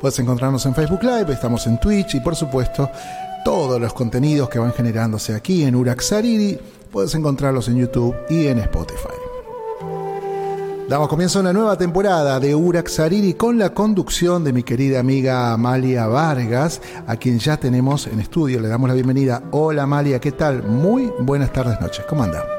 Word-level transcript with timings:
Puedes 0.00 0.18
encontrarnos 0.18 0.66
en 0.66 0.74
Facebook 0.74 1.02
Live, 1.02 1.32
estamos 1.32 1.66
en 1.66 1.80
Twitch 1.80 2.16
y 2.16 2.20
por 2.20 2.36
supuesto 2.36 2.90
todos 3.44 3.80
los 3.80 3.94
contenidos 3.94 4.48
que 4.48 4.58
van 4.58 4.72
generándose 4.72 5.34
aquí 5.34 5.62
en 5.64 5.76
Uraxariri 5.76 6.58
puedes 6.90 7.14
encontrarlos 7.14 7.68
en 7.68 7.76
YouTube 7.76 8.16
y 8.28 8.48
en 8.48 8.58
Spotify. 8.58 9.14
Damos 10.88 11.08
comienzo 11.08 11.38
a 11.38 11.42
una 11.42 11.52
nueva 11.52 11.76
temporada 11.76 12.40
de 12.40 12.54
Uraxariri 12.54 13.34
con 13.34 13.58
la 13.58 13.74
conducción 13.74 14.42
de 14.42 14.52
mi 14.52 14.62
querida 14.62 15.00
amiga 15.00 15.52
Amalia 15.52 16.06
Vargas, 16.06 16.80
a 17.06 17.16
quien 17.16 17.38
ya 17.38 17.58
tenemos 17.58 18.06
en 18.06 18.20
estudio. 18.20 18.60
Le 18.60 18.68
damos 18.68 18.88
la 18.88 18.94
bienvenida. 18.94 19.42
Hola 19.52 19.82
Amalia, 19.84 20.18
¿qué 20.18 20.32
tal? 20.32 20.64
Muy 20.64 21.12
buenas 21.20 21.52
tardes, 21.52 21.80
noches. 21.80 22.06
¿Cómo 22.08 22.22
anda? 22.22 22.57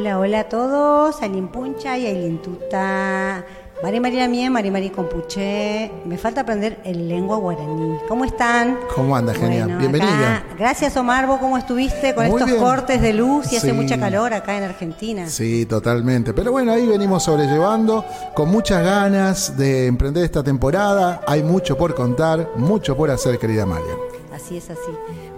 Hola, 0.00 0.18
hola 0.18 0.40
a 0.40 0.44
todos. 0.44 1.16
Puncha 1.52 1.98
y 1.98 2.40
Tuta. 2.42 3.44
Mari 3.82 4.00
María 4.00 4.26
Mía, 4.28 4.48
Mari 4.48 4.70
Mari 4.70 4.88
Compuche. 4.88 5.92
Me 6.06 6.16
falta 6.16 6.40
aprender 6.40 6.80
el 6.84 7.06
lengua 7.06 7.36
guaraní. 7.36 7.98
¿Cómo 8.08 8.24
están? 8.24 8.78
¿Cómo 8.94 9.14
anda, 9.14 9.34
genial? 9.34 9.76
Bienvenida. 9.76 10.42
gracias, 10.58 10.96
Omar. 10.96 11.26
¿Vos 11.26 11.38
cómo 11.38 11.58
estuviste 11.58 12.14
con 12.14 12.24
estos 12.24 12.50
cortes 12.54 13.02
de 13.02 13.12
luz 13.12 13.52
y 13.52 13.56
hace 13.56 13.74
mucha 13.74 14.00
calor 14.00 14.32
acá 14.32 14.56
en 14.56 14.64
Argentina? 14.64 15.28
Sí, 15.28 15.66
totalmente. 15.66 16.32
Pero 16.32 16.50
bueno, 16.50 16.72
ahí 16.72 16.86
venimos 16.86 17.24
sobrellevando 17.24 18.02
con 18.32 18.50
muchas 18.50 18.82
ganas 18.82 19.58
de 19.58 19.86
emprender 19.86 20.24
esta 20.24 20.42
temporada. 20.42 21.20
Hay 21.26 21.42
mucho 21.42 21.76
por 21.76 21.94
contar, 21.94 22.52
mucho 22.56 22.96
por 22.96 23.10
hacer, 23.10 23.38
querida 23.38 23.66
María. 23.66 24.09
Así 24.42 24.56
es, 24.56 24.70
así. 24.70 24.90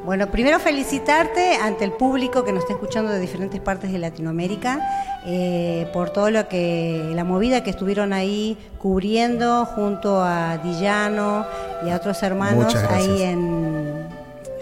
Bueno, 0.04 0.30
primero 0.30 0.60
felicitarte 0.60 1.56
ante 1.56 1.84
el 1.84 1.92
público 1.92 2.44
que 2.44 2.52
nos 2.52 2.62
está 2.62 2.74
escuchando 2.74 3.10
de 3.10 3.18
diferentes 3.18 3.60
partes 3.60 3.92
de 3.92 3.98
Latinoamérica 3.98 4.80
eh, 5.26 5.88
por 5.92 6.10
todo 6.10 6.30
lo 6.30 6.48
que, 6.48 7.10
la 7.14 7.24
movida 7.24 7.64
que 7.64 7.70
estuvieron 7.70 8.12
ahí 8.12 8.56
cubriendo 8.78 9.64
junto 9.64 10.22
a 10.22 10.58
Dillano 10.58 11.44
y 11.84 11.90
a 11.90 11.96
otros 11.96 12.22
hermanos 12.22 12.74
ahí 12.74 13.22
en, 13.22 14.08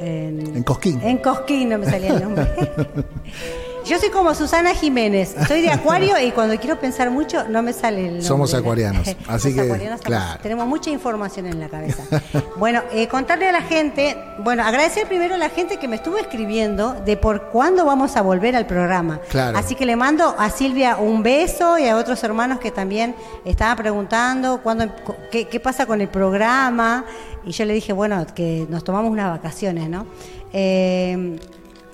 en, 0.01 0.57
en 0.57 0.63
Cosquín. 0.63 1.01
En 1.03 1.19
Cosquín, 1.19 1.69
no 1.69 1.79
me 1.79 1.87
salía 1.87 2.15
el 2.15 2.23
nombre. 2.23 2.47
Yo 3.91 3.99
soy 3.99 4.11
como 4.11 4.37
Susana 4.37 4.73
Jiménez, 4.73 5.35
soy 5.49 5.63
de 5.63 5.71
Acuario 5.71 6.15
y 6.25 6.31
cuando 6.31 6.57
quiero 6.61 6.79
pensar 6.79 7.11
mucho 7.11 7.49
no 7.49 7.61
me 7.61 7.73
sale 7.73 8.03
el 8.03 8.07
nombre. 8.07 8.23
Somos 8.23 8.55
acuarianos, 8.55 9.17
así 9.27 9.53
que 9.53 9.67
claro. 10.05 10.39
tenemos 10.41 10.69
mucha 10.69 10.91
información 10.91 11.47
en 11.47 11.59
la 11.59 11.69
cabeza. 11.69 12.05
bueno, 12.57 12.83
eh, 12.93 13.09
contarle 13.09 13.49
a 13.49 13.53
la 13.53 13.63
gente, 13.63 14.17
bueno, 14.45 14.63
agradecer 14.63 15.09
primero 15.09 15.35
a 15.35 15.39
la 15.39 15.49
gente 15.49 15.79
que 15.79 15.89
me 15.89 15.97
estuvo 15.97 16.19
escribiendo 16.19 16.95
de 17.05 17.17
por 17.17 17.49
cuándo 17.49 17.85
vamos 17.85 18.17
a 18.17 18.23
volver 18.23 18.55
al 18.55 18.65
programa. 18.65 19.19
Claro. 19.29 19.59
Así 19.59 19.75
que 19.75 19.85
le 19.85 19.97
mando 19.97 20.37
a 20.39 20.51
Silvia 20.51 20.97
un 20.97 21.25
beso 21.25 21.77
y 21.77 21.89
a 21.89 21.97
otros 21.97 22.23
hermanos 22.23 22.61
que 22.61 22.71
también 22.71 23.17
estaban 23.45 23.77
preguntando 23.77 24.61
cuándo, 24.63 24.89
qué, 25.33 25.49
qué 25.49 25.59
pasa 25.59 25.87
con 25.87 26.01
el 26.01 26.09
programa. 26.09 27.07
Y 27.45 27.51
yo 27.51 27.65
le 27.65 27.75
dije, 27.75 27.93
bueno, 27.93 28.25
que 28.37 28.69
nos 28.71 28.85
tomamos 28.85 29.11
unas 29.11 29.33
vacaciones, 29.33 29.89
¿no? 29.89 30.07
Eh, 30.53 31.41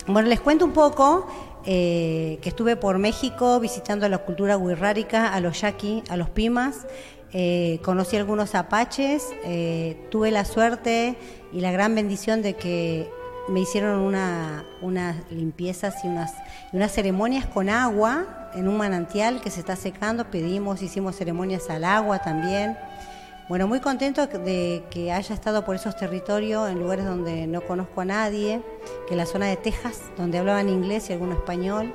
bueno, 0.05 0.29
les 0.29 0.39
cuento 0.39 0.63
un 0.63 0.71
poco. 0.71 1.27
Eh, 1.69 2.39
que 2.41 2.47
estuve 2.47 2.77
por 2.77 2.97
México 2.97 3.59
visitando 3.59 4.07
la 4.07 4.19
cultura 4.19 4.57
wixárika, 4.57 5.33
a 5.33 5.41
los 5.41 5.59
yaqui, 5.59 6.01
a 6.07 6.15
los 6.15 6.29
pimas. 6.29 6.87
Eh, 7.33 7.79
conocí 7.83 8.15
algunos 8.15 8.55
apaches, 8.55 9.27
eh, 9.43 9.97
tuve 10.09 10.31
la 10.31 10.45
suerte 10.45 11.17
y 11.51 11.59
la 11.59 11.73
gran 11.73 11.93
bendición 11.93 12.41
de 12.41 12.53
que 12.53 13.09
me 13.49 13.59
hicieron 13.59 13.99
una, 13.99 14.63
unas 14.81 15.29
limpiezas 15.29 16.05
y 16.05 16.07
unas, 16.07 16.33
unas 16.71 16.93
ceremonias 16.93 17.45
con 17.45 17.67
agua 17.67 18.49
en 18.55 18.69
un 18.69 18.77
manantial 18.77 19.41
que 19.41 19.51
se 19.51 19.59
está 19.59 19.75
secando. 19.75 20.31
Pedimos, 20.31 20.81
hicimos 20.81 21.17
ceremonias 21.17 21.69
al 21.69 21.83
agua 21.83 22.19
también. 22.19 22.77
Bueno, 23.49 23.65
muy 23.65 23.79
contento 23.79 24.27
de 24.27 24.83
que 24.89 25.13
haya 25.13 25.33
estado 25.33 25.63
por 25.63 25.77
esos 25.77 25.95
territorios, 25.95 26.69
en 26.69 26.79
lugares 26.79 27.05
donde 27.05 27.47
no 27.47 27.61
conozco 27.61 28.01
a 28.01 28.05
nadie, 28.05 28.61
que 29.07 29.15
la 29.15 29.25
zona 29.25 29.45
de 29.45 29.55
Texas, 29.55 30.01
donde 30.17 30.37
hablaban 30.37 30.67
inglés 30.67 31.09
y 31.09 31.13
alguno 31.13 31.35
español, 31.35 31.93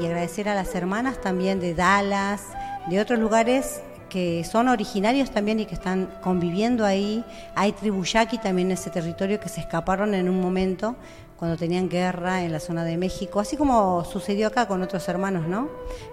y 0.00 0.06
agradecer 0.06 0.48
a 0.48 0.54
las 0.54 0.76
hermanas 0.76 1.20
también 1.20 1.58
de 1.58 1.74
Dallas, 1.74 2.44
de 2.88 3.00
otros 3.00 3.18
lugares 3.18 3.82
que 4.08 4.44
son 4.44 4.68
originarios 4.68 5.32
también 5.32 5.58
y 5.58 5.66
que 5.66 5.74
están 5.74 6.08
conviviendo 6.22 6.84
ahí. 6.84 7.24
Hay 7.56 7.72
tribu 7.72 8.04
yaqui 8.04 8.38
también 8.38 8.68
en 8.68 8.74
ese 8.74 8.90
territorio 8.90 9.40
que 9.40 9.48
se 9.48 9.60
escaparon 9.60 10.14
en 10.14 10.28
un 10.28 10.40
momento 10.40 10.94
cuando 11.38 11.56
tenían 11.56 11.88
guerra 11.88 12.42
en 12.42 12.52
la 12.52 12.60
zona 12.60 12.84
de 12.84 12.96
México, 12.96 13.40
así 13.40 13.56
como 13.56 14.04
sucedió 14.04 14.46
acá 14.48 14.66
con 14.66 14.82
otros 14.82 15.06
hermanos, 15.08 15.46
¿no? 15.46 15.68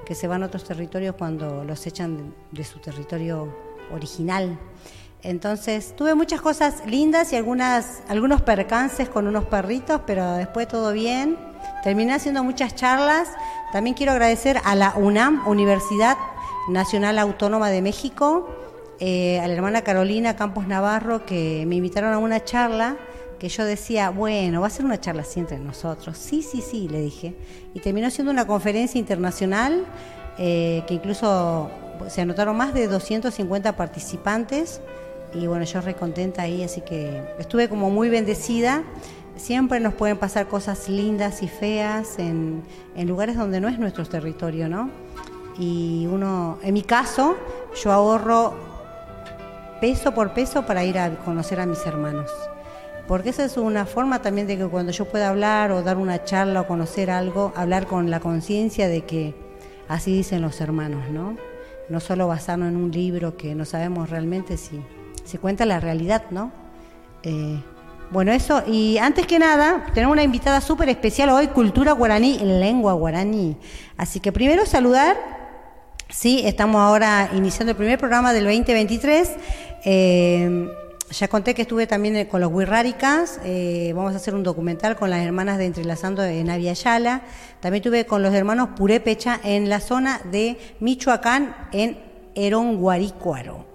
Que 0.06 0.16
se 0.16 0.28
van 0.28 0.44
a 0.44 0.48
otros 0.48 0.64
territorios 0.64 1.16
cuando 1.16 1.64
los 1.64 1.86
echan 1.88 2.34
de 2.52 2.64
su 2.64 2.80
territorio 2.80 3.56
original. 3.94 4.58
Entonces 5.22 5.96
tuve 5.96 6.16
muchas 6.16 6.42
cosas 6.42 6.84
lindas 6.86 7.32
y 7.32 7.38
algunas, 7.38 8.04
algunos 8.10 8.42
percances 8.42 9.08
con 9.08 9.26
unos 9.26 9.46
perritos, 9.46 10.02
pero 10.06 10.34
después 10.34 10.68
todo 10.68 10.92
bien. 10.92 11.38
Terminé 11.82 12.14
haciendo 12.14 12.44
muchas 12.44 12.76
charlas. 12.76 13.30
También 13.72 13.96
quiero 13.96 14.12
agradecer 14.12 14.60
a 14.66 14.76
la 14.76 14.94
UNAM, 14.98 15.48
Universidad 15.48 16.18
Nacional 16.68 17.18
Autónoma 17.20 17.70
de 17.70 17.82
México, 17.82 18.50
eh, 19.00 19.40
a 19.40 19.48
la 19.48 19.54
hermana 19.54 19.82
Carolina 19.82 20.36
Campos 20.36 20.68
Navarro, 20.68 21.26
que 21.26 21.64
me 21.68 21.76
invitaron 21.76 22.14
a 22.14 22.18
una 22.18 22.44
charla 22.44 22.98
que 23.40 23.50
yo 23.50 23.66
decía, 23.66 24.10
bueno, 24.10 24.62
va 24.62 24.68
a 24.68 24.70
ser 24.70 24.86
una 24.86 25.00
charla 25.00 25.24
así 25.24 25.40
entre 25.40 25.60
nosotros. 25.60 26.18
Sí, 26.18 26.42
sí, 26.42 26.62
sí, 26.62 26.88
le 26.88 27.02
dije. 27.02 27.36
Y 27.74 27.80
terminó 27.80 28.10
siendo 28.10 28.32
una 28.32 28.48
conferencia 28.48 29.00
internacional 29.00 29.86
eh, 30.38 30.84
que 30.88 30.94
incluso 30.94 31.70
se 32.08 32.22
anotaron 32.22 32.56
más 32.58 32.74
de 32.74 32.88
250 32.88 33.76
participantes 33.76 34.82
y 35.34 35.48
bueno, 35.48 35.66
yo 35.66 35.82
recontenta 35.82 36.44
ahí, 36.44 36.64
así 36.64 36.82
que 36.82 37.24
estuve 37.40 37.68
como 37.70 37.90
muy 37.90 38.10
bendecida. 38.10 38.84
Siempre 39.36 39.80
nos 39.80 39.96
pueden 39.96 40.18
pasar 40.18 40.48
cosas 40.48 40.90
lindas 40.90 41.42
y 41.42 41.48
feas 41.48 42.20
en, 42.20 42.64
lugares 42.96 43.36
donde 43.36 43.60
no 43.60 43.68
es 43.68 43.80
nuestro 43.80 44.06
territorio, 44.06 44.70
¿no? 44.70 44.92
Y 45.58 46.08
uno, 46.08 46.60
en 46.62 46.74
mi 46.74 46.84
caso, 46.84 47.36
yo 47.84 47.92
ahorro 47.92 48.54
peso 49.82 50.14
por 50.14 50.34
peso 50.34 50.66
para 50.66 50.84
ir 50.84 51.00
a 51.00 51.16
conocer 51.24 51.60
a 51.60 51.66
mis 51.66 51.84
hermanos. 51.86 52.30
Porque 53.08 53.30
esa 53.30 53.44
es 53.44 53.58
una 53.58 53.86
forma 53.86 54.22
también 54.22 54.48
de 54.48 54.58
que 54.58 54.66
cuando 54.66 54.92
yo 54.92 55.06
pueda 55.06 55.30
hablar 55.30 55.72
o 55.72 55.82
dar 55.82 55.98
una 55.98 56.24
charla 56.24 56.62
o 56.62 56.68
conocer 56.68 57.12
algo, 57.12 57.52
hablar 57.56 57.86
con 57.88 58.10
la 58.10 58.20
conciencia 58.20 58.88
de 58.88 59.02
que 59.02 59.36
así 59.88 60.16
dicen 60.16 60.42
los 60.42 60.62
hermanos, 60.62 61.10
¿no? 61.10 61.36
no 61.90 62.00
solo 62.00 62.28
basarnos 62.28 62.70
en 62.70 62.78
un 62.78 62.92
libro 62.92 63.38
que 63.38 63.56
no 63.56 63.66
sabemos 63.66 64.10
realmente 64.10 64.58
si 64.58 64.82
se 65.24 65.38
cuenta 65.38 65.66
la 65.66 65.80
realidad, 65.80 66.24
¿no? 66.32 66.52
Eh, 67.24 67.60
bueno, 68.12 68.32
eso, 68.32 68.64
y 68.68 68.98
antes 68.98 69.26
que 69.26 69.40
nada, 69.40 69.86
tenemos 69.94 70.14
una 70.14 70.24
invitada 70.24 70.62
súper 70.62 70.90
especial 70.90 71.30
hoy, 71.30 71.48
Cultura 71.48 71.94
Guaraní, 71.94 72.38
en 72.40 72.60
lengua 72.60 72.94
guaraní. 72.94 73.58
Así 73.98 74.20
que 74.20 74.32
primero 74.32 74.66
saludar, 74.66 75.18
sí, 76.10 76.42
estamos 76.46 76.80
ahora 76.80 77.30
iniciando 77.34 77.72
el 77.72 77.78
primer 77.78 77.98
programa 77.98 78.34
del 78.34 78.44
2023. 78.44 79.32
Eh, 79.86 80.70
ya 81.14 81.28
conté 81.28 81.54
que 81.54 81.62
estuve 81.62 81.86
también 81.86 82.26
con 82.26 82.42
los 82.42 82.52
Wirráricas, 82.52 83.40
eh, 83.44 83.94
vamos 83.96 84.14
a 84.14 84.18
hacer 84.18 84.34
un 84.34 84.44
documental 84.44 84.96
con 84.96 85.10
las 85.10 85.24
hermanas 85.24 85.58
de 85.58 85.66
Entrelazando 85.66 86.24
en 86.24 86.50
Aviala. 86.50 87.22
También 87.60 87.82
estuve 87.82 88.06
con 88.06 88.24
los 88.24 88.34
hermanos 88.34 88.70
Purépecha 88.76 89.40
en 89.44 89.70
la 89.70 89.80
zona 89.80 90.22
de 90.32 90.58
Michoacán, 90.80 91.56
en 91.72 92.00
Eronguarícuaro, 92.36 93.66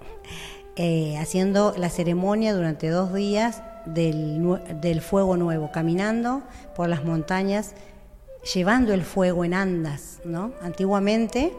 eh, 0.75 1.17
haciendo 1.17 1.73
la 1.77 1.89
ceremonia 1.89 2.53
durante 2.53 2.89
dos 2.89 3.13
días 3.13 3.63
del, 3.85 4.59
del 4.81 5.01
fuego 5.01 5.37
nuevo, 5.37 5.71
caminando 5.71 6.43
por 6.75 6.89
las 6.89 7.05
montañas 7.05 7.73
llevando 8.53 8.93
el 8.93 9.03
fuego 9.03 9.43
en 9.43 9.53
andas, 9.53 10.19
¿no? 10.23 10.53
Antiguamente 10.61 11.53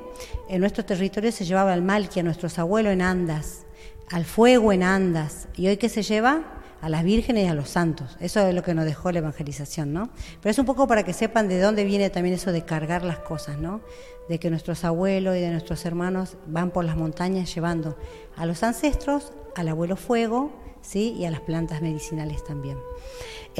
en 0.48 0.60
nuestro 0.60 0.84
territorio 0.84 1.30
se 1.32 1.44
llevaba 1.44 1.74
el 1.74 1.82
malqui 1.82 2.20
a 2.20 2.22
nuestros 2.22 2.58
abuelos 2.58 2.92
en 2.92 3.02
andas 3.02 3.66
al 4.10 4.24
fuego 4.24 4.72
en 4.72 4.82
andas. 4.82 5.48
¿Y 5.56 5.68
hoy 5.68 5.76
qué 5.76 5.88
se 5.88 6.02
lleva? 6.02 6.42
A 6.82 6.88
las 6.88 7.04
vírgenes 7.04 7.44
y 7.44 7.48
a 7.48 7.54
los 7.54 7.68
santos. 7.68 8.16
Eso 8.20 8.40
es 8.46 8.54
lo 8.54 8.62
que 8.62 8.74
nos 8.74 8.84
dejó 8.84 9.12
la 9.12 9.18
evangelización, 9.18 9.92
¿no? 9.92 10.10
Pero 10.40 10.50
es 10.50 10.58
un 10.58 10.66
poco 10.66 10.86
para 10.88 11.02
que 11.02 11.12
sepan 11.12 11.48
de 11.48 11.60
dónde 11.60 11.84
viene 11.84 12.10
también 12.10 12.34
eso 12.34 12.52
de 12.52 12.64
cargar 12.64 13.04
las 13.04 13.18
cosas, 13.18 13.58
¿no? 13.58 13.82
De 14.28 14.38
que 14.38 14.50
nuestros 14.50 14.84
abuelos 14.84 15.36
y 15.36 15.40
de 15.40 15.50
nuestros 15.50 15.84
hermanos 15.84 16.36
van 16.46 16.70
por 16.70 16.84
las 16.84 16.96
montañas 16.96 17.54
llevando 17.54 17.96
a 18.36 18.46
los 18.46 18.62
ancestros, 18.62 19.32
al 19.56 19.68
abuelo 19.68 19.96
fuego, 19.96 20.52
¿sí? 20.80 21.14
Y 21.18 21.26
a 21.26 21.30
las 21.30 21.40
plantas 21.40 21.82
medicinales 21.82 22.42
también. 22.44 22.78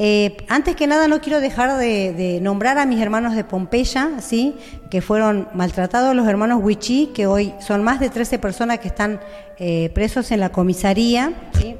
Eh, 0.03 0.35
antes 0.47 0.75
que 0.75 0.87
nada, 0.87 1.07
no 1.07 1.21
quiero 1.21 1.39
dejar 1.39 1.77
de, 1.77 2.39
nombrar 2.41 2.79
a 2.79 2.87
mis 2.87 2.99
hermanos 2.99 3.35
de 3.35 3.43
Pompeya, 3.43 4.13
¿sí? 4.19 4.55
que 4.89 4.99
fueron 4.99 5.47
maltratados, 5.53 6.15
los 6.15 6.27
hermanos 6.27 6.59
Huichí, 6.63 7.11
que 7.13 7.27
hoy 7.27 7.53
son 7.59 7.83
más 7.83 7.99
de 7.99 8.09
13 8.09 8.39
personas 8.39 8.79
que 8.79 8.87
están 8.87 9.19
eh, 9.59 9.91
presos 9.93 10.31
en 10.31 10.39
la 10.39 10.49
comisaría. 10.49 11.33
¿sí? 11.53 11.75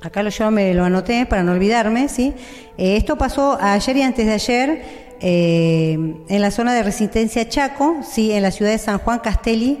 Acá 0.00 0.22
lo, 0.22 0.30
yo 0.30 0.52
me 0.52 0.74
lo 0.74 0.84
anoté 0.84 1.26
para 1.26 1.42
no 1.42 1.50
olvidarme. 1.50 2.08
¿sí? 2.08 2.34
Eh, 2.78 2.96
esto 2.96 3.18
pasó 3.18 3.58
ayer 3.60 3.96
y 3.96 4.02
antes 4.02 4.26
de 4.26 4.32
ayer. 4.32 4.82
en 5.20 6.40
la 6.40 6.52
zona 6.52 6.72
de 6.72 6.84
resistencia 6.84 7.48
Chaco, 7.48 7.96
sí, 8.08 8.30
en 8.30 8.42
la 8.42 8.52
ciudad 8.52 8.70
de 8.70 8.78
San 8.78 8.98
Juan 8.98 9.18
Castelli. 9.18 9.80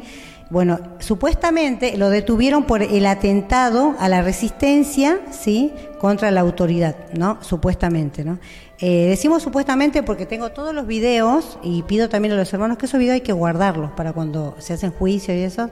Bueno, 0.54 0.78
supuestamente 1.00 1.96
lo 1.96 2.10
detuvieron 2.10 2.62
por 2.62 2.80
el 2.80 3.06
atentado 3.06 3.96
a 3.98 4.08
la 4.08 4.22
resistencia, 4.22 5.18
sí, 5.32 5.72
contra 5.98 6.30
la 6.30 6.42
autoridad, 6.42 6.94
¿no? 7.12 7.38
Supuestamente, 7.42 8.24
¿no? 8.24 8.38
Eh, 8.78 9.06
decimos 9.08 9.42
supuestamente 9.42 10.04
porque 10.04 10.26
tengo 10.26 10.52
todos 10.52 10.72
los 10.72 10.86
videos 10.86 11.58
y 11.64 11.82
pido 11.82 12.08
también 12.08 12.34
a 12.34 12.36
los 12.36 12.52
hermanos 12.54 12.78
que 12.78 12.86
esos 12.86 13.00
videos 13.00 13.14
hay 13.14 13.22
que 13.22 13.32
guardarlos 13.32 13.90
para 13.96 14.12
cuando 14.12 14.54
se 14.60 14.74
hacen 14.74 14.92
juicios 14.92 15.36
y 15.36 15.42
eso. 15.42 15.70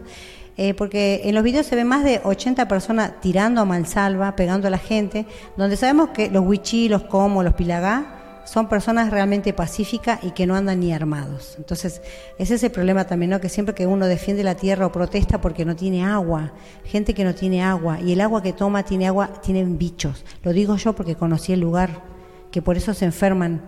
Eh, 0.56 0.74
porque 0.74 1.20
en 1.26 1.36
los 1.36 1.44
videos 1.44 1.66
se 1.66 1.76
ven 1.76 1.86
más 1.86 2.02
de 2.02 2.20
80 2.24 2.66
personas 2.66 3.20
tirando 3.20 3.60
a 3.60 3.64
mansalva, 3.64 4.34
pegando 4.34 4.66
a 4.66 4.70
la 4.72 4.78
gente, 4.78 5.26
donde 5.56 5.76
sabemos 5.76 6.08
que 6.08 6.28
los 6.28 6.44
wichí, 6.44 6.88
los 6.88 7.04
como, 7.04 7.44
los 7.44 7.54
pilagá, 7.54 8.21
son 8.44 8.68
personas 8.68 9.10
realmente 9.10 9.52
pacíficas 9.52 10.22
y 10.22 10.32
que 10.32 10.46
no 10.46 10.54
andan 10.54 10.80
ni 10.80 10.92
armados. 10.92 11.54
Entonces, 11.58 12.02
ese 12.38 12.54
es 12.54 12.62
el 12.62 12.70
problema 12.70 13.06
también, 13.06 13.30
¿no? 13.30 13.40
Que 13.40 13.48
siempre 13.48 13.74
que 13.74 13.86
uno 13.86 14.06
defiende 14.06 14.42
la 14.42 14.54
tierra 14.54 14.86
o 14.86 14.92
protesta 14.92 15.40
porque 15.40 15.64
no 15.64 15.76
tiene 15.76 16.04
agua, 16.04 16.52
gente 16.84 17.14
que 17.14 17.24
no 17.24 17.34
tiene 17.34 17.62
agua, 17.62 18.00
y 18.00 18.12
el 18.12 18.20
agua 18.20 18.42
que 18.42 18.52
toma 18.52 18.82
tiene 18.82 19.06
agua, 19.06 19.28
tienen 19.42 19.78
bichos. 19.78 20.24
Lo 20.42 20.52
digo 20.52 20.76
yo 20.76 20.92
porque 20.94 21.14
conocí 21.14 21.52
el 21.52 21.60
lugar, 21.60 22.02
que 22.50 22.62
por 22.62 22.76
eso 22.76 22.94
se 22.94 23.04
enferman 23.04 23.62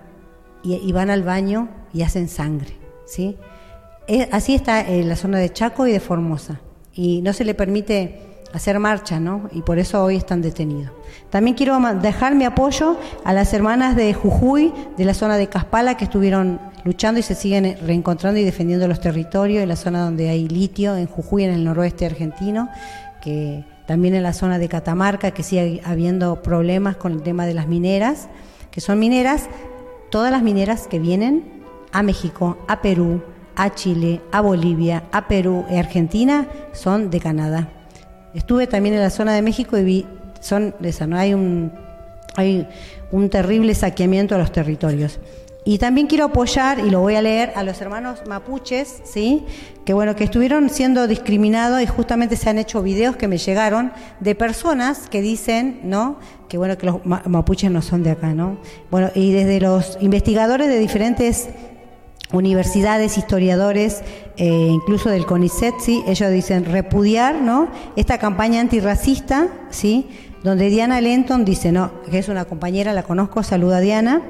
y, 0.63 0.93
van 0.93 1.11
al 1.11 1.23
baño 1.23 1.69
y 1.93 2.03
hacen 2.03 2.29
sangre, 2.29 2.75
¿sí? 3.07 3.37
así 4.33 4.55
está 4.55 4.81
en 4.87 5.09
la 5.09 5.17
zona 5.17 5.39
de 5.39 5.51
Chaco 5.53 5.87
y 5.87 5.93
de 5.93 6.01
Formosa 6.01 6.61
y 6.95 7.23
no 7.23 7.33
se 7.33 7.45
le 7.45 7.55
permite 7.55 8.34
hacer 8.55 8.79
marcha, 8.79 9.19
¿no? 9.19 9.49
Y 9.53 9.63
por 9.63 9.79
eso 9.79 10.03
hoy 10.03 10.17
están 10.17 10.41
detenidos. 10.41 10.93
También 11.29 11.57
quiero 11.57 11.79
dejar 12.01 12.37
mi 12.37 12.45
apoyo 12.45 12.97
a 13.25 13.33
las 13.33 13.53
hermanas 13.53 13.97
de 13.97 14.15
Jujuy, 14.15 14.73
de 14.97 15.05
la 15.05 15.13
zona 15.13 15.37
de 15.37 15.49
Caspala, 15.49 15.97
que 15.97 16.05
estuvieron 16.05 16.61
luchando 16.85 17.19
y 17.19 17.25
se 17.25 17.35
siguen 17.35 17.77
reencontrando 17.85 18.39
y 18.39 18.45
defendiendo 18.45 18.87
los 18.87 19.01
territorios, 19.01 19.63
en 19.63 19.69
la 19.69 19.77
zona 19.77 20.05
donde 20.05 20.29
hay 20.29 20.49
litio, 20.49 20.97
en 20.97 21.07
Jujuy, 21.07 21.45
en 21.45 21.51
el 21.51 21.65
noroeste 21.65 22.07
argentino, 22.07 22.69
que 23.21 23.65
también 23.87 24.15
en 24.15 24.23
la 24.23 24.33
zona 24.33 24.59
de 24.59 24.69
Catamarca, 24.69 25.33
que 25.33 25.43
sigue 25.43 25.83
habiendo 25.85 26.41
problemas 26.41 26.97
con 26.97 27.13
el 27.13 27.23
tema 27.23 27.47
de 27.47 27.55
las 27.55 27.67
mineras, 27.67 28.29
que 28.71 28.81
son 28.81 29.01
mineras, 29.01 29.49
todas 30.11 30.31
las 30.31 30.45
mineras 30.45 30.87
que 30.87 31.01
vienen 31.01 31.65
a 31.91 32.05
México, 32.05 32.57
a 32.69 32.81
Perú, 32.81 33.21
a 33.57 33.75
Chile, 33.75 34.21
a 34.31 34.41
Bolivia, 34.41 35.05
a 35.11 35.27
Perú 35.27 35.65
y 35.69 35.77
Argentina 35.77 36.47
son 36.73 37.11
de 37.11 37.19
Canadá. 37.19 37.69
Estuve 38.35 38.67
también 38.67 38.95
en 38.95 39.01
la 39.01 39.11
zona 39.11 39.33
de 39.35 39.43
México 39.43 39.79
y 39.79 39.85
vi, 39.85 40.07
son 40.41 40.75
esa, 40.83 41.07
¿no? 41.07 41.17
Hay 41.17 41.35
un, 41.35 41.73
hay 42.37 42.67
un 43.13 43.31
terrible 43.31 43.75
saqueamiento 43.75 44.35
a 44.35 44.39
los 44.39 44.53
territorios. 44.53 45.21
Y 45.67 45.79
también 45.79 46.07
quiero 46.07 46.27
apoyar, 46.27 46.79
y 46.79 46.91
lo 46.91 47.01
voy 47.01 47.15
a 47.15 47.23
leer, 47.23 47.53
a 47.57 47.63
los 47.63 47.81
hermanos 47.81 48.21
mapuches, 48.27 49.01
¿sí? 49.05 49.47
Que 49.87 49.95
bueno, 49.95 50.15
que 50.15 50.25
estuvieron 50.25 50.69
siendo 50.69 51.07
discriminados 51.07 51.81
y 51.81 51.87
justamente 51.87 52.37
se 52.37 52.51
han 52.51 52.59
hecho 52.59 52.83
videos 52.83 53.17
que 53.17 53.29
me 53.29 53.39
llegaron 53.39 53.91
de 54.21 54.35
personas 54.35 55.09
que 55.09 55.23
dicen, 55.23 55.81
¿no? 55.85 56.19
Que 56.51 56.59
bueno, 56.59 56.77
que 56.77 56.85
los 56.85 57.07
mapuches 57.07 57.71
no 57.71 57.81
son 57.81 58.03
de 58.03 58.11
acá, 58.11 58.35
¿no? 58.35 58.59
Bueno, 58.91 59.11
y 59.15 59.33
desde 59.33 59.59
los 59.59 59.97
investigadores 60.03 60.69
de 60.69 60.79
diferentes 60.79 61.49
universidades, 62.31 63.17
historiadores, 63.17 64.03
eh, 64.37 64.69
incluso 64.69 65.11
del 65.11 65.27
CONICET, 65.27 65.75
¿sí? 65.79 66.03
ellos 66.09 66.29
dicen 66.31 66.65
repudiar 66.65 67.41
¿no? 67.41 67.69
esta 67.95 68.19
campaña 68.19 68.61
antirracista, 68.61 69.47
¿sí? 69.71 70.09
donde 70.43 70.71
Diana 70.71 71.01
Lenton 71.01 71.45
dice, 71.45 71.71
no, 71.71 71.93
que 72.11 72.19
es 72.19 72.29
una 72.29 72.45
compañera, 72.45 72.93
la 72.93 73.05
conozco, 73.05 73.45
saluda 73.45 73.77
a 73.77 73.81
Diana, 73.81 74.23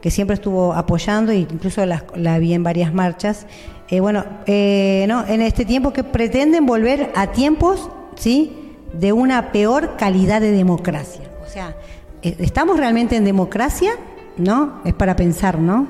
que 0.00 0.10
siempre 0.10 0.34
estuvo 0.34 0.72
apoyando 0.72 1.30
e 1.32 1.36
incluso 1.36 1.84
la, 1.84 2.38
vi 2.38 2.54
en 2.54 2.62
varias 2.62 2.94
marchas. 2.94 3.46
Eh, 3.90 4.00
bueno, 4.00 4.24
eh, 4.46 5.04
no, 5.08 5.26
en 5.26 5.42
este 5.42 5.66
tiempo 5.66 5.92
que 5.92 6.04
pretenden 6.04 6.64
volver 6.64 7.12
a 7.14 7.26
tiempos 7.32 7.90
¿sí? 8.16 8.74
de 8.94 9.12
una 9.12 9.52
peor 9.52 9.96
calidad 9.98 10.40
de 10.40 10.52
democracia. 10.52 11.30
O 11.44 11.48
sea, 11.48 11.76
¿estamos 12.22 12.78
realmente 12.78 13.16
en 13.16 13.26
democracia? 13.26 13.92
¿No? 14.38 14.80
Es 14.86 14.94
para 14.94 15.16
pensar, 15.16 15.58
¿no? 15.58 15.86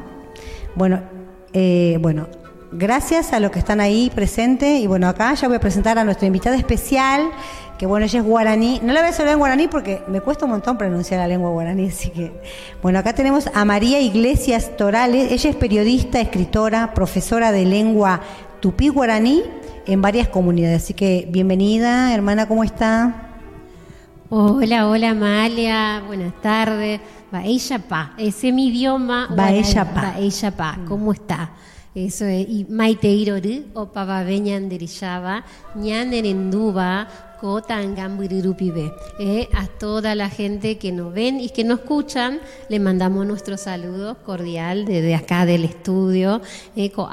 Bueno, 0.75 1.03
bueno, 2.01 2.27
gracias 2.73 3.33
a 3.33 3.41
los 3.41 3.51
que 3.51 3.59
están 3.59 3.81
ahí 3.81 4.11
presentes. 4.15 4.81
Y 4.81 4.87
bueno, 4.87 5.09
acá 5.09 5.35
ya 5.35 5.49
voy 5.49 5.57
a 5.57 5.61
presentar 5.61 5.99
a 5.99 6.05
nuestra 6.05 6.27
invitada 6.27 6.57
especial, 6.57 7.31
que 7.79 7.87
bueno, 7.87 8.07
ella 8.07 8.21
es 8.21 8.25
guaraní. 8.25 8.81
No 8.83 8.93
la 8.93 9.01
voy 9.01 9.11
a 9.11 9.13
hablar 9.13 9.33
en 9.33 9.39
guaraní 9.39 9.69
porque 9.69 10.03
me 10.09 10.21
cuesta 10.21 10.45
un 10.45 10.53
montón 10.53 10.79
pronunciar 10.79 11.21
la 11.21 11.29
lengua 11.29 11.51
guaraní, 11.51 11.89
así 11.89 12.11
que. 12.11 12.33
Bueno, 12.83 12.99
acá 12.99 13.15
tenemos 13.15 13.49
a 13.55 13.65
María 13.65 14.01
Iglesias 14.01 14.77
Torales. 14.77 15.33
Ella 15.33 15.51
es 15.51 15.57
periodista, 15.57 16.21
escritora, 16.21 16.95
profesora 16.95 17.53
de 17.53 17.65
lengua 17.65 18.21
tupí 18.61 18.89
guaraní 18.89 19.43
en 19.87 20.03
varias 20.03 20.29
comunidades. 20.29 20.85
Así 20.85 20.95
que 20.95 21.27
bienvenida, 21.31 22.15
hermana, 22.15 22.47
¿cómo 22.47 22.63
está? 22.65 23.27
Hola, 24.29 24.87
hola 24.87 25.11
Amalia, 25.11 26.05
buenas 26.07 26.35
tardes. 26.41 27.01
Pa, 27.89 28.13
ese 28.19 28.49
es 28.49 28.55
mi 28.55 28.69
idioma. 28.69 29.29
Baella 29.35 29.85
Pa, 30.57 30.79
¿cómo 30.87 31.13
está? 31.13 31.51
Eso 31.95 32.25
es, 32.25 32.49
y 32.49 32.67
Maite 32.69 33.09
Iroru, 33.09 33.65
o 33.75 33.87
Pavabeñan 33.87 34.69
derishaba, 34.69 35.45
ñan 35.75 36.15
erenduba, 36.15 37.09
eh, 39.19 39.49
a 39.55 39.67
toda 39.67 40.15
la 40.15 40.29
gente 40.29 40.77
que 40.77 40.93
nos 40.93 41.15
ven 41.15 41.41
y 41.41 41.49
que 41.49 41.65
nos 41.65 41.81
escuchan, 41.81 42.39
le 42.69 42.79
mandamos 42.79 43.27
nuestro 43.27 43.57
saludo 43.57 44.19
cordial 44.25 44.85
desde 44.85 45.15
acá 45.15 45.47
del 45.47 45.65
estudio. 45.65 46.43
Eh, 46.77 46.91
co 46.91 47.09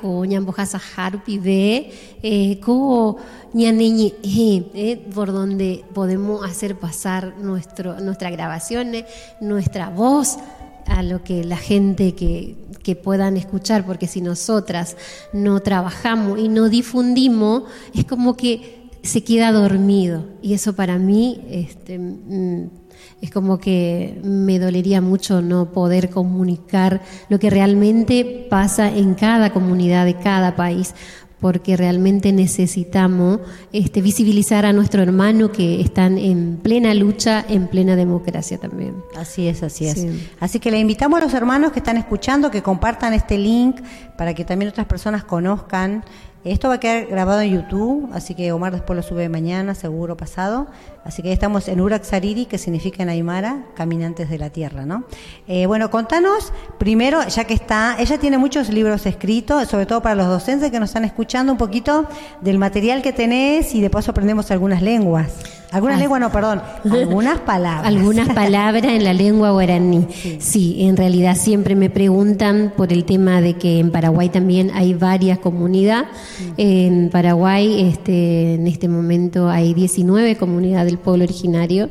co 0.00 0.24
eh, 2.22 2.60
co 2.60 3.16
eh, 3.54 5.06
por 5.12 5.32
donde 5.32 5.84
podemos 5.92 6.44
hacer 6.44 6.76
pasar 6.76 7.34
nuestro, 7.38 7.98
nuestras 7.98 8.30
grabaciones, 8.30 9.04
nuestra 9.40 9.88
voz 9.88 10.38
a 10.98 11.02
lo 11.02 11.22
que 11.22 11.44
la 11.44 11.56
gente 11.56 12.14
que, 12.14 12.56
que, 12.82 12.96
puedan 12.96 13.36
escuchar, 13.36 13.86
porque 13.86 14.06
si 14.06 14.20
nosotras 14.20 14.96
no 15.32 15.60
trabajamos 15.60 16.38
y 16.38 16.48
no 16.48 16.68
difundimos, 16.68 17.64
es 17.94 18.04
como 18.04 18.36
que 18.36 18.88
se 19.02 19.24
queda 19.24 19.52
dormido. 19.52 20.24
Y 20.42 20.54
eso 20.54 20.74
para 20.74 20.98
mí 20.98 21.40
este, 21.50 21.98
mm, 21.98 22.70
es 23.20 23.30
como 23.30 23.58
que 23.58 24.20
me 24.24 24.58
dolería 24.58 25.00
mucho 25.00 25.42
no 25.42 25.72
poder 25.72 26.10
comunicar 26.10 27.02
lo 27.28 27.38
que 27.38 27.50
realmente 27.50 28.46
pasa 28.50 28.88
en 28.88 29.14
cada 29.14 29.52
comunidad 29.52 30.06
de 30.06 30.14
cada 30.14 30.56
país 30.56 30.94
porque 31.42 31.76
realmente 31.76 32.32
necesitamos 32.32 33.40
este, 33.72 34.00
visibilizar 34.00 34.64
a 34.64 34.72
nuestro 34.72 35.02
hermano 35.02 35.50
que 35.50 35.80
están 35.80 36.16
en 36.16 36.56
plena 36.62 36.94
lucha, 36.94 37.44
en 37.46 37.66
plena 37.66 37.96
democracia 37.96 38.56
también. 38.58 38.94
Así 39.16 39.48
es, 39.48 39.64
así 39.64 39.86
es. 39.86 40.06
Así 40.40 40.60
que 40.60 40.70
le 40.70 40.78
invitamos 40.78 41.20
a 41.20 41.24
los 41.24 41.34
hermanos 41.34 41.72
que 41.72 41.80
están 41.80 41.96
escuchando 41.96 42.50
que 42.50 42.62
compartan 42.62 43.12
este 43.12 43.36
link 43.36 43.80
para 44.16 44.32
que 44.32 44.44
también 44.44 44.70
otras 44.70 44.86
personas 44.86 45.24
conozcan 45.24 46.04
esto 46.44 46.68
va 46.68 46.74
a 46.74 46.80
quedar 46.80 47.06
grabado 47.06 47.40
en 47.40 47.52
YouTube, 47.52 48.10
así 48.12 48.34
que 48.34 48.50
Omar 48.50 48.72
después 48.72 48.96
lo 48.96 49.02
sube 49.04 49.28
mañana, 49.28 49.76
seguro 49.76 50.16
pasado. 50.16 50.66
Así 51.04 51.20
que 51.22 51.32
estamos 51.32 51.66
en 51.66 51.80
Urak 51.80 52.04
Sariri, 52.04 52.46
que 52.46 52.58
significa 52.58 53.02
en 53.02 53.08
Aymara, 53.08 53.64
caminantes 53.74 54.30
de 54.30 54.38
la 54.38 54.50
tierra, 54.50 54.86
¿no? 54.86 55.04
Eh, 55.48 55.66
bueno, 55.66 55.90
contanos 55.90 56.52
primero, 56.78 57.26
ya 57.26 57.44
que 57.44 57.54
está, 57.54 57.96
ella 57.98 58.18
tiene 58.18 58.38
muchos 58.38 58.68
libros 58.68 59.04
escritos, 59.06 59.68
sobre 59.68 59.86
todo 59.86 60.00
para 60.00 60.14
los 60.14 60.28
docentes 60.28 60.70
que 60.70 60.78
nos 60.78 60.90
están 60.90 61.04
escuchando, 61.04 61.52
un 61.52 61.58
poquito 61.58 62.06
del 62.40 62.58
material 62.58 63.02
que 63.02 63.12
tenés 63.12 63.74
y 63.74 63.80
de 63.80 63.90
paso 63.90 64.12
aprendemos 64.12 64.50
algunas 64.52 64.80
lenguas. 64.80 65.32
Algunas 65.72 65.98
lenguas, 65.98 66.20
no, 66.20 66.30
perdón, 66.30 66.60
algunas 66.84 67.40
palabras. 67.40 67.86
algunas 67.86 68.28
palabras 68.34 68.84
en 68.84 69.04
la 69.04 69.14
lengua 69.14 69.52
guaraní. 69.52 70.06
Sí. 70.38 70.76
en 70.80 70.98
realidad 70.98 71.34
siempre 71.34 71.74
me 71.74 71.88
preguntan 71.88 72.74
por 72.76 72.92
el 72.92 73.06
tema 73.06 73.40
de 73.40 73.54
que 73.54 73.78
en 73.78 73.90
Paraguay 73.90 74.28
también 74.28 74.70
hay 74.74 74.92
varias 74.92 75.38
comunidades. 75.38 76.08
En 76.58 77.08
Paraguay, 77.10 77.88
este, 77.88 78.56
en 78.56 78.66
este 78.66 78.86
momento 78.86 79.48
hay 79.48 79.72
19 79.72 80.36
comunidades 80.36 80.91
del 80.92 80.98
pueblo 80.98 81.24
originario 81.24 81.90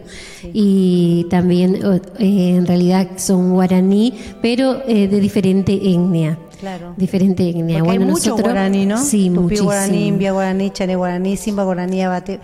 y 0.53 1.25
también 1.29 1.75
eh, 2.19 2.55
en 2.57 2.65
realidad 2.65 3.07
son 3.17 3.51
guaraní, 3.53 4.13
pero 4.41 4.81
eh, 4.87 5.07
de 5.07 5.19
diferente 5.19 5.73
etnia. 5.73 6.37
Claro. 6.59 6.93
Diferente 6.95 7.49
etnia. 7.49 7.83
bueno, 7.83 8.03
hay 8.05 8.11
mucho 8.11 8.37
guaraní, 8.37 8.85
¿no? 8.85 8.97
Sí, 9.03 9.29
Tupi 9.29 9.39
muchísimo. 9.39 9.65
guaraní, 9.65 10.07
Imbia 10.07 10.31
guaraní, 10.31 10.69
Chane 10.69 10.95
guaraní, 10.95 11.35
Simba 11.35 11.63
guaraní, 11.63 12.03
Abate 12.03 12.39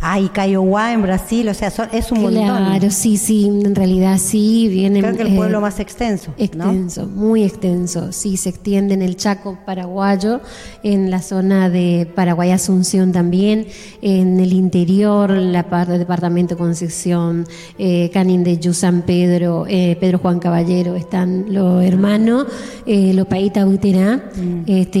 hay 0.00 0.28
Kaiowá 0.28 0.92
en 0.92 1.02
Brasil, 1.02 1.48
o 1.48 1.54
sea, 1.54 1.68
es 1.92 2.10
un 2.10 2.22
montón. 2.22 2.44
Claro, 2.44 2.90
sí, 2.90 3.18
sí, 3.18 3.46
en 3.46 3.74
realidad 3.74 4.18
sí, 4.18 4.68
vienen... 4.68 5.02
Creo 5.02 5.16
que 5.16 5.22
el 5.22 5.36
pueblo 5.36 5.60
más 5.60 5.78
extenso. 5.78 6.32
Extenso, 6.38 7.06
muy 7.06 7.44
extenso, 7.44 8.10
sí, 8.12 8.36
se 8.36 8.48
extiende 8.48 8.94
en 8.94 9.02
el 9.02 9.16
Chaco 9.16 9.58
paraguayo, 9.66 10.40
en 10.82 11.10
la 11.10 11.20
zona 11.20 11.68
de 11.68 12.10
Paraguay 12.14 12.50
Asunción 12.50 13.12
también, 13.12 13.66
en 14.00 14.40
el 14.40 14.54
interior, 14.54 15.30
la 15.30 15.64
parte 15.68 15.92
del 15.92 16.00
departamento 16.00 16.56
Concepción, 16.56 17.46
eh, 17.78 18.10
Canin 18.12 18.42
de 18.42 18.58
Yu 18.58 18.72
San 18.72 19.02
Pedro, 19.02 19.66
eh, 19.68 19.96
Pedro 20.00 20.18
Juan 20.18 20.38
Caballero, 20.38 20.96
están 20.96 21.52
los 21.52 21.84
hermanos, 21.84 22.46
eh, 22.86 23.12
los 23.12 23.26
Paíta 23.26 23.66
Uterá, 23.66 24.30
mm. 24.34 24.62
este, 24.66 25.00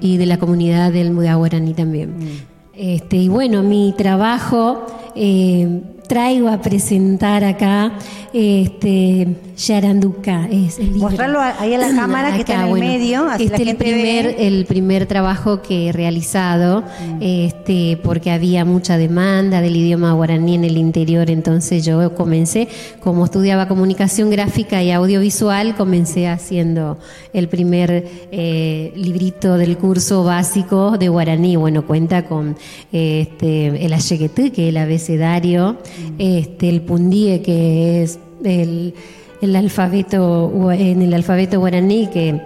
y 0.00 0.16
de 0.16 0.26
la 0.26 0.38
comunidad 0.38 0.92
del 0.92 1.10
Mudaguaraní 1.10 1.74
también. 1.74 2.18
Mm. 2.18 2.49
Este, 2.74 3.16
y 3.16 3.28
bueno, 3.28 3.62
mi 3.62 3.94
trabajo 3.96 4.86
eh, 5.14 5.82
traigo 6.10 6.48
a 6.48 6.60
presentar 6.60 7.44
acá 7.44 7.92
este, 8.32 9.28
Yaranduca. 9.56 10.48
Es 10.50 10.78
el 10.80 10.92
Mostrarlo 10.92 11.40
ahí 11.40 11.74
a 11.74 11.78
la 11.78 11.90
cámara 11.94 12.32
que 12.32 12.40
está 12.40 12.66
en 12.66 12.68
el 12.68 12.80
medio. 12.80 13.28
Así 13.28 13.44
este 13.44 13.62
es 13.62 13.68
el 13.68 13.76
primer, 13.76 14.34
el 14.38 14.64
primer 14.66 15.06
trabajo 15.06 15.62
que 15.62 15.88
he 15.88 15.92
realizado, 15.92 16.82
mm. 16.82 17.18
este, 17.20 17.98
porque 18.02 18.32
había 18.32 18.64
mucha 18.64 18.98
demanda 18.98 19.60
del 19.60 19.76
idioma 19.76 20.12
guaraní 20.12 20.56
en 20.56 20.64
el 20.64 20.78
interior, 20.78 21.30
entonces 21.30 21.84
yo 21.84 22.14
comencé, 22.16 22.66
como 23.00 23.24
estudiaba 23.24 23.68
comunicación 23.68 24.30
gráfica 24.30 24.82
y 24.82 24.90
audiovisual, 24.90 25.76
comencé 25.76 26.26
haciendo 26.26 26.98
el 27.32 27.48
primer 27.48 28.04
eh, 28.32 28.92
librito 28.96 29.56
del 29.56 29.78
curso 29.78 30.24
básico 30.24 30.98
de 30.98 31.08
guaraní. 31.08 31.54
Bueno, 31.54 31.86
cuenta 31.86 32.24
con 32.24 32.56
este, 32.90 33.84
el 33.84 33.92
ayeguetú, 33.92 34.50
que 34.50 34.64
es 34.64 34.68
el 34.70 34.76
abecedario. 34.76 35.78
Este, 36.18 36.68
el 36.68 36.82
pundíe, 36.82 37.42
que 37.42 38.02
es 38.02 38.18
el, 38.44 38.94
el 39.40 39.56
alfabeto 39.56 40.70
en 40.72 41.02
el 41.02 41.14
alfabeto 41.14 41.58
guaraní 41.60 42.08
que 42.08 42.40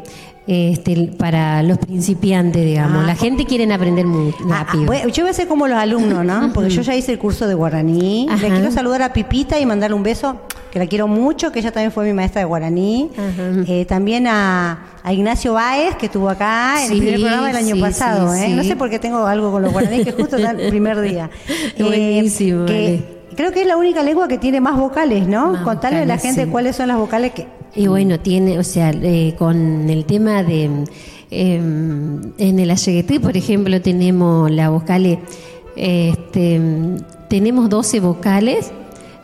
este, 0.47 1.11
para 1.17 1.63
los 1.63 1.79
principiantes, 1.79 2.65
digamos. 2.65 3.07
la 3.07 3.13
ah, 3.13 3.17
gente 3.17 3.47
quiere 3.47 3.73
aprender 3.73 4.05
muy 4.05 4.35
ah, 4.51 4.65
rápido. 4.65 5.09
yo 5.09 5.25
voy 5.25 5.31
a 5.31 5.33
ser 5.33 5.49
como 5.49 5.67
los 5.67 5.79
alumnos, 5.79 6.23
¿no? 6.25 6.53
Porque 6.53 6.69
yo 6.69 6.83
ya 6.83 6.95
hice 6.95 7.13
el 7.13 7.19
curso 7.19 7.47
de 7.47 7.55
guaraní. 7.55 8.29
Le 8.29 8.49
quiero 8.49 8.71
saludar 8.71 9.03
a 9.03 9.13
Pipita 9.13 9.59
y 9.59 9.65
mandarle 9.65 9.97
un 9.97 10.03
beso, 10.03 10.43
que 10.71 10.79
la 10.79 10.87
quiero 10.87 11.09
mucho, 11.09 11.51
que 11.51 11.61
ella 11.61 11.73
también 11.73 11.93
fue 11.93 12.05
mi 12.05 12.13
maestra 12.13 12.41
de 12.41 12.45
guaraní. 12.45 13.11
Eh, 13.67 13.87
también 13.87 14.27
a, 14.27 14.91
Ignacio 15.11 15.55
Báez, 15.55 15.97
que 15.97 16.07
estuvo 16.07 16.29
acá 16.29 16.85
en 16.85 16.93
el 16.93 16.99
primer 16.99 17.21
programa 17.21 17.47
del 17.47 17.57
año 17.57 17.81
pasado. 17.81 18.35
¿eh? 18.35 18.51
No 18.51 18.65
sé 18.65 18.77
por 18.77 18.91
qué 18.91 18.99
tengo 18.99 19.27
algo 19.27 19.51
con 19.51 19.63
los 19.63 19.73
guaraní, 19.73 20.05
que 20.05 20.13
justo 20.13 20.37
el 20.37 20.69
primer 20.69 21.01
día. 21.01 21.31
Buenísimo. 21.79 22.67
Creo 23.37 23.53
que 23.53 23.63
es 23.63 23.67
la 23.67 23.77
única 23.77 24.03
lengua 24.03 24.29
que 24.29 24.39
tiene 24.39 24.61
más 24.61 24.79
vocales, 24.79 25.27
¿no? 25.27 25.63
Contarle 25.65 26.01
a 26.01 26.05
la 26.05 26.19
gente 26.19 26.47
cuáles 26.49 26.77
son 26.77 26.89
las 26.89 26.99
vocales 26.99 27.33
que... 27.33 27.47
Y 27.75 27.89
bueno, 27.89 28.21
tiene, 28.21 28.59
o 28.59 28.65
sea, 28.65 28.91
eh, 28.91 29.35
con 29.39 29.89
el 29.91 30.05
tema 30.05 30.43
de... 30.43 30.71
Em, 31.31 32.33
en 32.39 32.59
el 32.59 32.71
ayeguetí, 32.71 33.19
por 33.19 33.37
ejemplo, 33.37 33.81
tenemos 33.81 34.51
la 34.51 34.71
vocales... 34.71 35.19
Este, 35.77 36.61
tenemos 37.29 37.69
12 37.69 37.99
vocales 37.99 38.71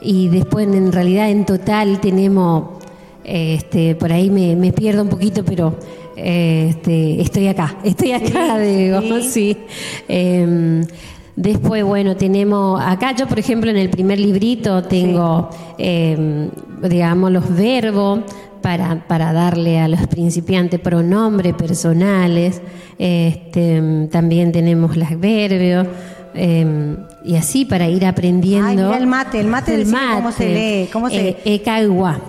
y 0.01 0.29
después 0.29 0.67
en 0.67 0.93
realidad 0.93 1.31
en 1.31 1.47
total 1.47 2.01
tenemos... 2.01 2.81
Este, 3.23 3.95
por 3.95 4.13
ahí 4.13 4.31
me, 4.31 4.57
me 4.57 4.73
pierdo 4.73 5.03
un 5.03 5.09
poquito, 5.09 5.45
pero 5.45 5.77
este, 6.17 7.21
estoy 7.21 7.49
acá, 7.49 7.79
estoy 7.85 8.13
acá, 8.13 8.59
digo, 8.61 9.01
sí. 9.23 9.57
Em, 10.09 10.85
Después, 11.41 11.83
bueno, 11.85 12.17
tenemos 12.17 12.79
acá, 12.85 13.17
yo 13.17 13.27
por 13.27 13.39
ejemplo 13.39 13.71
en 13.71 13.79
el 13.79 13.89
primer 13.89 14.21
librito 14.21 14.83
tengo, 14.83 15.49
em, 15.79 16.51
digamos, 16.83 17.33
los 17.33 17.57
verbos 17.57 18.21
para, 18.61 19.07
para, 19.09 19.33
darle 19.33 19.81
a 19.81 19.89
los 19.89 20.07
principiantes 20.07 20.79
pronombres 20.81 21.55
personales. 21.55 22.61
Este, 22.99 24.09
también 24.11 24.53
tenemos 24.53 24.99
las 24.99 25.19
verbios. 25.19 25.87
Em, 26.35 26.99
y 27.25 27.37
así 27.37 27.65
para 27.65 27.89
ir 27.89 28.05
aprendiendo. 28.05 28.93
el 28.95 29.07
mate, 29.07 29.41
el 29.41 29.47
mate, 29.47 29.75
el 29.75 29.87
mate. 29.87 30.17
¿cómo 30.17 30.33
se 30.33 30.55
lee? 30.55 30.89
¿Cómo 30.93 31.09
se 31.09 31.29
eh, 31.31 31.37
eh. 31.47 31.63
Caigua. 31.63 32.21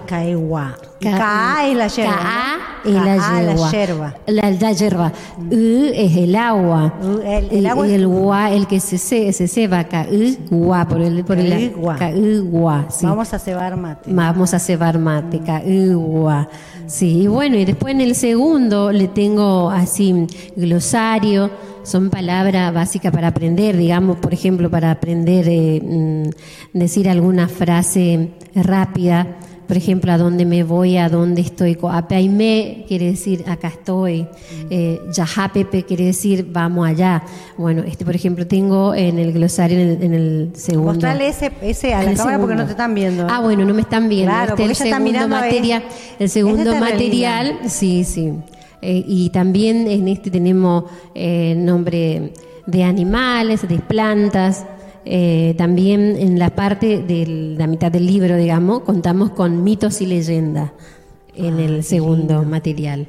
Ka 1.02 1.68
es 1.68 1.76
la 1.76 1.88
yerba. 1.88 2.51
Es 2.86 2.94
la 2.94 3.72
yerba. 3.72 4.16
La, 4.28 4.52
la 4.52 4.72
yerba. 4.72 5.12
U 5.38 5.92
es 5.94 6.18
el 6.18 6.36
agua. 6.36 6.94
el, 7.24 7.48
el, 7.52 7.66
agua 7.66 7.88
y 7.88 7.94
el 7.94 8.08
gua, 8.08 8.52
el 8.52 8.68
que 8.68 8.80
se, 8.80 8.98
se, 8.98 9.32
se 9.34 9.48
ceba. 9.48 9.84
Ka 9.86 10.06
gua. 10.50 10.88
Por 10.88 11.02
el, 11.02 11.24
por 11.24 11.38
el, 11.38 11.74
Ka 11.98 12.12
gua. 12.44 12.86
Sí. 12.90 13.06
Vamos 13.06 13.34
a 13.34 13.40
cebar 13.40 13.78
mate. 13.78 14.12
Vamos 14.12 14.54
a 14.54 14.60
cebar 14.60 14.98
mate. 14.98 15.40
Ka 15.40 15.62
gua. 15.94 16.48
Sí, 16.88 17.24
y 17.24 17.28
bueno, 17.28 17.58
y 17.58 17.66
después 17.66 17.94
en 17.94 18.02
el 18.02 18.16
segundo 18.16 18.92
le 18.92 19.08
tengo 19.08 19.70
así 19.70 20.28
glosario 20.56 21.50
son 21.84 22.10
palabras 22.10 22.74
básicas 22.74 23.12
para 23.12 23.30
aprender, 23.30 23.76
digamos, 23.76 24.18
por 24.18 24.34
ejemplo, 24.34 24.70
para 24.70 24.92
aprender 24.92 25.46
eh, 25.50 25.82
mm, 25.82 26.78
decir 26.78 27.10
alguna 27.10 27.48
frase 27.48 28.32
rápida 28.54 29.38
por 29.72 29.78
ejemplo, 29.78 30.12
a 30.12 30.18
dónde 30.18 30.44
me 30.44 30.66
voy, 30.66 30.98
a 30.98 31.08
dónde 31.08 31.40
estoy. 31.40 31.78
Apeaime 31.90 32.84
quiere 32.90 33.06
decir 33.06 33.46
acá 33.48 33.70
estoy. 33.70 34.28
Eh, 34.70 35.00
Yahapepe 35.14 35.86
quiere 35.86 36.08
decir 36.08 36.46
vamos 36.52 36.86
allá. 36.86 37.24
Bueno, 37.56 37.82
este 37.88 38.04
por 38.04 38.14
ejemplo 38.14 38.46
tengo 38.46 38.94
en 38.94 39.18
el 39.18 39.32
glosario 39.32 39.80
en 39.80 40.14
el, 40.14 40.52
segundo. 40.56 40.92
Mostrale 40.92 41.30
ese, 41.30 41.54
ese 41.62 41.94
a 41.94 42.04
la 42.04 42.14
cámara 42.16 42.38
porque 42.38 42.56
no 42.56 42.66
te 42.66 42.72
están 42.72 42.94
viendo. 42.94 43.26
Ah, 43.30 43.40
bueno, 43.40 43.64
no 43.64 43.74
me 43.74 43.84
están 43.84 44.10
viendo. 44.10 44.30
Claro, 44.30 44.56
este 44.58 44.66
el 44.66 44.76
segundo 44.76 45.28
material, 45.30 45.84
el 46.20 46.30
segundo 46.30 46.76
material, 46.76 47.60
sí, 47.70 48.04
sí. 48.04 48.34
Eh, 48.82 49.06
y 49.08 49.30
también 49.30 49.88
en 49.88 50.10
este 50.10 50.30
tenemos 50.30 50.84
eh, 51.16 51.56
nombre 51.56 52.34
de 52.66 52.84
animales, 52.84 53.66
de 53.66 53.80
plantas. 53.80 54.66
Eh, 55.04 55.56
también 55.58 56.16
en 56.18 56.38
la 56.38 56.52
parte 56.52 57.02
de 57.02 57.56
la 57.58 57.68
mitad 57.68 57.92
del 57.92 58.06
libro, 58.06 58.38
digamos, 58.38 58.82
contamos 58.82 59.32
con 59.32 59.64
mitos 59.64 60.02
y 60.02 60.06
leyendas 60.06 60.72
en 61.36 61.56
ah, 61.56 61.64
el 61.64 61.84
segundo 61.84 62.44
material. 62.44 63.08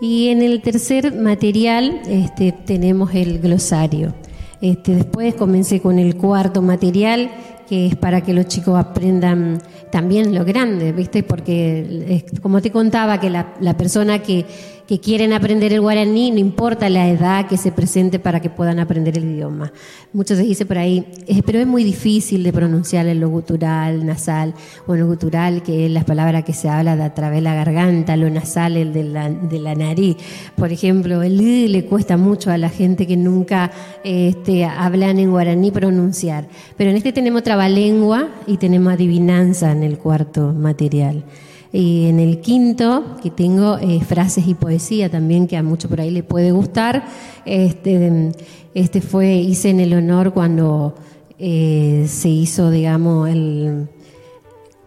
Y 0.00 0.28
en 0.28 0.42
el 0.42 0.62
tercer 0.62 1.14
material 1.14 2.00
este, 2.08 2.52
tenemos 2.52 3.14
el 3.14 3.40
glosario. 3.40 4.14
Este, 4.60 4.96
después 4.96 5.34
comencé 5.34 5.80
con 5.80 5.98
el 5.98 6.16
cuarto 6.16 6.62
material, 6.62 7.30
que 7.68 7.86
es 7.86 7.96
para 7.96 8.22
que 8.22 8.32
los 8.32 8.46
chicos 8.46 8.76
aprendan 8.78 9.60
también 9.90 10.34
lo 10.34 10.44
grande, 10.44 10.92
¿viste? 10.92 11.22
Porque, 11.22 12.24
como 12.42 12.60
te 12.60 12.70
contaba, 12.70 13.20
que 13.20 13.30
la, 13.30 13.54
la 13.60 13.76
persona 13.76 14.20
que 14.20 14.44
que 14.88 15.00
quieren 15.00 15.34
aprender 15.34 15.74
el 15.74 15.82
guaraní, 15.82 16.30
no 16.30 16.38
importa 16.38 16.88
la 16.88 17.06
edad 17.08 17.46
que 17.46 17.58
se 17.58 17.70
presente 17.72 18.18
para 18.18 18.40
que 18.40 18.48
puedan 18.48 18.78
aprender 18.78 19.18
el 19.18 19.24
idioma. 19.24 19.70
Muchos 20.14 20.38
se 20.38 20.44
dice 20.44 20.64
por 20.64 20.78
ahí, 20.78 21.04
pero 21.44 21.58
es 21.58 21.66
muy 21.66 21.84
difícil 21.84 22.42
de 22.42 22.54
pronunciar 22.54 23.06
el 23.06 23.20
lo 23.20 23.28
gutural, 23.28 24.06
nasal, 24.06 24.54
o 24.86 24.94
el 24.94 25.04
gutural, 25.04 25.62
que 25.62 25.84
es 25.84 25.92
la 25.92 26.04
palabra 26.04 26.40
que 26.40 26.54
se 26.54 26.70
habla 26.70 26.96
de 26.96 27.02
a 27.02 27.12
través 27.12 27.36
de 27.36 27.42
la 27.42 27.54
garganta, 27.54 28.16
lo 28.16 28.30
nasal, 28.30 28.78
el 28.78 28.94
de 28.94 29.04
la, 29.04 29.28
de 29.28 29.58
la 29.58 29.74
nariz. 29.74 30.16
Por 30.56 30.72
ejemplo, 30.72 31.22
el 31.22 31.36
le 31.70 31.84
cuesta 31.84 32.16
mucho 32.16 32.50
a 32.50 32.56
la 32.56 32.70
gente 32.70 33.06
que 33.06 33.18
nunca 33.18 33.70
este, 34.04 34.64
hablan 34.64 35.18
en 35.18 35.30
guaraní 35.30 35.70
pronunciar. 35.70 36.48
Pero 36.78 36.88
en 36.88 36.96
este 36.96 37.12
tenemos 37.12 37.42
trabalengua 37.42 38.30
y 38.46 38.56
tenemos 38.56 38.94
adivinanza 38.94 39.70
en 39.70 39.82
el 39.82 39.98
cuarto 39.98 40.54
material. 40.54 41.24
Y 41.72 42.06
en 42.06 42.18
el 42.18 42.40
quinto, 42.40 43.16
que 43.22 43.30
tengo 43.30 43.76
eh, 43.78 44.00
frases 44.00 44.46
y 44.48 44.54
poesía 44.54 45.10
también, 45.10 45.46
que 45.46 45.56
a 45.56 45.62
mucho 45.62 45.88
por 45.88 46.00
ahí 46.00 46.10
le 46.10 46.22
puede 46.22 46.50
gustar. 46.50 47.04
Este, 47.44 48.32
este 48.74 49.00
fue, 49.00 49.34
hice 49.34 49.70
en 49.70 49.80
el 49.80 49.92
honor 49.92 50.32
cuando 50.32 50.94
eh, 51.38 52.06
se 52.08 52.30
hizo, 52.30 52.70
digamos, 52.70 53.28
el, 53.28 53.88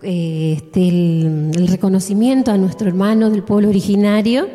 eh, 0.01 0.53
este, 0.57 0.87
el, 0.87 1.67
reconocimiento 1.67 2.51
a 2.51 2.57
nuestro 2.57 2.87
hermano 2.87 3.29
del 3.29 3.43
pueblo 3.43 3.69
originario. 3.69 4.47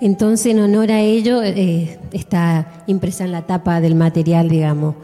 Entonces, 0.00 0.52
en 0.52 0.60
honor 0.60 0.90
a 0.92 1.00
ello, 1.00 1.42
está 1.42 2.84
impresa 2.86 3.24
en 3.24 3.32
la 3.32 3.46
tapa 3.46 3.80
del 3.80 3.94
material, 3.94 4.48
digamos. 4.48 4.94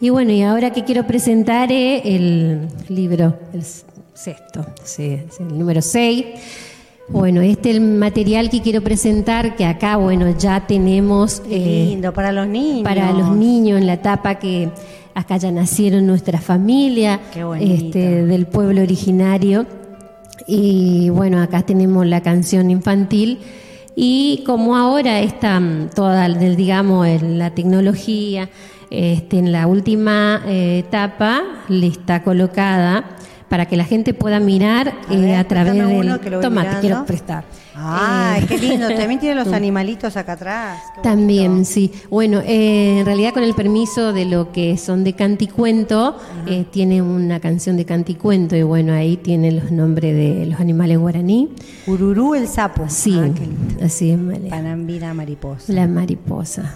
Y 0.00 0.10
bueno, 0.10 0.32
y 0.32 0.42
ahora 0.42 0.72
que 0.72 0.84
quiero 0.84 1.06
presentar 1.06 1.70
el 1.72 2.68
libro, 2.88 3.34
sexto, 4.18 4.66
sí, 4.82 5.20
el 5.38 5.58
número 5.58 5.80
6. 5.80 6.24
Bueno, 7.08 7.40
este 7.40 7.70
es 7.70 7.76
el 7.76 7.82
material 7.82 8.50
que 8.50 8.60
quiero 8.60 8.82
presentar, 8.82 9.54
que 9.54 9.64
acá, 9.64 9.96
bueno, 9.96 10.36
ya 10.36 10.66
tenemos... 10.66 11.40
Eh, 11.48 11.86
lindo, 11.90 12.12
para 12.12 12.32
los 12.32 12.48
niños. 12.48 12.82
Para 12.82 13.12
los 13.12 13.34
niños, 13.34 13.80
en 13.80 13.86
la 13.86 13.94
etapa 13.94 14.34
que 14.34 14.70
acá 15.14 15.36
ya 15.36 15.52
nacieron 15.52 16.06
nuestra 16.06 16.40
familia, 16.40 17.20
este, 17.60 18.24
del 18.26 18.46
pueblo 18.46 18.82
originario. 18.82 19.66
Y 20.46 21.10
bueno, 21.10 21.40
acá 21.40 21.62
tenemos 21.62 22.04
la 22.04 22.20
canción 22.20 22.70
infantil. 22.70 23.38
Y 23.94 24.42
como 24.44 24.76
ahora 24.76 25.20
está 25.20 25.60
mm, 25.60 25.90
toda, 25.94 26.28
digamos, 26.28 27.22
la 27.22 27.54
tecnología, 27.54 28.50
este, 28.90 29.38
en 29.38 29.52
la 29.52 29.66
última 29.68 30.42
eh, 30.46 30.80
etapa 30.80 31.42
le 31.68 31.86
está 31.86 32.22
colocada 32.22 33.16
para 33.48 33.66
que 33.66 33.76
la 33.76 33.84
gente 33.84 34.14
pueda 34.14 34.40
mirar 34.40 34.94
A 35.08 35.14
eh, 35.14 35.36
a 35.36 35.44
través 35.44 35.74
voy 35.74 36.08
Toma, 36.40 36.68
te 36.70 36.80
quiero 36.80 37.04
prestar. 37.06 37.44
Ay, 37.74 38.42
Eh, 38.42 38.46
qué 38.48 38.58
lindo. 38.58 38.88
También 38.96 39.20
tiene 39.20 39.34
los 39.36 39.52
animalitos 39.52 40.16
acá 40.16 40.32
atrás. 40.32 40.80
También, 41.02 41.64
sí. 41.64 41.92
Bueno, 42.10 42.40
eh, 42.44 42.98
en 43.00 43.06
realidad 43.06 43.32
con 43.32 43.42
el 43.44 43.54
permiso 43.54 44.12
de 44.12 44.24
lo 44.24 44.50
que 44.52 44.76
son 44.76 45.04
de 45.04 45.12
canticuento, 45.12 46.16
eh, 46.46 46.66
tiene 46.70 47.02
una 47.02 47.40
canción 47.40 47.76
de 47.76 47.84
canticuento 47.84 48.56
y 48.56 48.62
bueno, 48.64 48.92
ahí 48.92 49.16
tiene 49.16 49.52
los 49.52 49.70
nombres 49.70 50.14
de 50.14 50.46
los 50.46 50.60
animales 50.60 50.98
guaraní. 50.98 51.50
Ururú 51.86 52.34
el 52.34 52.48
sapo. 52.48 52.86
Sí, 52.88 53.16
Ah, 53.18 53.28
qué 53.34 53.40
lindo. 53.46 53.84
así 53.84 54.10
es, 54.10 54.18
María. 54.18 54.50
Panambira 54.50 55.14
mariposa. 55.14 55.72
La 55.72 55.86
mariposa. 55.86 56.74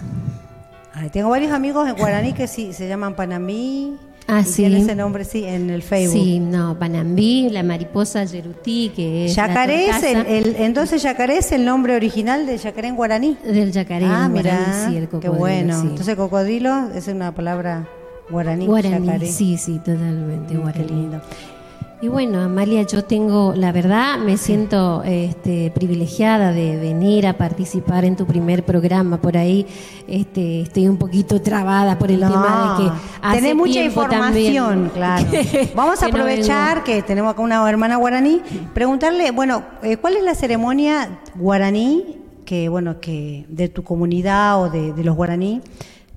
Ay, 0.93 1.09
tengo 1.09 1.29
varios 1.29 1.51
amigos 1.51 1.87
en 1.89 1.95
guaraní 1.95 2.33
que 2.33 2.47
sí 2.47 2.71
se 2.71 2.87
llaman 2.87 3.15
Panambí. 3.15 3.93
Ah, 4.27 4.43
sí. 4.45 4.63
tiene 4.63 4.79
ese 4.81 4.95
nombre, 4.95 5.25
sí, 5.25 5.43
en 5.43 5.69
el 5.69 5.81
Facebook. 5.83 6.23
Sí, 6.23 6.39
no, 6.39 6.79
Panambí, 6.79 7.49
la 7.49 7.61
mariposa 7.61 8.23
yerutí, 8.23 8.91
que 8.95 9.25
es 9.25 9.35
Yacaré 9.35 9.89
es 9.89 10.01
el, 10.03 10.25
el- 10.25 10.55
entonces 10.59 11.03
Yacaré 11.03 11.37
es 11.39 11.51
el 11.51 11.65
nombre 11.65 11.95
original 11.95 12.45
de 12.45 12.57
Yacaré 12.57 12.87
en 12.87 12.95
guaraní. 12.95 13.37
del 13.43 13.71
yacaré. 13.71 14.05
ah, 14.05 14.23
en 14.27 14.31
mira, 14.31 14.55
guaraní, 14.55 14.91
sí, 14.91 14.97
el 14.97 15.03
qué 15.05 15.09
cocodrilo, 15.11 15.37
bueno. 15.39 15.81
sí. 15.81 15.87
Entonces 15.87 16.15
cocodrilo 16.15 16.89
es 16.95 17.07
una 17.09 17.35
palabra 17.35 17.87
guaraní. 18.29 18.65
guaraní, 18.65 19.05
yacaré. 19.07 19.27
sí, 19.31 19.57
sí, 19.57 19.79
totalmente 19.79 20.53
Mm, 20.53 20.61
guaraní. 20.61 20.85
Qué 20.87 20.93
lindo. 20.93 21.21
Y 22.03 22.09
bueno, 22.09 22.41
Amalia, 22.41 22.81
yo 22.81 23.05
tengo, 23.05 23.53
la 23.55 23.71
verdad, 23.71 24.17
me 24.17 24.35
siento 24.35 25.03
este, 25.05 25.71
privilegiada 25.73 26.51
de 26.51 26.75
venir 26.75 27.25
a 27.25 27.37
participar 27.37 28.03
en 28.03 28.17
tu 28.17 28.25
primer 28.25 28.65
programa. 28.65 29.21
Por 29.21 29.37
ahí 29.37 29.65
este, 30.05 30.63
estoy 30.63 30.89
un 30.89 30.97
poquito 30.97 31.41
trabada 31.41 31.97
por 31.97 32.11
el 32.11 32.19
No, 32.19 32.27
tema 32.29 32.75
de 32.77 32.83
que 32.83 32.91
hace 33.21 33.37
tenés 33.37 33.55
mucha 33.55 33.81
información, 33.81 34.89
también 34.89 34.89
claro. 34.93 35.25
que- 35.31 35.71
Vamos 35.73 36.03
a 36.03 36.07
que 36.07 36.11
aprovechar 36.11 36.83
que 36.83 37.01
tenemos 37.03 37.31
acá 37.31 37.41
una 37.41 37.69
hermana 37.69 37.95
guaraní, 37.95 38.41
preguntarle, 38.73 39.31
bueno, 39.31 39.63
eh, 39.81 39.95
¿cuál 39.95 40.17
es 40.17 40.25
la 40.25 40.35
ceremonia 40.35 41.21
guaraní 41.35 42.17
que, 42.43 42.67
bueno, 42.67 42.99
que 42.99 43.45
de 43.47 43.69
tu 43.69 43.85
comunidad 43.85 44.61
o 44.61 44.69
de, 44.69 44.91
de 44.91 45.03
los 45.05 45.15
guaraní? 45.15 45.61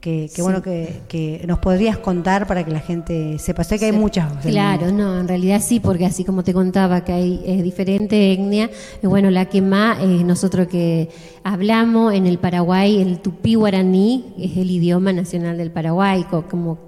Que, 0.07 0.31
que, 0.33 0.41
bueno, 0.41 0.63
que, 0.63 1.01
que 1.09 1.43
nos 1.49 1.59
podrías 1.59 1.99
contar 1.99 2.47
para 2.47 2.65
que 2.65 2.71
la 2.71 2.79
gente 2.79 3.41
sepa. 3.41 3.65
Sé 3.65 3.77
que 3.77 3.87
hay 3.87 3.93
muchas. 3.93 4.33
Claro, 4.53 4.93
no, 4.93 5.19
en 5.19 5.27
realidad 5.27 5.61
sí, 5.61 5.81
porque 5.81 6.07
así 6.07 6.23
como 6.23 6.45
te 6.45 6.53
contaba 6.53 7.03
que 7.05 7.13
hay 7.13 7.43
eh, 7.45 7.61
diferente 7.61 8.33
etnia, 8.33 8.71
eh, 9.03 9.07
bueno, 9.09 9.31
la 9.31 9.47
que 9.47 9.61
más 9.63 9.99
eh, 10.01 10.23
nosotros 10.23 10.69
que 10.69 11.09
hablamos 11.43 12.15
en 12.15 12.27
el 12.29 12.39
Paraguay, 12.39 13.01
el 13.03 13.19
tupí 13.19 13.57
guaraní 13.57 14.33
es 14.39 14.57
el 14.57 14.71
idioma 14.71 15.13
nacional 15.13 15.59
del 15.59 15.73
Paraguay, 15.73 16.23
co- 16.31 16.47
como 16.49 16.79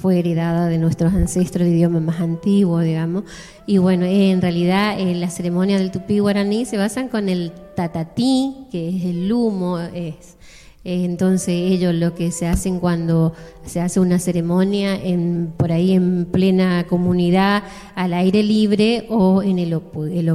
fue 0.00 0.18
heredada 0.18 0.66
de 0.66 0.78
nuestros 0.78 1.14
ancestros, 1.14 1.68
el 1.68 1.72
idioma 1.72 2.00
más 2.00 2.20
antiguo, 2.20 2.80
digamos. 2.80 3.22
Y 3.64 3.78
bueno, 3.78 4.04
eh, 4.06 4.32
en 4.32 4.42
realidad 4.42 4.98
eh, 4.98 5.14
la 5.14 5.30
ceremonia 5.30 5.78
del 5.78 5.92
tupí 5.92 6.18
guaraní 6.18 6.64
se 6.64 6.76
basan 6.78 7.08
con 7.08 7.28
el 7.28 7.52
tatatí, 7.76 8.66
que 8.72 8.88
es 8.88 9.04
el 9.04 9.32
humo, 9.32 9.78
es 9.78 10.35
Entonces 10.88 11.48
ellos 11.48 11.92
lo 11.92 12.14
que 12.14 12.30
se 12.30 12.46
hacen 12.46 12.78
cuando 12.78 13.32
se 13.64 13.80
hace 13.80 13.98
una 13.98 14.20
ceremonia 14.20 14.96
por 15.56 15.72
ahí 15.72 15.92
en 15.92 16.26
plena 16.26 16.86
comunidad 16.86 17.64
al 17.96 18.12
aire 18.12 18.44
libre 18.44 19.04
o 19.08 19.42
en 19.42 19.58
el 19.58 19.74
Opú. 19.74 20.04
El 20.04 20.32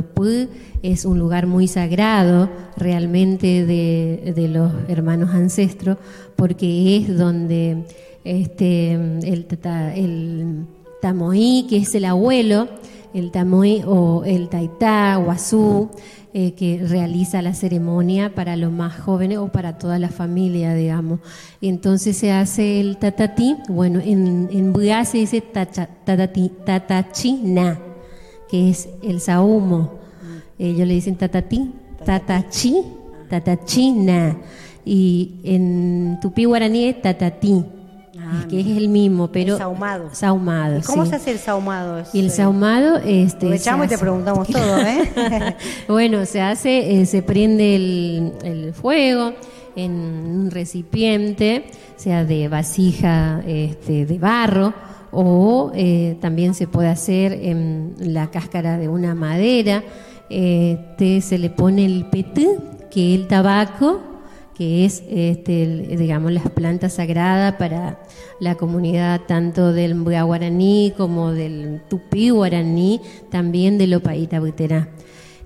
es 0.83 1.05
un 1.05 1.19
lugar 1.19 1.47
muy 1.47 1.69
sagrado 1.69 2.49
realmente 2.75 3.65
de, 3.65 4.47
los 4.49 4.73
hermanos 4.89 5.29
ancestros 5.29 5.97
porque 6.35 6.97
es 6.97 7.17
donde 7.17 7.85
este, 8.25 8.91
el, 8.91 9.47
el 9.95 10.65
tamoí, 11.01 11.65
que 11.69 11.77
es 11.77 11.95
el 11.95 12.03
abuelo, 12.03 12.67
el 13.13 13.31
tamoí 13.31 13.83
o 13.85 14.23
el 14.25 14.49
taitá, 14.49 15.15
guazú, 15.15 15.89
eh, 16.33 16.53
que 16.53 16.83
realiza 16.87 17.41
la 17.41 17.53
ceremonia 17.53 18.33
para 18.33 18.55
los 18.55 18.71
más 18.71 18.97
jóvenes 18.99 19.37
o 19.39 19.49
para 19.49 19.77
toda 19.77 19.99
la 19.99 20.09
familia, 20.09 20.73
digamos. 20.73 21.19
Y 21.59 21.67
entonces 21.69 22.15
se 22.17 22.31
hace 22.31 22.79
el 22.79 22.97
tatatí, 22.97 23.57
bueno, 23.67 23.99
en, 24.03 24.49
en 24.51 24.71
Bugá 24.73 25.03
se 25.05 25.17
dice 25.19 25.41
tacha- 25.41 25.89
tatatí, 26.05 26.51
tatachina, 26.65 27.79
que 28.49 28.69
es 28.69 28.89
el 29.03 29.19
sahumo. 29.19 29.99
Ellos 30.57 30.87
le 30.87 30.93
dicen 30.93 31.15
tatatí, 31.15 31.71
tatachi, 32.05 32.75
tatachina. 33.29 34.37
Y 34.85 35.39
en 35.43 36.17
tupí 36.21 36.45
guaraní 36.45 36.85
es 36.85 37.01
tatatí, 37.01 37.63
Ah, 38.33 38.45
que 38.49 38.61
es 38.61 38.67
el 38.67 38.87
mismo, 38.87 39.27
pero... 39.27 39.57
sahumado. 39.57 40.09
Sahumado, 40.13 40.79
¿Y 40.79 40.81
¿Cómo 40.83 41.03
sí. 41.03 41.09
se 41.09 41.15
hace 41.17 41.31
el 41.31 41.39
sahumado? 41.39 42.03
Y 42.13 42.19
el 42.19 42.31
sahumado, 42.31 42.97
este, 42.97 43.47
Aprovechamos 43.47 43.85
y 43.87 43.89
te 43.89 43.97
preguntamos 43.97 44.47
todo, 44.47 44.79
¿eh? 44.79 45.55
bueno, 45.87 46.25
se 46.25 46.41
hace, 46.41 47.01
eh, 47.01 47.05
se 47.05 47.21
prende 47.21 47.75
el, 47.75 48.33
el 48.43 48.73
fuego 48.73 49.33
en 49.75 49.91
un 49.91 50.51
recipiente, 50.51 51.65
sea 51.95 52.23
de 52.25 52.47
vasija 52.47 53.41
este, 53.45 54.05
de 54.05 54.17
barro, 54.17 54.73
o 55.11 55.71
eh, 55.75 56.17
también 56.21 56.53
se 56.53 56.67
puede 56.67 56.87
hacer 56.87 57.33
en 57.33 57.95
la 57.99 58.31
cáscara 58.31 58.77
de 58.77 58.87
una 58.87 59.13
madera. 59.13 59.83
Este, 60.29 61.21
se 61.21 61.37
le 61.37 61.49
pone 61.49 61.85
el 61.85 62.05
petú, 62.05 62.63
que 62.89 63.13
es 63.13 63.19
el 63.19 63.27
tabaco, 63.27 64.01
que 64.61 64.85
es 64.85 65.01
este, 65.09 65.87
digamos 65.97 66.31
las 66.31 66.47
plantas 66.51 66.93
sagradas 66.93 67.55
para 67.55 68.03
la 68.39 68.53
comunidad 68.53 69.21
tanto 69.27 69.73
del 69.73 69.95
guaraní 70.03 70.93
como 70.95 71.31
del 71.31 71.81
tupí 71.89 72.29
guaraní, 72.29 73.01
también 73.31 73.79
del 73.79 73.95
Opaíta 73.95 74.39
Buterá. 74.39 74.89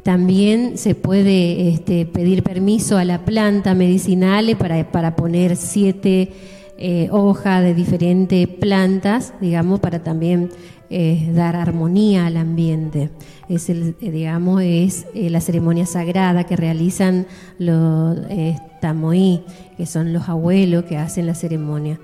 También 0.04 0.78
se 0.78 0.96
puede 0.96 1.70
este, 1.70 2.06
pedir 2.06 2.44
permiso 2.44 2.98
a 2.98 3.06
la 3.06 3.24
planta 3.24 3.74
medicinal 3.74 4.54
para, 4.58 4.92
para 4.92 5.16
poner 5.16 5.56
siete 5.56 6.34
eh, 6.78 7.08
hojas 7.10 7.64
de 7.64 7.74
diferentes 7.74 8.50
plantas, 8.50 9.34
digamos, 9.40 9.80
para 9.80 10.04
también 10.04 10.50
eh, 10.90 11.32
dar 11.34 11.56
armonía 11.56 12.26
al 12.26 12.36
ambiente. 12.36 13.12
Es 13.48 13.70
el, 13.70 13.96
eh, 14.02 14.12
digamos, 14.12 14.62
es 14.62 15.06
eh, 15.14 15.30
la 15.30 15.42
ceremonia 15.42 15.86
sagrada 15.86 16.46
que 16.46 16.56
realizan 16.56 17.28
los 17.60 18.18
eh, 18.30 18.58
tamoí, 18.82 19.44
que 19.78 19.86
son 19.86 20.14
los 20.14 20.28
abuelos 20.30 20.86
que 20.86 20.98
hacen 20.98 21.28
la 21.28 21.36
ceremonia. 21.36 22.00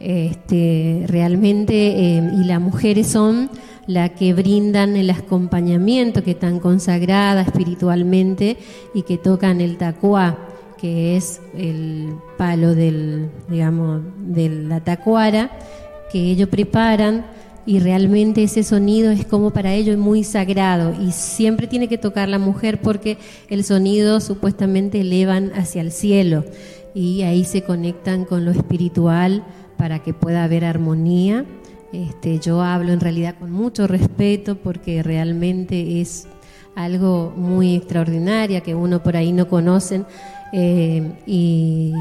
Este, 0.00 1.04
realmente, 1.06 2.16
eh, 2.16 2.30
y 2.34 2.44
las 2.44 2.60
mujeres 2.60 3.06
son 3.06 3.48
las 3.86 4.10
que 4.10 4.34
brindan 4.34 4.96
el 4.96 5.08
acompañamiento, 5.10 6.22
que 6.22 6.32
están 6.32 6.58
consagradas 6.58 7.46
espiritualmente 7.46 8.56
y 8.92 9.02
que 9.02 9.18
tocan 9.18 9.60
el 9.60 9.76
tacuá, 9.76 10.38
que 10.78 11.16
es 11.16 11.40
el 11.56 12.16
palo 12.36 12.74
del, 12.74 13.30
digamos, 13.48 14.02
de 14.18 14.48
la 14.48 14.80
tacuara, 14.82 15.50
que 16.10 16.18
ellos 16.18 16.48
preparan 16.48 17.24
y 17.66 17.80
realmente 17.80 18.42
ese 18.42 18.62
sonido 18.62 19.10
es 19.10 19.24
como 19.24 19.50
para 19.50 19.72
ellos 19.72 19.96
muy 19.96 20.24
sagrado 20.24 20.94
y 21.00 21.12
siempre 21.12 21.66
tiene 21.66 21.88
que 21.88 21.98
tocar 21.98 22.28
la 22.28 22.38
mujer 22.38 22.80
porque 22.80 23.16
el 23.48 23.64
sonido 23.64 24.20
supuestamente 24.20 25.00
elevan 25.00 25.52
hacia 25.54 25.80
el 25.80 25.90
cielo 25.90 26.44
y 26.94 27.22
ahí 27.22 27.44
se 27.44 27.62
conectan 27.62 28.24
con 28.24 28.44
lo 28.44 28.50
espiritual 28.50 29.44
para 29.76 30.00
que 30.02 30.14
pueda 30.14 30.44
haber 30.44 30.64
armonía. 30.64 31.44
Este, 31.92 32.38
yo 32.38 32.60
hablo 32.62 32.92
en 32.92 33.00
realidad 33.00 33.36
con 33.38 33.50
mucho 33.50 33.86
respeto 33.86 34.56
porque 34.56 35.02
realmente 35.02 36.00
es 36.00 36.26
algo 36.74 37.32
muy 37.36 37.76
extraordinario 37.76 38.62
que 38.62 38.74
uno 38.74 39.02
por 39.02 39.16
ahí 39.16 39.32
no 39.32 39.48
conocen 39.48 40.06
eh, 40.52 41.12
y 41.26 41.92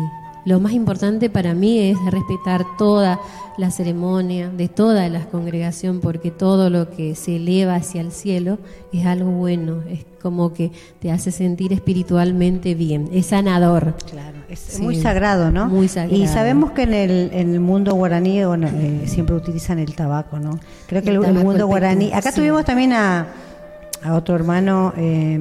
lo 0.46 0.60
más 0.60 0.74
importante 0.74 1.30
para 1.30 1.54
mí 1.54 1.80
es 1.80 1.98
respetar 2.12 2.66
toda 2.78 3.20
la 3.58 3.70
ceremonia 3.72 4.50
de 4.50 4.68
toda 4.68 5.08
la 5.10 5.26
congregación 5.28 6.00
porque 6.00 6.32
todo 6.32 6.70
lo 6.70 6.90
que 6.90 7.16
se 7.16 7.36
eleva 7.36 7.76
hacia 7.76 8.02
el 8.02 8.12
cielo 8.12 8.58
es 8.92 9.06
algo 9.06 9.30
bueno, 9.32 9.84
es 9.90 10.06
como 10.22 10.54
que 10.54 10.72
te 11.00 11.12
hace 11.12 11.32
sentir 11.32 11.72
espiritualmente 11.74 12.76
bien, 12.76 13.10
es 13.14 13.28
sanador. 13.28 13.96
Claro, 14.10 14.38
es 14.50 14.60
Sí, 14.60 14.82
muy 14.82 14.96
sagrado, 14.96 15.52
¿no? 15.52 15.68
muy 15.68 15.88
sagrado. 15.88 16.16
Y 16.22 16.28
sabemos 16.28 16.72
que 16.72 16.84
en 16.84 16.94
el, 16.94 17.30
en 17.34 17.54
el 17.54 17.60
mundo 17.60 17.94
guaraní, 17.94 18.44
bueno, 18.46 18.68
eh, 18.68 19.04
siempre 19.06 19.36
utilizan 19.36 19.80
el 19.80 19.94
tabaco, 19.96 20.40
¿no? 20.40 20.60
Creo 20.88 21.02
que 21.04 21.10
El 21.10 21.24
el, 21.24 21.34
mundo 21.34 21.68
guaraní. 21.68 22.12
Acá 22.14 22.32
sí. 22.32 22.38
tuvimos 22.38 22.64
también 22.66 22.94
a, 22.94 23.28
a 24.02 24.14
otro 24.16 24.36
hermano, 24.36 24.94
eh, 24.98 25.38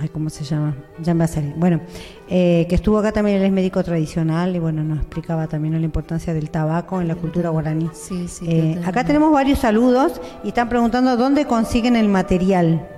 ay, 0.00 0.08
¿cómo 0.08 0.30
se 0.30 0.44
llama? 0.44 0.74
Ya 1.02 1.14
me 1.14 1.18
va 1.20 1.24
a 1.26 1.28
salir. 1.28 1.52
Bueno, 1.56 1.80
eh, 2.28 2.66
que 2.68 2.74
estuvo 2.74 2.98
acá 2.98 3.12
también, 3.12 3.38
él 3.38 3.44
es 3.44 3.52
médico 3.52 3.82
tradicional 3.84 4.54
y 4.56 4.58
bueno, 4.58 4.82
nos 4.82 4.98
explicaba 4.98 5.46
también 5.46 5.74
la 5.78 5.84
importancia 5.84 6.34
del 6.34 6.50
tabaco 6.50 7.00
en 7.00 7.08
la 7.08 7.14
cultura 7.14 7.50
guaraní. 7.50 7.88
Sí, 7.92 8.26
sí, 8.28 8.46
Eh, 8.48 8.80
acá 8.84 9.04
tenemos 9.04 9.32
varios 9.32 9.58
saludos 9.58 10.20
y 10.44 10.48
están 10.48 10.68
preguntando 10.68 11.16
dónde 11.16 11.46
consiguen 11.46 11.96
el 11.96 12.08
material. 12.08 12.88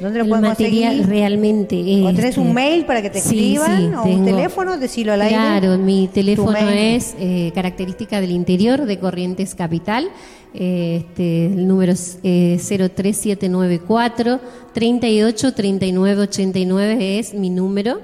¿Dónde 0.00 0.18
lo 0.18 0.24
el 0.26 0.30
pueden 0.30 0.44
material 0.44 0.92
conseguir? 0.98 1.08
realmente 1.10 1.74
¿O 2.04 2.14
tenés 2.14 2.24
este, 2.26 2.40
un 2.40 2.54
mail 2.54 2.84
para 2.84 3.02
que 3.02 3.10
te 3.10 3.20
sí, 3.20 3.56
escriban? 3.56 3.78
sí, 3.90 3.94
¿O 3.96 4.02
un 4.04 4.24
teléfono? 4.24 4.78
Decilo 4.78 5.12
al 5.12 5.22
aire. 5.22 5.34
Claro, 5.34 5.76
mi 5.76 6.06
teléfono 6.06 6.56
es 6.56 7.16
eh, 7.18 7.50
característica 7.52 8.20
del 8.20 8.30
interior 8.30 8.86
de 8.86 8.98
Corrientes 9.00 9.56
Capital. 9.56 10.08
Eh, 10.54 10.98
este, 11.04 11.46
el 11.46 11.66
número 11.66 11.92
es 11.92 12.20
eh, 12.22 12.58
03794 12.64 14.40
38 14.82 15.54
39 15.54 16.22
89 16.22 17.18
es 17.18 17.34
mi 17.34 17.50
número. 17.50 18.00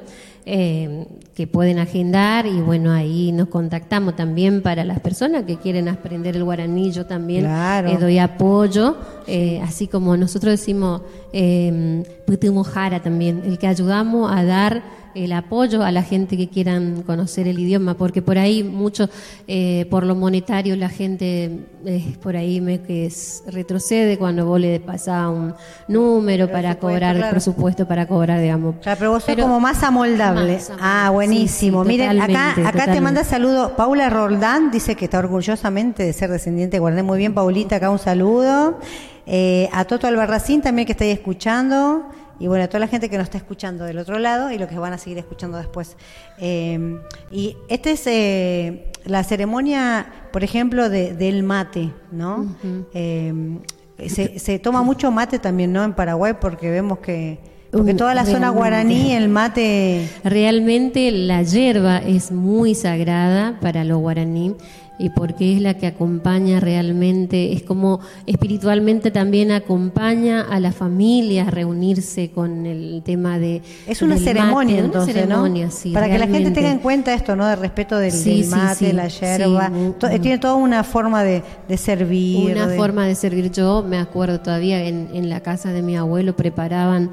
eh, 0.47 1.07
que 1.35 1.47
pueden 1.47 1.79
agendar 1.79 2.45
y 2.47 2.61
bueno 2.61 2.93
ahí 2.93 3.33
nos 3.33 3.49
contactamos 3.49 4.15
también 4.15 4.61
para 4.61 4.85
las 4.85 5.01
personas 5.01 5.45
que 5.45 5.57
quieren 5.57 5.89
aprender 5.89 6.37
el 6.37 6.45
guaraní 6.45 6.93
yo 6.93 7.07
también 7.07 7.45
Claro. 7.45 7.89
eh, 7.89 7.97
doy 7.99 8.19
apoyo 8.19 8.97
eh, 9.27 9.61
así 9.65 9.87
como 9.89 10.17
nosotros 10.19 10.51
decimos 10.53 11.01
eh, 11.33 12.03
Putumojara 12.27 13.01
también 13.03 13.43
el 13.47 13.57
que 13.59 13.67
ayudamos 13.69 14.31
a 14.31 14.45
dar 14.45 14.83
el 15.15 15.33
apoyo 15.33 15.83
a 15.85 15.93
la 15.93 16.03
gente 16.03 16.37
que 16.37 16.49
quieran 16.49 17.03
conocer 17.03 17.47
el 17.49 17.59
idioma, 17.59 17.95
porque 17.95 18.23
por 18.23 18.39
ahí 18.39 18.63
mucho, 18.65 19.09
eh, 19.47 19.87
por 19.91 20.05
lo 20.05 20.15
monetario, 20.15 20.77
la 20.77 20.89
gente 20.89 21.61
eh, 21.87 22.17
por 22.23 22.37
ahí 22.37 22.61
me 22.61 22.81
que 22.81 23.07
es- 23.07 23.43
retrocede 23.47 24.19
cuando 24.19 24.47
vos 24.47 24.59
le 24.61 24.81
pasás 24.81 25.29
un 25.29 25.55
número 25.89 26.51
para 26.51 26.77
cobrar, 26.79 27.15
claro. 27.15 27.25
el 27.27 27.31
presupuesto 27.31 27.87
para 27.87 28.07
cobrar, 28.07 28.41
digamos. 28.41 28.77
Claro, 28.83 28.99
pero 28.99 29.11
vos 29.13 29.23
sos 29.23 29.27
Pero- 29.35 29.45
como 29.45 29.61
más 29.61 29.83
amoldable. 29.83 30.55
Más. 30.55 30.73
Ah, 30.81 31.11
buenísimo. 31.13 31.85
Sí, 31.85 31.91
sí, 31.91 31.97
Miren, 31.99 32.21
acá, 32.21 32.27
totalmente, 32.55 32.67
acá 32.83 32.93
te 32.93 33.01
manda 33.01 33.25
saludo 33.25 33.77
Paula 33.77 34.11
Roldán, 34.11 34.71
dice 34.71 34.95
que 34.95 35.05
está 35.07 35.19
orgullosamente 35.19 36.03
de 36.05 36.13
ser 36.13 36.31
descendiente 36.31 36.77
de 36.77 36.81
Guaraní. 36.81 37.03
Muy 37.03 37.19
bien, 37.19 37.35
Paulita, 37.35 37.77
acá 37.77 37.91
un 37.91 37.99
saludo. 37.99 38.79
Eh, 39.27 39.69
a 39.73 39.85
Toto 39.87 40.07
Albarracín 40.07 40.61
también 40.61 40.85
que 40.87 40.93
está 40.93 41.05
ahí 41.05 41.11
escuchando. 41.11 42.03
Y 42.39 42.47
bueno, 42.47 42.65
a 42.65 42.69
toda 42.69 42.81
la 42.81 42.89
gente 42.89 43.09
que 43.09 43.17
nos 43.17 43.25
está 43.25 43.39
escuchando 43.39 43.85
del 43.85 43.99
otro 43.99 44.19
lado 44.19 44.51
y 44.51 44.59
los 44.59 44.69
que 44.69 44.79
van 44.79 44.93
a 44.93 44.99
seguir 44.99 45.19
escuchando 45.19 45.59
después. 45.59 45.97
Eh, 46.39 46.99
y 47.31 47.57
esta 47.69 47.91
es 47.91 48.07
eh, 48.07 48.91
la 49.05 49.23
ceremonia, 49.25 50.07
por 50.33 50.43
ejemplo, 50.45 50.89
de, 50.89 51.15
del 51.15 51.43
mate, 51.43 51.93
¿no? 52.11 52.57
Eh, 52.93 53.33
se, 54.09 54.39
se 54.39 54.59
toma 54.59 54.83
mucho 54.83 55.11
mate 55.11 55.39
también, 55.39 55.73
¿no? 55.73 55.85
En 55.85 55.95
Paraguay 55.95 56.35
porque 56.41 56.71
vemos 56.71 56.99
que... 56.99 57.54
Porque 57.75 57.95
toda 57.95 58.15
la 58.15 58.25
zona 58.25 58.51
guaraní, 58.51 59.13
el 59.13 59.29
mate... 59.29 60.09
Realmente 60.23 61.11
la 61.11 61.43
hierba 61.43 61.99
es 61.99 62.31
muy 62.33 62.75
sagrada 62.75 63.59
para 63.61 63.85
los 63.85 63.99
guaraní 63.99 64.55
y 64.97 65.11
porque 65.11 65.57
es 65.57 65.61
la 65.61 65.75
que 65.75 65.89
acompaña 65.89 66.61
realmente, 66.61 67.53
es 67.53 67.65
como 67.65 67.99
espiritualmente 68.27 69.11
también 69.11 69.51
acompaña 69.51 70.43
a 70.43 70.61
la 70.61 70.71
familia 70.71 71.49
a 71.49 71.51
reunirse 71.51 72.31
con 72.31 72.65
el 72.65 73.03
tema 73.05 73.41
de... 73.41 73.61
Es 73.89 74.03
una 74.03 74.15
del 74.15 74.23
mate, 74.23 74.33
ceremonia, 74.39 74.77
una 74.77 74.85
entonces, 74.85 75.15
ceremonia, 75.15 75.65
¿no? 75.67 75.71
sí, 75.73 75.91
Para 75.91 76.09
que 76.09 76.17
la 76.17 76.29
gente 76.29 76.53
tenga 76.53 76.71
en 76.71 76.79
cuenta 76.79 77.13
esto, 77.13 77.35
¿no? 77.35 77.45
De 77.49 77.57
respeto 77.57 77.99
del, 77.99 78.13
Sí, 78.13 78.37
del 78.37 78.45
sí, 78.45 78.51
mate, 78.51 78.87
sí, 78.87 78.93
la 78.93 79.09
yerba. 79.09 79.73
To-. 79.99 80.09
Tiene 80.21 80.39
toda 80.39 80.55
una 80.55 80.85
forma 80.85 81.25
de, 81.25 81.43
de 81.69 81.77
servir. 81.77 82.53
Una 82.53 82.69
de- 82.69 82.77
forma 82.77 83.05
de 83.05 83.17
servir. 83.17 83.51
Yo 83.51 83.83
me 83.83 83.99
acuerdo 83.99 84.39
todavía 84.41 84.85
en, 84.85 85.09
en 85.13 85.29
la 85.29 85.41
casa 85.41 85.73
de 85.73 85.83
mi 85.83 85.97
abuelo 85.97 86.37
preparaban 86.37 87.11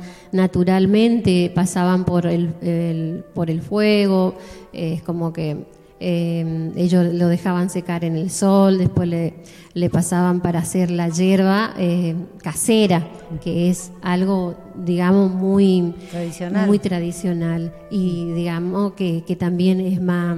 naturalmente, 0.56 1.50
pasaban 1.56 2.04
por 2.04 2.26
el, 2.26 2.54
el- 2.62 3.24
por 3.34 3.50
el 3.50 3.62
fuego, 3.62 4.36
eh, 4.74 4.94
es 4.98 5.02
como 5.02 5.32
que 5.32 5.66
eh, 6.02 6.72
ellos 6.76 7.14
lo 7.14 7.28
dejaban 7.30 7.70
secar 7.70 8.04
en 8.04 8.18
el 8.18 8.30
sol, 8.30 8.78
después 8.80 9.08
le, 9.08 9.34
le 9.74 9.90
pasaban 9.90 10.42
para 10.42 10.60
hacer 10.60 10.92
la 10.92 11.08
hierba 11.08 11.74
eh, 11.78 12.16
casera, 12.44 13.08
que 13.42 13.70
es 13.70 13.92
algo, 14.02 14.56
digamos, 14.76 15.32
muy 15.32 15.94
Tradicional. 16.12 16.68
muy 16.68 16.80
tradicional 16.80 17.72
y 17.90 18.34
digamos 18.34 18.94
que, 18.94 19.24
que 19.26 19.36
también 19.38 19.80
es 19.80 20.02
más 20.02 20.36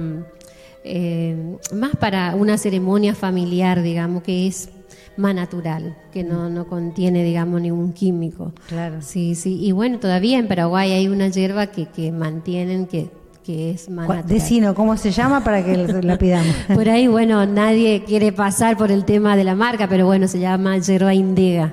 eh, 0.84 1.56
más 1.74 1.96
para 1.96 2.34
una 2.36 2.56
ceremonia 2.58 3.14
familiar, 3.14 3.82
digamos, 3.82 4.22
que 4.22 4.46
es 4.46 4.68
más 5.16 5.34
natural, 5.34 5.96
que 6.12 6.24
no, 6.24 6.48
no 6.50 6.66
contiene, 6.66 7.22
digamos, 7.24 7.60
ningún 7.60 7.92
químico. 7.92 8.52
Claro. 8.68 9.00
Sí, 9.00 9.34
sí. 9.34 9.58
Y 9.60 9.72
bueno, 9.72 9.98
todavía 9.98 10.38
en 10.38 10.48
Paraguay 10.48 10.92
hay 10.92 11.08
una 11.08 11.28
hierba 11.28 11.68
que, 11.68 11.86
que 11.86 12.12
mantienen 12.12 12.86
que, 12.86 13.10
que 13.44 13.70
es 13.72 13.88
natural. 13.90 14.24
Decino, 14.26 14.74
¿cómo 14.74 14.96
se 14.96 15.10
llama 15.10 15.44
para 15.44 15.62
que 15.64 15.76
la 15.76 16.16
pidamos? 16.16 16.54
Por 16.74 16.88
ahí, 16.88 17.06
bueno, 17.06 17.44
nadie 17.46 18.02
quiere 18.04 18.32
pasar 18.32 18.76
por 18.76 18.90
el 18.90 19.04
tema 19.04 19.36
de 19.36 19.44
la 19.44 19.54
marca, 19.54 19.86
pero 19.88 20.06
bueno, 20.06 20.26
se 20.28 20.40
llama 20.40 20.78
hierba 20.78 21.12
indega. 21.14 21.72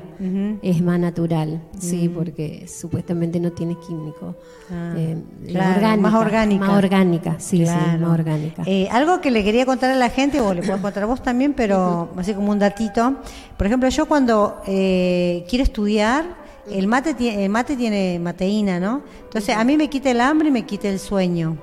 Es 0.61 0.83
más 0.83 0.99
natural, 0.99 1.61
sí, 1.79 2.07
porque 2.07 2.67
supuestamente 2.67 3.39
no 3.39 3.51
tiene 3.53 3.75
químico. 3.79 4.35
Ah, 4.71 4.93
Eh, 4.95 5.17
claro, 5.47 5.99
más 5.99 6.13
orgánica. 6.13 6.65
Más 6.67 6.77
orgánica, 6.77 7.35
sí, 7.39 7.57
sí, 7.57 7.63
Claro. 7.63 7.99
más 8.01 8.11
orgánica. 8.19 8.61
Eh, 8.67 8.87
algo 8.91 9.19
que 9.19 9.31
le 9.31 9.43
quería 9.43 9.65
contar 9.65 9.89
a 9.89 9.95
la 9.95 10.09
gente, 10.09 10.39
o 10.39 10.53
le 10.53 10.61
puedo 10.61 10.79
contar 10.79 11.03
a 11.03 11.05
vos 11.07 11.23
también, 11.23 11.53
pero 11.53 12.11
así 12.17 12.35
como 12.35 12.51
un 12.51 12.59
datito. 12.59 13.15
Por 13.57 13.65
ejemplo, 13.65 13.89
yo 13.89 14.05
cuando 14.05 14.61
eh, 14.67 15.43
quiero 15.49 15.63
estudiar, 15.63 16.23
el 16.69 16.87
mate, 16.87 17.15
el 17.43 17.49
mate 17.49 17.75
tiene 17.75 18.19
mateína, 18.19 18.79
¿no? 18.79 19.01
Entonces, 19.23 19.55
a 19.55 19.63
mí 19.63 19.77
me 19.77 19.89
quita 19.89 20.11
el 20.11 20.21
hambre 20.21 20.49
y 20.49 20.51
me 20.51 20.63
quita 20.65 20.87
el 20.89 20.99
sueño. 20.99 21.57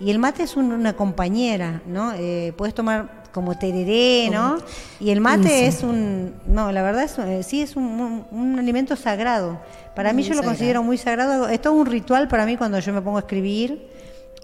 Y 0.00 0.10
el 0.10 0.18
mate 0.18 0.42
es 0.42 0.56
un- 0.56 0.72
una 0.72 0.94
compañera, 0.94 1.82
¿no? 1.86 2.12
Eh, 2.16 2.52
puedes 2.56 2.74
tomar 2.74 3.24
como 3.32 3.56
tereré, 3.58 4.28
¿no? 4.30 4.58
Y 5.00 5.10
el 5.10 5.20
mate 5.20 5.66
es 5.66 5.82
un, 5.82 6.34
no, 6.46 6.70
la 6.70 6.82
verdad 6.82 7.02
es, 7.04 7.18
eh, 7.18 7.42
sí 7.42 7.62
es 7.62 7.74
un, 7.74 7.84
un- 7.84 8.24
un 8.30 8.58
alimento 8.58 8.94
sagrado. 8.96 9.58
Para 9.96 10.12
mí 10.12 10.22
yo 10.22 10.34
lo 10.34 10.42
considero 10.50 10.82
muy 10.84 10.98
sagrado. 10.98 11.48
Es 11.48 11.60
todo 11.60 11.72
un 11.74 11.86
ritual 11.86 12.28
para 12.28 12.46
mí 12.46 12.56
cuando 12.56 12.78
yo 12.78 12.92
me 12.92 13.00
pongo 13.02 13.16
a 13.16 13.20
escribir 13.20 13.88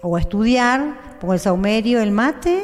o 0.01 0.17
a 0.17 0.19
estudiar, 0.19 1.17
pongo 1.21 1.33
el 1.33 1.39
saumerio, 1.39 2.01
el 2.01 2.11
mate, 2.11 2.63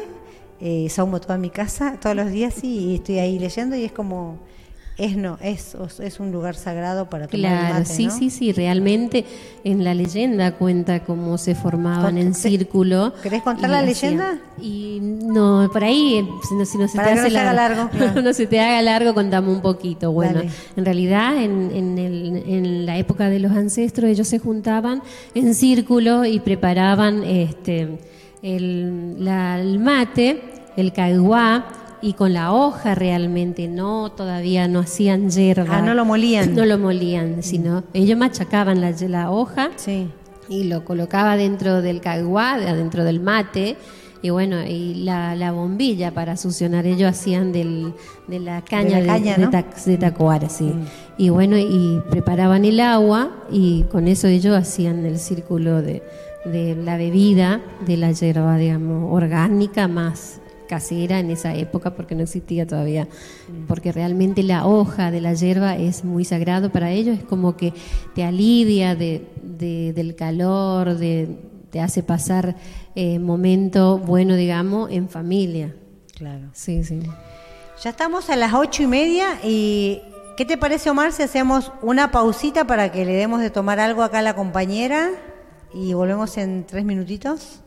eh, 0.60 0.88
saumo 0.90 1.22
toda 1.22 1.38
mi 1.38 1.50
casa 1.50 1.96
todos 2.02 2.16
los 2.16 2.30
días 2.32 2.54
sí, 2.56 2.68
y 2.92 2.96
estoy 2.96 3.20
ahí 3.20 3.38
leyendo 3.40 3.76
y 3.76 3.86
es 3.86 3.92
como, 3.92 4.40
es 4.98 5.16
no, 5.16 5.38
es, 5.42 5.76
es 6.00 6.20
un 6.20 6.32
lugar 6.32 6.56
sagrado 6.56 7.08
para 7.10 7.28
tomar 7.28 7.52
el 7.52 7.58
Claro, 7.60 7.74
mate, 7.76 7.86
sí, 7.94 8.08
¿no? 8.08 8.18
sí, 8.18 8.30
sí, 8.32 8.52
realmente 8.52 9.26
en 9.64 9.84
la 9.84 9.94
leyenda 9.94 10.54
cuenta 10.56 11.02
cómo 11.04 11.38
se 11.38 11.54
formaban 11.54 12.18
en 12.18 12.34
círculo. 12.34 13.14
¿Querés 13.22 13.44
contar 13.44 13.70
la 13.70 13.82
leyenda? 13.84 14.40
Y 14.60 15.00
no, 15.02 15.70
por 15.72 15.84
ahí, 15.84 16.28
si 16.50 16.56
no, 16.56 16.66
si 16.66 16.78
no 16.80 16.88
se 16.88 16.98
Para 16.98 17.10
te 17.10 17.16
no 17.16 17.22
hace 17.28 17.38
haga 17.38 17.54
largo, 17.54 17.90
claro. 17.92 18.22
no 18.24 18.34
se 18.34 18.48
te 18.48 18.60
haga 18.60 18.82
largo, 18.82 19.14
contamos 19.14 19.56
un 19.56 19.62
poquito. 19.62 20.12
Bueno, 20.12 20.40
Dale. 20.40 20.50
en 20.76 20.86
realidad 20.86 21.38
en, 21.44 21.70
en, 21.76 21.98
el- 22.00 22.44
en 22.48 22.86
la 22.88 22.98
época 22.98 23.30
de 23.30 23.38
los 23.40 23.52
ancestros 23.52 24.10
ellos 24.10 24.28
se 24.28 24.40
juntaban 24.40 25.04
en 25.36 25.54
círculo 25.54 26.26
y 26.26 26.40
preparaban 26.40 27.24
este 27.24 28.00
el, 28.42 29.24
la- 29.24 29.60
el 29.60 29.78
mate, 29.80 30.42
el 30.76 30.92
caiguá, 30.94 31.66
y 32.02 32.14
con 32.14 32.34
la 32.34 32.54
hoja 32.54 32.94
realmente, 32.96 33.68
no 33.68 34.12
todavía 34.12 34.68
no 34.68 34.80
hacían 34.80 35.30
hierba. 35.30 35.78
Ah, 35.78 35.82
no 35.82 35.94
lo 35.94 36.06
molían. 36.06 36.54
No 36.56 36.66
lo 36.66 36.78
molían, 36.78 37.42
sino 37.44 37.84
ellos 37.94 38.18
machacaban 38.18 38.82
la, 38.82 38.92
la 39.08 39.32
hoja 39.32 39.70
Sí. 39.76 40.08
y 40.50 40.66
lo 40.66 40.86
colocaba 40.86 41.38
dentro 41.38 41.82
del 41.82 42.00
caguá, 42.02 42.58
dentro 42.60 43.04
del 43.04 43.20
mate. 43.20 43.78
Y 44.22 44.32
bueno, 44.32 44.64
y 44.66 44.96
la, 44.96 45.36
la 45.36 45.52
bombilla 45.52 46.12
para 46.12 46.38
succionar, 46.38 46.88
ellos 46.88 47.10
hacían 47.10 47.52
del, 47.52 47.94
de 48.28 48.40
la 48.40 48.62
caña 48.64 48.98
De 48.98 49.04
la 49.06 49.14
caña, 49.14 49.36
de, 49.36 49.46
¿no? 49.46 49.52
tac- 49.52 49.84
de 49.86 49.98
tacuara, 49.98 50.50
sí. 50.50 50.74
Y 51.20 51.30
bueno, 51.30 51.56
y 51.58 52.02
preparaban 52.10 52.66
el 52.66 52.80
agua 52.80 53.30
y 53.52 53.84
con 53.92 54.08
eso 54.08 54.28
ellos 54.28 54.56
hacían 54.58 55.06
el 55.06 55.20
círculo 55.20 55.84
de, 55.84 56.02
de 56.46 56.76
la 56.76 56.98
bebida, 56.98 57.62
de 57.86 57.98
la 57.98 58.12
hierba, 58.12 58.58
digamos, 58.58 59.08
orgánica 59.14 59.88
más 59.88 60.42
casera 60.68 61.20
en 61.20 61.32
esa 61.32 61.56
época 61.56 61.96
porque 61.96 62.14
no 62.16 62.24
existía 62.24 62.68
todavía 62.68 63.08
porque 63.68 63.92
realmente 63.92 64.44
la 64.44 64.66
hoja 64.68 65.10
de 65.12 65.22
la 65.22 65.34
hierba 65.34 65.76
es 65.78 66.04
muy 66.04 66.26
sagrado 66.26 66.72
para 66.72 66.92
ellos 66.92 67.18
es 67.18 67.24
como 67.24 67.58
que 67.58 67.74
te 68.14 68.24
alivia 68.24 68.96
de, 68.96 69.28
de- 69.42 69.94
del 69.94 70.16
calor 70.16 70.96
de, 70.98 71.40
te 71.72 71.80
hace 71.80 72.04
pasar 72.04 72.56
eh, 72.96 73.18
momento 73.20 73.98
bueno 73.98 74.36
digamos 74.36 74.92
en 74.92 75.10
familia 75.10 75.74
Claro. 76.16 76.48
sí 76.54 76.84
sí 76.84 77.00
Ya 77.84 77.90
estamos 77.92 78.30
a 78.30 78.36
las 78.36 78.54
ocho 78.54 78.84
y 78.84 78.88
media 78.88 79.40
y 79.44 80.02
¿qué 80.36 80.46
te 80.46 80.58
parece 80.58 80.90
Omar 80.90 81.12
si 81.14 81.24
hacemos 81.24 81.72
una 81.82 82.12
pausita 82.12 82.66
para 82.68 82.92
que 82.92 83.06
le 83.06 83.14
demos 83.14 83.40
de 83.42 83.50
tomar 83.50 83.80
algo 83.80 84.02
acá 84.04 84.20
a 84.20 84.22
la 84.24 84.36
compañera 84.36 85.10
y 85.74 85.94
volvemos 85.94 86.38
en 86.38 86.66
tres 86.66 86.86
minutitos? 86.86 87.62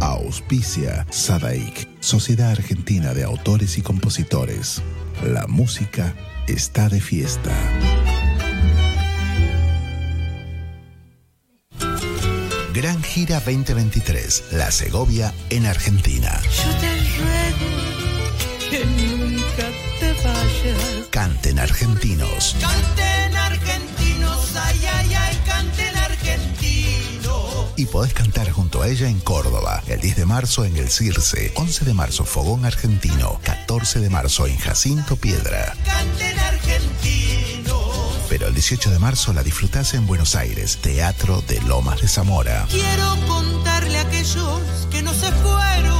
Auspicia 0.00 1.06
Sadaik, 1.10 1.88
Sociedad 2.00 2.50
Argentina 2.50 3.14
de 3.14 3.24
Autores 3.24 3.78
y 3.78 3.82
Compositores. 3.82 4.82
La 5.24 5.46
música 5.46 6.14
está 6.46 6.88
de 6.88 7.00
fiesta. 7.00 7.52
Gran 12.74 13.02
Gira 13.02 13.40
2023, 13.40 14.44
La 14.52 14.70
Segovia 14.70 15.32
en 15.48 15.64
Argentina. 15.64 16.40
Yo 16.42 16.70
te 16.78 16.90
ruego 17.18 17.86
que 18.70 18.84
nunca 18.84 19.70
te 19.98 20.12
vayas. 20.22 21.08
Canten 21.10 21.58
argentinos. 21.58 22.54
Canten 22.60 23.36
podés 27.84 28.14
cantar 28.14 28.50
junto 28.50 28.80
a 28.80 28.88
ella 28.88 29.08
en 29.08 29.20
Córdoba, 29.20 29.82
el 29.86 30.00
10 30.00 30.16
de 30.16 30.24
marzo 30.24 30.64
en 30.64 30.78
el 30.78 30.88
Circe, 30.88 31.52
11 31.56 31.84
de 31.84 31.92
marzo 31.92 32.24
Fogón 32.24 32.64
Argentino, 32.64 33.38
14 33.44 34.00
de 34.00 34.08
marzo 34.08 34.46
en 34.46 34.56
Jacinto 34.56 35.16
Piedra. 35.16 35.74
Canten 35.84 36.38
argentino. 36.38 37.78
Pero 38.30 38.48
el 38.48 38.54
18 38.54 38.90
de 38.90 38.98
marzo 38.98 39.34
la 39.34 39.42
disfrutás 39.42 39.92
en 39.92 40.06
Buenos 40.06 40.36
Aires, 40.36 40.78
Teatro 40.80 41.42
de 41.46 41.60
Lomas 41.62 42.00
de 42.00 42.08
Zamora. 42.08 42.66
Quiero 42.70 43.16
contarle 43.26 43.98
a 43.98 44.02
aquellos 44.02 44.60
que 44.90 45.02
no 45.02 45.12
se 45.12 45.30
fueron, 45.32 45.95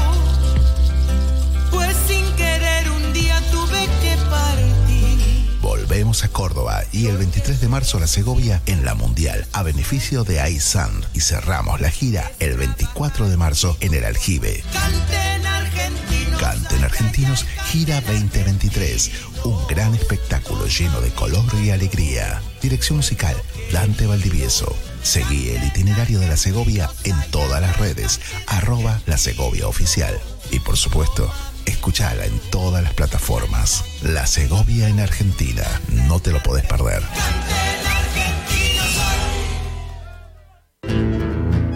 A 6.07 6.29
Córdoba 6.29 6.85
y 6.93 7.07
el 7.09 7.17
23 7.17 7.61
de 7.61 7.69
marzo 7.69 7.97
a 7.97 8.01
la 8.01 8.07
Segovia 8.07 8.63
en 8.67 8.85
la 8.85 8.95
Mundial 8.95 9.45
a 9.53 9.65
beneficio 9.65 10.23
de 10.23 10.49
iSand 10.51 11.05
y 11.15 11.21
cerramos 11.21 11.81
la 11.81 11.91
gira 11.91 12.31
el 12.39 12.57
24 12.57 13.29
de 13.29 13.37
marzo 13.37 13.77
en 13.81 13.93
el 13.93 14.05
Aljibe. 14.05 14.63
Canten 14.73 15.47
argentinos. 15.47 16.41
Canten 16.41 16.85
Argentinos 16.85 17.45
Gira 17.67 18.01
2023, 18.03 19.11
un 19.47 19.67
gran 19.67 19.95
espectáculo 19.97 20.67
lleno 20.69 21.01
de 21.01 21.11
color 21.11 21.45
y 21.61 21.71
alegría. 21.71 22.41
Dirección 22.63 22.99
musical 22.99 23.35
Dante 23.73 24.07
Valdivieso. 24.07 24.77
Seguí 25.03 25.51
el 25.51 25.65
itinerario 25.65 26.21
de 26.21 26.29
la 26.29 26.37
Segovia 26.37 26.89
en 27.03 27.17
todas 27.33 27.61
las 27.61 27.77
redes, 27.79 28.21
arroba 28.47 29.01
la 29.07 29.19
Segovia 29.19 29.67
Oficial. 29.67 30.21
Y 30.53 30.61
por 30.61 30.77
supuesto, 30.77 31.33
escuchala 31.67 32.25
en 32.25 32.39
todas 32.51 32.83
las 32.83 32.95
plataformas. 32.95 33.85
La 34.03 34.27
Segovia 34.27 34.89
en 34.89 35.01
Argentina, 35.01 35.65
no 36.07 36.21
te 36.21 36.33
lo 36.33 36.43
podés 36.43 36.65
perder. 36.65 37.03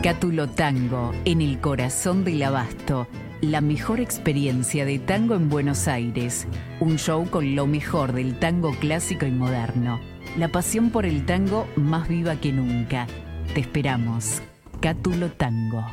Cátulo 0.03 0.49
Tango, 0.49 1.13
en 1.27 1.43
el 1.43 1.61
corazón 1.61 2.25
del 2.25 2.43
abasto. 2.43 3.07
La 3.43 3.61
mejor 3.61 4.01
experiencia 4.01 4.85
de 4.85 4.99
tango 4.99 5.35
en 5.35 5.49
Buenos 5.49 5.89
Aires. 5.89 6.47
Un 6.81 6.99
show 6.99 7.29
con 7.29 7.55
lo 7.55 7.67
mejor 7.67 8.13
del 8.13 8.39
tango 8.39 8.73
clásico 8.79 9.27
y 9.27 9.31
moderno. 9.31 10.01
La 10.39 10.49
pasión 10.49 10.91
por 10.91 11.07
el 11.07 11.27
tango 11.27 11.69
más 11.77 12.09
viva 12.09 12.37
que 12.37 12.53
nunca. 12.53 13.07
Te 13.55 13.61
esperamos. 13.61 14.43
Cátulo 14.81 15.31
Tango. 15.33 15.85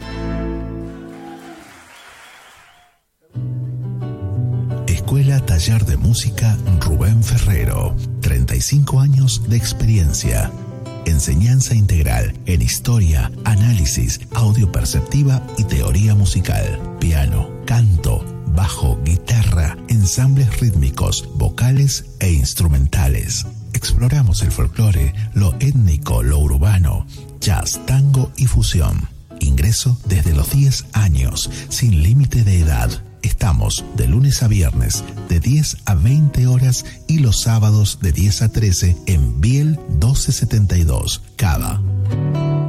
Escuela 5.17 5.43
Taller 5.43 5.83
de 5.83 5.97
Música 5.97 6.55
Rubén 6.79 7.23
Ferrero. 7.23 7.95
35 8.21 8.99
años 8.99 9.41
de 9.49 9.57
experiencia. 9.57 10.51
Enseñanza 11.05 11.73
integral 11.73 12.35
en 12.45 12.61
historia, 12.61 13.31
análisis, 13.43 14.19
audio 14.35 14.71
perceptiva 14.71 15.41
y 15.57 15.63
teoría 15.63 16.13
musical. 16.13 16.79
Piano, 16.99 17.49
canto, 17.65 18.23
bajo, 18.49 18.99
guitarra, 19.03 19.75
ensambles 19.87 20.59
rítmicos, 20.59 21.27
vocales 21.33 22.05
e 22.19 22.31
instrumentales. 22.33 23.47
Exploramos 23.73 24.43
el 24.43 24.51
folclore, 24.51 25.15
lo 25.33 25.55
étnico, 25.59 26.21
lo 26.21 26.37
urbano, 26.37 27.07
jazz, 27.39 27.83
tango 27.87 28.31
y 28.37 28.45
fusión. 28.45 29.09
Ingreso 29.39 29.99
desde 30.05 30.35
los 30.35 30.51
10 30.51 30.85
años, 30.93 31.49
sin 31.69 32.03
límite 32.03 32.43
de 32.43 32.59
edad. 32.59 33.06
Estamos 33.27 33.83
de 33.97 34.07
lunes 34.07 34.41
a 34.41 34.47
viernes 34.47 35.03
de 35.27 35.41
10 35.41 35.79
a 35.83 35.95
20 35.95 36.47
horas 36.47 36.85
y 37.07 37.19
los 37.19 37.41
sábados 37.41 37.99
de 38.01 38.13
10 38.13 38.43
a 38.43 38.49
13 38.49 38.95
en 39.05 39.41
Biel 39.41 39.77
1272, 39.89 41.21
Cava. 41.35 41.81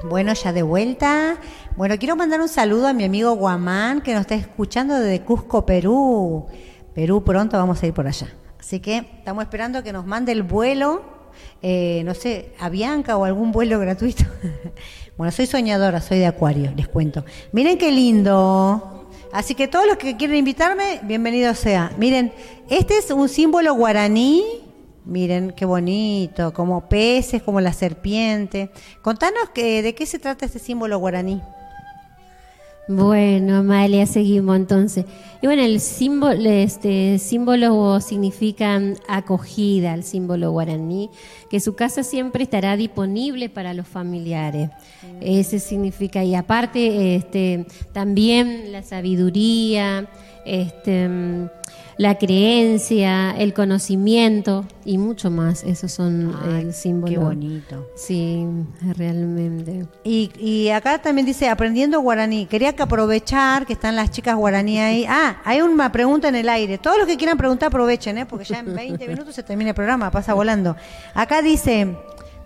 Bueno, 0.08 0.34
ya 0.34 0.52
de 0.52 0.62
vuelta. 0.62 1.36
Bueno, 1.76 1.96
quiero 2.00 2.16
mandar 2.16 2.40
un 2.40 2.48
saludo 2.48 2.88
a 2.88 2.92
mi 2.92 3.04
amigo 3.04 3.36
Guamán 3.36 4.00
que 4.00 4.12
nos 4.12 4.22
está 4.22 4.34
escuchando 4.34 4.98
desde 4.98 5.24
Cusco, 5.24 5.64
Perú. 5.64 6.48
Perú, 6.96 7.22
pronto 7.22 7.56
vamos 7.56 7.80
a 7.80 7.86
ir 7.86 7.94
por 7.94 8.08
allá. 8.08 8.39
Así 8.60 8.78
que 8.78 8.98
estamos 8.98 9.42
esperando 9.42 9.82
que 9.82 9.90
nos 9.90 10.04
mande 10.04 10.32
el 10.32 10.42
vuelo, 10.42 11.00
eh, 11.62 12.02
no 12.04 12.12
sé, 12.14 12.52
a 12.60 12.68
Bianca 12.68 13.16
o 13.16 13.24
algún 13.24 13.52
vuelo 13.52 13.80
gratuito. 13.80 14.24
bueno, 15.16 15.32
soy 15.32 15.46
soñadora, 15.46 16.02
soy 16.02 16.18
de 16.18 16.26
Acuario, 16.26 16.70
les 16.76 16.86
cuento. 16.86 17.24
Miren 17.52 17.78
qué 17.78 17.90
lindo. 17.90 19.08
Así 19.32 19.54
que 19.54 19.66
todos 19.66 19.86
los 19.86 19.96
que 19.96 20.18
quieren 20.18 20.36
invitarme, 20.36 21.00
bienvenido 21.04 21.54
sea. 21.54 21.90
Miren, 21.96 22.34
este 22.68 22.98
es 22.98 23.10
un 23.10 23.30
símbolo 23.30 23.72
guaraní. 23.72 24.44
Miren 25.06 25.52
qué 25.52 25.64
bonito, 25.64 26.52
como 26.52 26.86
peces, 26.86 27.42
como 27.42 27.62
la 27.62 27.72
serpiente. 27.72 28.70
Contanos 29.00 29.48
que, 29.54 29.80
de 29.80 29.94
qué 29.94 30.04
se 30.04 30.18
trata 30.18 30.44
este 30.44 30.58
símbolo 30.58 30.98
guaraní. 30.98 31.40
Bueno, 32.92 33.58
Amalia, 33.58 34.04
seguimos 34.04 34.56
entonces. 34.56 35.04
Y 35.40 35.46
bueno, 35.46 35.62
el 35.62 35.78
símbolo, 35.78 36.50
este 36.50 37.20
símbolo 37.20 38.00
significa 38.00 38.80
acogida, 39.06 39.94
el 39.94 40.02
símbolo 40.02 40.50
guaraní, 40.50 41.08
que 41.48 41.60
su 41.60 41.76
casa 41.76 42.02
siempre 42.02 42.42
estará 42.42 42.76
disponible 42.76 43.48
para 43.48 43.74
los 43.74 43.86
familiares. 43.86 44.70
Ese 45.20 45.60
significa, 45.60 46.24
y 46.24 46.34
aparte, 46.34 47.14
este, 47.14 47.64
también 47.92 48.72
la 48.72 48.82
sabiduría, 48.82 50.08
este, 50.44 51.08
la 52.00 52.16
creencia, 52.16 53.32
el 53.32 53.52
conocimiento 53.52 54.64
y 54.86 54.96
mucho 54.96 55.30
más. 55.30 55.62
Esos 55.64 55.92
son 55.92 56.34
Ay, 56.42 56.62
el 56.62 56.72
símbolo. 56.72 57.12
Qué 57.12 57.18
bonito. 57.18 57.90
Sí, 57.94 58.46
realmente. 58.96 59.86
Y, 60.02 60.32
y 60.38 60.70
acá 60.70 61.02
también 61.02 61.26
dice 61.26 61.50
aprendiendo 61.50 62.00
guaraní. 62.00 62.46
Quería 62.46 62.74
que 62.74 62.82
aprovechar 62.82 63.66
que 63.66 63.74
están 63.74 63.96
las 63.96 64.10
chicas 64.10 64.34
guaraní 64.34 64.80
ahí. 64.80 65.04
Ah, 65.06 65.42
hay 65.44 65.60
una 65.60 65.92
pregunta 65.92 66.28
en 66.28 66.36
el 66.36 66.48
aire. 66.48 66.78
Todos 66.78 66.96
los 66.96 67.06
que 67.06 67.18
quieran 67.18 67.36
preguntar 67.36 67.66
aprovechen, 67.66 68.16
¿eh? 68.16 68.24
porque 68.24 68.46
ya 68.46 68.60
en 68.60 68.74
20 68.74 69.06
minutos 69.06 69.34
se 69.34 69.42
termina 69.42 69.68
el 69.68 69.76
programa, 69.76 70.10
pasa 70.10 70.32
volando. 70.32 70.76
Acá 71.12 71.42
dice, 71.42 71.98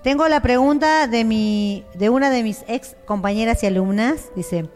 tengo 0.02 0.26
la 0.26 0.42
pregunta 0.42 1.06
de 1.06 1.22
mi, 1.22 1.84
de 1.94 2.10
una 2.10 2.28
de 2.30 2.42
mis 2.42 2.64
ex 2.66 2.96
compañeras 3.04 3.62
y 3.62 3.68
alumnas. 3.68 4.32
Dice, 4.34 4.68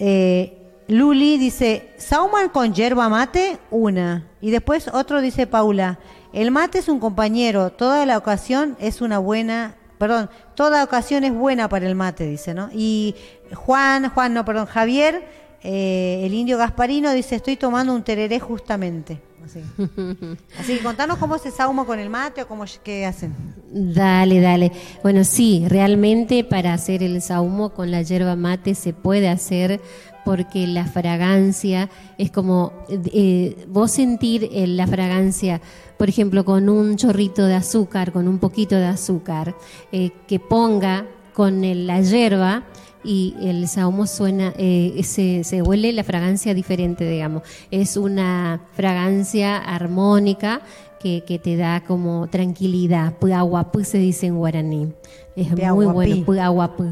eh, 0.00 0.61
Luli 0.88 1.38
dice, 1.38 1.90
¿sauman 1.96 2.48
con 2.48 2.74
yerba 2.74 3.08
mate? 3.08 3.58
Una. 3.70 4.26
Y 4.40 4.50
después 4.50 4.88
otro 4.92 5.20
dice 5.20 5.46
Paula, 5.46 5.98
el 6.32 6.50
mate 6.50 6.78
es 6.78 6.88
un 6.88 6.98
compañero, 6.98 7.70
toda 7.70 8.04
la 8.06 8.18
ocasión 8.18 8.76
es 8.80 9.00
una 9.00 9.18
buena, 9.18 9.76
perdón, 9.98 10.30
toda 10.54 10.82
ocasión 10.82 11.24
es 11.24 11.32
buena 11.32 11.68
para 11.68 11.86
el 11.86 11.94
mate, 11.94 12.26
dice, 12.26 12.54
¿no? 12.54 12.70
Y 12.72 13.14
Juan, 13.54 14.10
Juan, 14.10 14.34
no, 14.34 14.44
perdón, 14.44 14.66
Javier, 14.66 15.24
eh, 15.62 16.22
el 16.24 16.34
indio 16.34 16.58
Gasparino 16.58 17.12
dice, 17.12 17.36
estoy 17.36 17.56
tomando 17.56 17.94
un 17.94 18.02
tereré 18.02 18.40
justamente. 18.40 19.20
Así, 19.44 19.60
Así 20.58 20.76
que 20.76 20.82
contanos 20.82 21.18
cómo 21.18 21.38
se 21.38 21.50
sauma 21.50 21.84
con 21.84 21.98
el 21.98 22.10
mate 22.10 22.42
o 22.42 22.48
cómo, 22.48 22.64
qué 22.82 23.06
hacen. 23.06 23.34
Dale, 23.70 24.40
dale. 24.40 24.72
Bueno, 25.02 25.24
sí, 25.24 25.64
realmente 25.68 26.44
para 26.44 26.72
hacer 26.74 27.02
el 27.02 27.20
saumo 27.22 27.70
con 27.70 27.90
la 27.90 28.02
yerba 28.02 28.36
mate 28.36 28.74
se 28.74 28.92
puede 28.92 29.28
hacer 29.28 29.80
porque 30.24 30.66
la 30.66 30.84
fragancia 30.86 31.88
es 32.18 32.30
como 32.30 32.72
eh, 32.88 33.66
vos 33.68 33.90
sentir 33.90 34.48
eh, 34.52 34.66
la 34.66 34.86
fragancia, 34.86 35.60
por 35.98 36.08
ejemplo, 36.08 36.44
con 36.44 36.68
un 36.68 36.96
chorrito 36.96 37.44
de 37.46 37.54
azúcar, 37.54 38.12
con 38.12 38.28
un 38.28 38.38
poquito 38.38 38.76
de 38.76 38.86
azúcar, 38.86 39.54
eh, 39.92 40.10
que 40.26 40.38
ponga 40.38 41.06
con 41.34 41.64
el- 41.64 41.86
la 41.86 42.00
yerba 42.02 42.64
y 43.04 43.34
el 43.42 43.66
saumo 43.66 44.06
suena, 44.06 44.52
eh, 44.56 45.00
se, 45.02 45.42
se 45.44 45.60
huele 45.62 45.92
la 45.92 46.04
fragancia 46.04 46.54
diferente, 46.54 47.08
digamos. 47.08 47.42
Es 47.70 47.96
una 47.96 48.60
fragancia 48.74 49.56
armónica 49.58 50.60
que, 51.00 51.24
que 51.26 51.40
te 51.40 51.56
da 51.56 51.82
como 51.82 52.28
tranquilidad. 52.28 53.14
Puahuapú 53.18 53.82
se 53.82 53.98
dice 53.98 54.26
en 54.26 54.36
guaraní. 54.36 54.92
Es 55.34 55.50
muy 55.50 55.86
bueno, 55.94 56.14
puahuapú. 56.24 56.90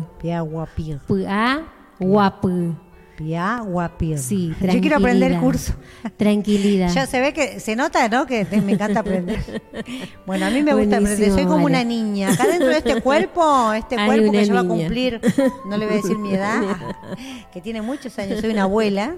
Piahuapí. 3.20 4.16
Sí, 4.16 4.54
Yo 4.60 4.80
quiero 4.80 4.96
aprender 4.96 5.32
el 5.32 5.40
curso. 5.40 5.74
Tranquilidad. 6.16 6.90
Ya 6.94 7.06
se 7.06 7.20
ve 7.20 7.32
que 7.34 7.60
se 7.60 7.76
nota, 7.76 8.08
¿no? 8.08 8.26
Que 8.26 8.46
me 8.64 8.72
encanta 8.72 9.00
aprender. 9.00 9.60
Bueno, 10.26 10.46
a 10.46 10.50
mí 10.50 10.62
me 10.62 10.72
gusta 10.74 10.98
aprender. 10.98 11.30
Soy 11.32 11.44
como 11.44 11.66
una 11.66 11.82
niña. 11.82 12.32
Acá 12.32 12.46
dentro 12.46 12.68
de 12.68 12.78
este 12.78 13.00
cuerpo, 13.02 13.72
este 13.72 13.96
Hay 13.98 14.06
cuerpo 14.06 14.32
que 14.32 14.44
ya 14.44 14.54
va 14.54 14.60
a 14.60 14.64
cumplir, 14.64 15.20
no 15.68 15.76
le 15.76 15.86
voy 15.86 15.94
a 15.94 15.96
decir 15.96 16.16
mi 16.18 16.34
edad, 16.34 16.62
que 17.52 17.60
tiene 17.60 17.82
muchos 17.82 18.16
años. 18.18 18.40
Soy 18.40 18.50
una 18.50 18.62
abuela, 18.62 19.16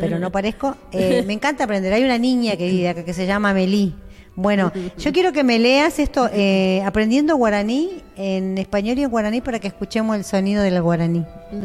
pero 0.00 0.18
no 0.18 0.32
parezco. 0.32 0.76
Eh, 0.92 1.22
me 1.26 1.34
encanta 1.34 1.64
aprender. 1.64 1.92
Hay 1.92 2.04
una 2.04 2.18
niña 2.18 2.56
que 2.56 2.68
vive 2.68 2.88
acá 2.88 3.04
que 3.04 3.12
se 3.12 3.26
llama 3.26 3.52
Melí. 3.52 3.94
Bueno, 4.40 4.72
yo 4.98 5.12
quiero 5.12 5.32
que 5.32 5.44
me 5.44 5.58
leas 5.58 5.98
esto, 5.98 6.28
eh, 6.32 6.82
aprendiendo 6.84 7.36
guaraní 7.36 8.02
en 8.16 8.56
español 8.58 8.98
y 8.98 9.02
en 9.02 9.10
guaraní 9.10 9.40
para 9.40 9.58
que 9.58 9.68
escuchemos 9.68 10.16
el 10.16 10.24
sonido 10.24 10.62
del 10.62 10.80
guaraní. 10.80 11.24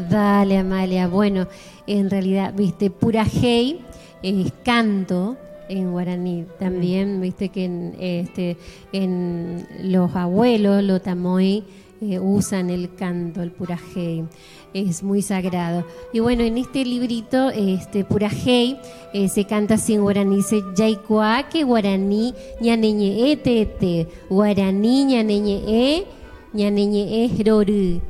Dale, 0.10 0.58
Amalia. 0.58 1.08
Bueno, 1.08 1.48
en 1.88 2.10
realidad, 2.10 2.54
viste, 2.54 2.90
Purajei 2.90 3.82
es 4.22 4.52
canto 4.64 5.38
en 5.70 5.92
guaraní. 5.92 6.46
También, 6.60 7.22
viste 7.22 7.50
que 7.50 7.66
en, 7.66 7.96
este, 8.00 8.58
en 8.92 9.66
los 9.82 10.16
abuelos, 10.16 10.84
los 10.84 11.02
tamoy, 11.02 11.64
eh, 12.14 12.20
usan 12.20 12.70
el 12.70 12.94
canto, 12.96 13.42
el 13.42 13.52
Purajei. 13.52 14.24
Es 14.74 15.04
muy 15.04 15.22
sagrado. 15.22 15.86
Y 16.12 16.20
bueno, 16.20 16.44
en 16.44 16.58
este 16.58 16.84
librito, 16.84 17.50
este 17.50 18.04
Purajei, 18.04 18.78
eh, 19.14 19.30
se 19.30 19.46
canta 19.46 19.76
así 19.76 19.94
en 19.94 20.02
guaraní. 20.02 20.36
Dice, 20.38 20.62
Yaikuake 20.76 21.64
guaraní, 21.64 22.34
ñaneñe 22.60 23.32
e 23.32 23.38
tete, 23.38 24.08
guaraní 24.30 25.06
ñaneñe 25.06 25.62
e, 25.68 26.06
ñaneñe 26.54 27.24
e 27.26 27.44
roru. 27.44 28.02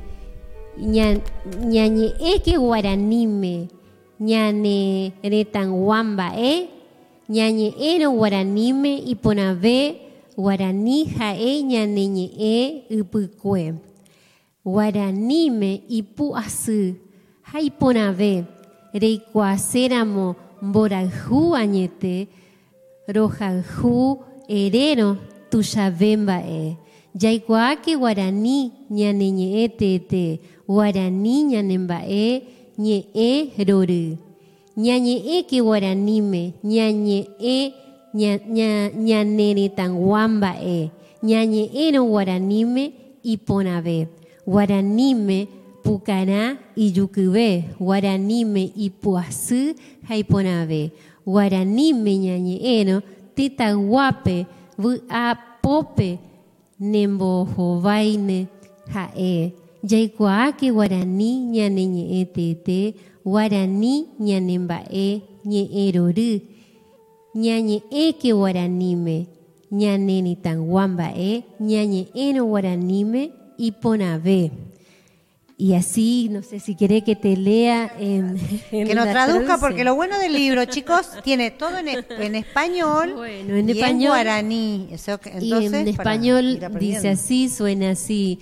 Ña- 0.77 1.21
ñañe 1.61 2.13
e 2.19 2.41
que 2.41 2.57
guaranime, 2.57 3.67
ñane 4.19 5.13
retanguamba 5.23 6.33
e, 6.37 6.67
ñañe 7.29 7.73
e 7.79 7.99
no 7.99 8.11
guaranime 8.11 9.01
y 9.05 9.15
ponave 9.15 10.01
guaraní 10.37 11.05
jae 11.05 11.63
ñaneñe 11.63 12.31
e 12.37 12.83
upukue. 12.99 13.73
Guaranime 14.63 15.83
y 15.87 16.01
puasu, 16.01 16.95
jai 17.43 17.69
ponave, 17.71 18.45
reikuaceramo 18.93 20.35
mboraju 20.61 21.55
añete, 21.55 22.27
rojanju 23.07 24.19
erero 24.47 25.17
tuyavemba 25.49 26.41
e. 26.41 26.77
Yaikuake 27.21 27.95
guaraní 27.95 28.71
ñaneñe 28.89 29.63
e 29.63 29.69
tete, 29.69 30.39
guaraní 30.67 31.43
ñanemba 31.43 32.03
e, 32.07 32.43
ñe 32.77 33.05
e 33.13 33.51
roru. 33.67 34.17
Ñañe 34.75 35.15
e 38.15 38.15
que 38.15 38.15
guaranime, 38.15 38.15
ñañe 38.15 38.15
e 38.15 38.15
ña- 38.15 38.39
ña- 38.47 38.91
ñanere 38.95 39.69
tanguamba 39.69 40.55
e, 40.61 40.91
ñañe 41.21 41.69
e 41.73 41.91
no 41.91 42.03
guaranime 42.03 42.93
y 43.23 43.37
ponave. 43.37 44.07
Guaranime 44.45 45.47
pucará 45.83 46.59
y 46.75 46.91
yucubé, 46.91 47.65
guaranime 47.79 48.71
y 48.75 48.89
puasú 48.91 49.75
jaiponave. 50.07 50.91
Guaranime 65.35 66.54
ñañe 67.35 67.83
e 67.91 68.15
que 68.17 68.31
guaranime, 68.33 69.27
ñaneni 69.69 70.35
tanguamba 70.37 71.11
e, 71.13 71.43
ñañe 71.59 72.07
eno 72.15 72.45
guaranime 72.45 73.31
y 73.57 73.71
ponave. 73.73 74.51
Y 75.57 75.73
así, 75.73 76.27
no 76.29 76.43
sé 76.43 76.59
si 76.59 76.75
quiere 76.75 77.01
que 77.03 77.15
te 77.15 77.37
lea 77.37 77.89
en, 77.97 78.35
en 78.71 78.87
Que 78.87 78.93
la 78.95 79.09
traduzca, 79.09 79.57
porque 79.57 79.83
lo 79.85 79.95
bueno 79.95 80.19
del 80.19 80.33
libro, 80.33 80.65
chicos, 80.65 81.07
tiene 81.23 81.51
todo 81.51 81.77
en, 81.77 81.87
es- 81.87 82.05
en 82.09 82.35
español 82.35 83.13
Bueno, 83.15 83.55
en 83.55 83.69
y 83.69 83.71
español. 83.71 84.01
en 84.01 84.07
guaraní. 84.09 84.89
Y 85.41 85.53
en 85.53 85.75
español 85.87 86.59
dice 86.79 87.09
así, 87.09 87.47
suena 87.49 87.91
así. 87.91 88.39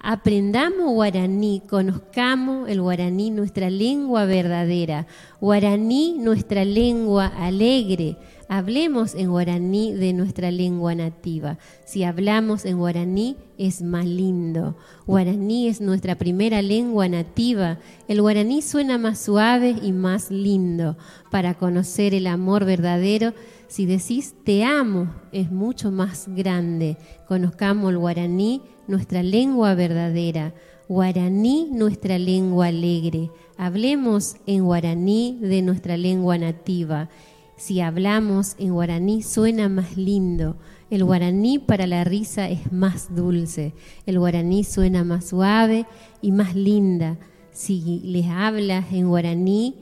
Aprendamos 0.00 0.92
guaraní, 0.92 1.60
conozcamos 1.68 2.68
el 2.68 2.80
guaraní, 2.80 3.30
nuestra 3.30 3.68
lengua 3.68 4.24
verdadera. 4.26 5.06
Guaraní, 5.40 6.14
nuestra 6.18 6.64
lengua 6.64 7.26
alegre. 7.26 8.16
Hablemos 8.50 9.14
en 9.14 9.28
guaraní 9.28 9.92
de 9.92 10.14
nuestra 10.14 10.50
lengua 10.50 10.94
nativa. 10.94 11.58
Si 11.84 12.02
hablamos 12.02 12.64
en 12.64 12.78
guaraní 12.78 13.36
es 13.58 13.82
más 13.82 14.06
lindo. 14.06 14.74
Guaraní 15.06 15.68
es 15.68 15.82
nuestra 15.82 16.14
primera 16.14 16.62
lengua 16.62 17.10
nativa. 17.10 17.78
El 18.08 18.22
guaraní 18.22 18.62
suena 18.62 18.96
más 18.96 19.18
suave 19.18 19.76
y 19.82 19.92
más 19.92 20.30
lindo. 20.30 20.96
Para 21.30 21.54
conocer 21.54 22.14
el 22.14 22.26
amor 22.26 22.64
verdadero, 22.64 23.34
si 23.66 23.84
decís 23.84 24.34
te 24.44 24.64
amo, 24.64 25.12
es 25.30 25.50
mucho 25.50 25.90
más 25.90 26.24
grande. 26.28 26.96
Conozcamos 27.26 27.90
el 27.90 27.98
guaraní, 27.98 28.62
nuestra 28.86 29.22
lengua 29.22 29.74
verdadera. 29.74 30.54
Guaraní, 30.88 31.68
nuestra 31.70 32.18
lengua 32.18 32.68
alegre. 32.68 33.30
Hablemos 33.58 34.36
en 34.46 34.64
guaraní 34.64 35.36
de 35.38 35.60
nuestra 35.60 35.98
lengua 35.98 36.38
nativa. 36.38 37.10
Si 37.58 37.80
hablamos 37.80 38.54
en 38.58 38.72
guaraní 38.72 39.20
suena 39.22 39.68
más 39.68 39.96
lindo. 39.96 40.56
El 40.90 41.02
guaraní 41.02 41.58
para 41.58 41.88
la 41.88 42.04
risa 42.04 42.48
es 42.48 42.72
más 42.72 43.14
dulce. 43.16 43.74
El 44.06 44.20
guaraní 44.20 44.62
suena 44.62 45.02
más 45.02 45.26
suave 45.26 45.84
y 46.22 46.30
más 46.30 46.54
linda. 46.54 47.18
Si 47.50 48.00
les 48.04 48.26
hablas 48.26 48.92
en 48.92 49.08
guaraní 49.08 49.74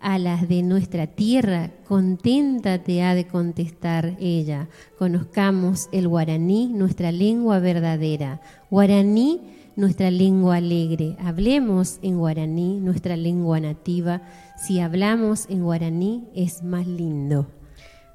a 0.00 0.18
las 0.18 0.48
de 0.48 0.62
nuestra 0.62 1.08
tierra, 1.08 1.70
contenta 1.86 2.82
te 2.82 3.02
ha 3.02 3.14
de 3.14 3.26
contestar 3.26 4.16
ella. 4.18 4.70
Conozcamos 4.98 5.90
el 5.92 6.08
guaraní, 6.08 6.68
nuestra 6.68 7.12
lengua 7.12 7.58
verdadera. 7.58 8.40
Guaraní, 8.70 9.42
nuestra 9.76 10.10
lengua 10.10 10.56
alegre. 10.56 11.16
Hablemos 11.20 11.98
en 12.00 12.18
guaraní, 12.18 12.80
nuestra 12.80 13.16
lengua 13.16 13.60
nativa. 13.60 14.22
Si 14.60 14.78
hablamos 14.78 15.46
en 15.48 15.64
guaraní 15.64 16.28
es 16.34 16.62
más 16.62 16.86
lindo. 16.86 17.46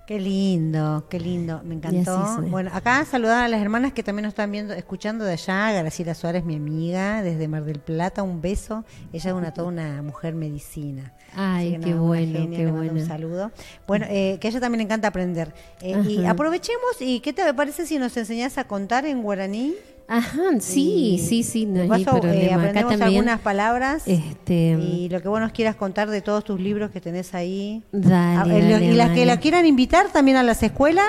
Qué 0.06 0.20
lindo, 0.20 1.08
qué 1.10 1.20
lindo, 1.20 1.62
me 1.64 1.74
encantó. 1.74 2.40
Bueno, 2.52 2.70
acá 2.72 3.04
saludar 3.06 3.46
a 3.46 3.48
las 3.48 3.60
hermanas 3.60 3.94
que 3.94 4.04
también 4.04 4.26
nos 4.26 4.34
están 4.34 4.52
viendo, 4.52 4.76
escuchando 4.76 5.26
de 5.26 5.34
allá. 5.34 5.72
Graciela 5.72 6.14
Suárez, 6.14 6.46
mi 6.46 6.56
amiga, 6.56 7.24
desde 7.24 7.48
Mar 7.48 7.64
del 7.64 7.80
Plata, 7.80 8.22
un 8.22 8.42
beso. 8.42 8.86
Ella 9.12 9.32
es 9.32 9.36
una 9.36 9.56
toda 9.56 9.70
una 9.70 10.04
mujer 10.04 10.36
medicina. 10.36 11.14
Ay, 11.36 11.80
qué 11.84 11.96
bueno, 11.96 12.40
genia, 12.40 12.60
qué 12.60 12.68
bueno. 12.68 12.94
Un 12.94 13.08
saludo. 13.08 13.52
Bueno, 13.88 14.06
eh, 14.08 14.38
que 14.40 14.48
a 14.48 14.52
ella 14.52 14.60
también 14.60 14.78
le 14.78 14.84
encanta 14.84 15.08
aprender. 15.08 15.52
Eh, 15.82 16.00
y 16.08 16.26
aprovechemos, 16.26 17.02
¿y 17.02 17.22
qué 17.22 17.34
te 17.34 17.52
parece 17.56 17.88
si 17.88 17.98
nos 17.98 18.16
enseñás 18.18 18.60
a 18.60 18.66
contar 18.66 19.08
en 19.08 19.24
guaraní? 19.24 19.74
Ajá, 20.08 20.42
sí, 20.60 21.20
sí, 21.28 21.42
sí, 21.42 21.66
no 21.66 21.82
hay 21.82 22.06
paso, 22.06 22.18
eh. 22.28 22.46
Acá 22.48 22.56
aprendemos 22.58 22.92
también. 22.92 23.04
algunas 23.22 23.40
palabras. 23.40 24.04
Este, 24.08 24.78
y 24.80 25.10
lo 25.10 25.20
que 25.22 25.28
vos 25.28 25.40
nos 25.40 25.52
quieras 25.52 25.76
contar 25.76 26.10
de 26.12 26.22
todos 26.22 26.44
tus 26.44 26.60
libros 26.60 26.92
que 26.92 27.02
tenés 27.02 27.34
ahí. 27.34 27.82
Dale, 27.92 28.54
Ah, 28.54 28.58
eh, 28.60 28.72
dale, 28.72 28.86
y 28.86 28.94
las 28.94 29.10
que 29.12 29.26
la 29.26 29.40
quieran 29.40 29.66
invitar 29.66 30.12
también 30.12 30.38
a 30.38 30.44
las 30.44 30.62
escuelas, 30.62 31.08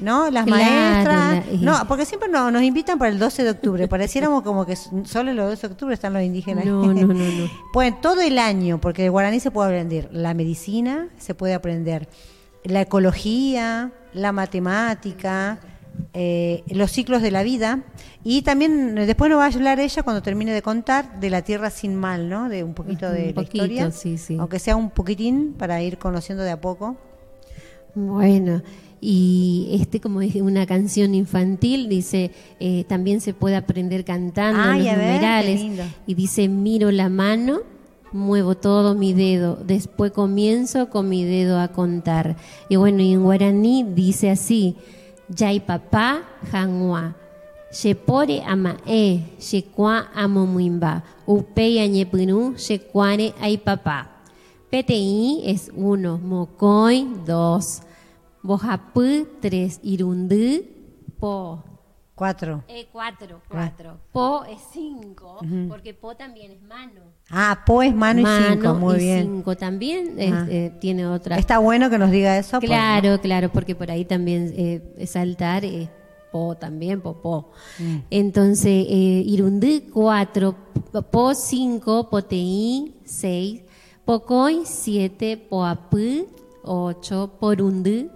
¿no? 0.00 0.30
Las 0.32 0.46
Claro, 0.46 0.64
maestras. 0.64 1.46
la- 1.46 1.52
y- 1.52 1.58
No, 1.58 1.86
porque 1.86 2.04
siempre 2.06 2.28
no- 2.28 2.50
nos 2.50 2.62
invitan 2.62 2.98
para 2.98 3.12
el 3.12 3.20
12 3.20 3.44
de 3.44 3.50
octubre. 3.50 3.86
Pareciéramos 3.86 4.42
como 4.42 4.66
que 4.66 4.74
solo 4.74 5.30
el 5.30 5.36
12 5.36 5.68
de 5.68 5.72
octubre 5.72 5.94
están 5.94 6.12
los 6.12 6.22
indígenas. 6.24 6.64
No, 6.66 6.86
no, 6.86 6.92
no, 6.92 7.14
no. 7.14 7.14
Pueden 7.72 8.00
todo 8.00 8.20
el 8.20 8.38
año, 8.38 8.80
porque 8.80 9.04
el 9.04 9.10
guaraní 9.12 9.38
se 9.38 9.52
puede 9.52 9.68
aprender 9.68 10.08
la 10.12 10.34
medicina, 10.34 11.06
se 11.18 11.34
puede 11.36 11.54
aprender 11.54 12.08
la 12.64 12.80
ecología, 12.80 13.92
la 14.12 14.32
matemática, 14.32 15.58
eh, 16.12 16.62
los 16.68 16.90
ciclos 16.90 17.22
de 17.22 17.30
la 17.30 17.42
vida. 17.42 17.82
Y 18.22 18.42
también 18.42 18.94
después 18.94 19.30
nos 19.30 19.38
va 19.38 19.44
a 19.44 19.48
hablar 19.48 19.80
ella 19.80 20.02
cuando 20.02 20.22
termine 20.22 20.52
de 20.52 20.62
contar 20.62 21.20
de 21.20 21.30
la 21.30 21.42
tierra 21.42 21.70
sin 21.70 21.94
mal, 21.94 22.28
¿no? 22.28 22.48
De 22.48 22.64
un 22.64 22.74
poquito 22.74 23.10
de 23.10 23.20
Un 23.20 23.26
la 23.28 23.34
poquito, 23.34 23.56
historia. 23.64 23.90
sí, 23.90 24.16
sí. 24.18 24.36
Aunque 24.38 24.58
sea 24.58 24.76
un 24.76 24.90
poquitín 24.90 25.54
para 25.58 25.82
ir 25.82 25.98
conociendo 25.98 26.42
de 26.44 26.50
a 26.50 26.60
poco. 26.60 26.96
Bueno, 27.94 28.62
y 29.00 29.68
este 29.80 30.00
como 30.00 30.20
es 30.22 30.34
una 30.36 30.66
canción 30.66 31.14
infantil, 31.14 31.88
dice, 31.88 32.30
eh, 32.58 32.84
también 32.88 33.20
se 33.20 33.34
puede 33.34 33.56
aprender 33.56 34.04
cantando 34.04 34.60
Ay, 34.62 34.84
los 34.84 34.88
a 34.92 34.96
ver, 34.96 34.98
qué 35.06 35.12
numerales. 35.14 35.60
lindo. 35.60 35.82
Y 36.06 36.14
dice, 36.14 36.48
miro 36.48 36.90
la 36.90 37.08
mano, 37.08 37.60
muevo 38.12 38.56
todo 38.56 38.94
mi 38.94 39.12
dedo, 39.12 39.56
después 39.64 40.10
comienzo 40.12 40.88
con 40.88 41.08
mi 41.08 41.24
dedo 41.24 41.60
a 41.60 41.68
contar. 41.68 42.36
Y 42.68 42.76
bueno, 42.76 43.02
y 43.02 43.12
en 43.12 43.22
guaraní 43.22 43.84
dice 43.94 44.30
así, 44.30 44.76
Yay 45.28 45.60
papá, 45.60 46.20
janua. 46.52 47.14
Shepore 47.72 48.42
ama 48.46 48.76
e, 48.86 49.22
shekwa 49.38 50.12
amo 50.14 50.46
muimba. 50.46 51.02
Upei 51.26 51.80
añepinu, 51.80 52.54
shekware 52.56 53.34
ay 53.40 53.56
papá. 53.58 54.06
PTI 54.70 55.42
es 55.46 55.70
1, 55.74 56.18
Mocoy 56.18 57.06
2, 57.26 57.82
Bojapú 58.42 59.26
3, 59.40 59.80
Irundú, 59.82 60.62
Po. 61.18 61.73
Cuatro. 62.14 62.62
Eh, 62.68 62.86
4, 62.92 63.40
4. 63.48 63.98
Po 64.12 64.44
es 64.44 64.60
5, 64.72 65.40
porque 65.68 65.94
Po 65.94 66.14
también 66.14 66.52
es 66.52 66.62
mano. 66.62 67.00
Ah, 67.28 67.64
Po 67.66 67.82
es 67.82 67.92
mano, 67.92 68.20
y 68.20 68.24
cinco, 68.54 68.74
muy 68.74 68.94
y 68.96 68.98
bien. 68.98 69.22
cinco 69.22 69.56
también 69.56 70.14
es- 70.20 70.32
Ah. 70.32 70.46
eh, 70.48 70.72
tiene 70.80 71.06
otra. 71.06 71.36
Está 71.38 71.58
bueno 71.58 71.90
que 71.90 71.98
nos 71.98 72.10
diga 72.12 72.38
eso. 72.38 72.60
Claro, 72.60 73.20
claro, 73.20 73.50
porque 73.50 73.74
por 73.74 73.90
ahí 73.90 74.04
también 74.04 74.52
eh, 74.56 75.06
saltar 75.06 75.64
es 75.64 75.88
po 76.30 76.54
también, 76.56 77.00
popó. 77.00 77.50
Mm. 77.80 77.96
Entonces, 78.10 78.86
eh, 78.88 79.22
Irundú 79.26 79.68
4, 79.92 80.54
po 81.10 81.34
5, 81.34 82.08
poteí 82.10 82.94
6, 83.04 83.62
pocoy 84.04 84.62
7, 84.66 85.36
poapú 85.36 86.28
8, 86.62 87.32
porundú 87.40 88.08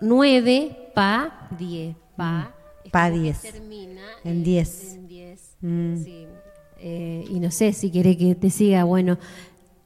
9, 0.00 0.90
pa 0.94 1.48
10, 1.58 1.94
pa. 2.16 2.32
Mm. 2.54 2.57
Pa 2.90 3.08
como 3.08 3.14
que 3.16 3.22
10. 3.22 3.40
Termina 3.42 4.02
En 4.24 4.44
10. 4.44 4.94
En 4.94 5.08
10. 5.08 5.40
Mm. 5.60 5.96
Sí. 6.04 6.26
Eh, 6.80 7.24
y 7.28 7.40
no 7.40 7.50
sé 7.50 7.72
si 7.72 7.90
quiere 7.90 8.16
que 8.16 8.34
te 8.34 8.50
siga, 8.50 8.84
bueno. 8.84 9.18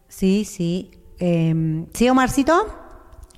Sí, 0.09 0.45
sí. 0.45 0.91
Eh, 1.19 1.85
¿Sí, 1.95 2.09
Omarcito? 2.09 2.53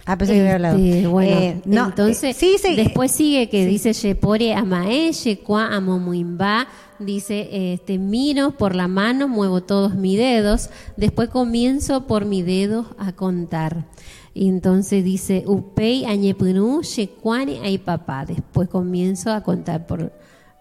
Ah, 0.07 0.19
pensé 0.19 0.35
que 0.35 0.41
había 0.41 0.55
hablado. 0.57 0.77
Este, 0.79 1.07
bueno, 1.07 1.31
Eh, 1.39 1.63
no, 1.65 1.87
entonces 1.87 2.37
eh, 2.37 2.39
sí, 2.39 2.57
sí, 2.61 2.77
después 2.77 3.11
sigue 3.11 3.49
que 3.49 3.65
sí. 3.65 3.71
dice 3.71 3.93
Yepore 3.95 4.53
amae, 4.55 5.13
Yekua 5.13 5.75
amomuimba, 5.75 6.67
dice 6.99 7.73
este 7.73 7.97
miro 7.97 8.51
por 8.51 8.75
la 8.75 8.87
mano, 8.87 9.29
muevo 9.29 9.63
todos 9.63 9.95
mis 9.95 10.19
dedos, 10.19 10.69
después 10.99 11.31
comienzo 11.31 12.07
por 12.07 12.27
mis 12.27 12.45
dedos 12.45 12.87
a 12.99 13.13
contar. 13.13 13.87
Y 14.35 14.49
entonces 14.49 15.05
dice 15.05 15.45
Upei 15.47 16.05
ay 16.05 17.79
papá, 17.79 18.27
después 18.27 18.69
comienzo 18.69 19.33
a 19.33 19.43
contar 19.43 19.87
por 19.87 20.13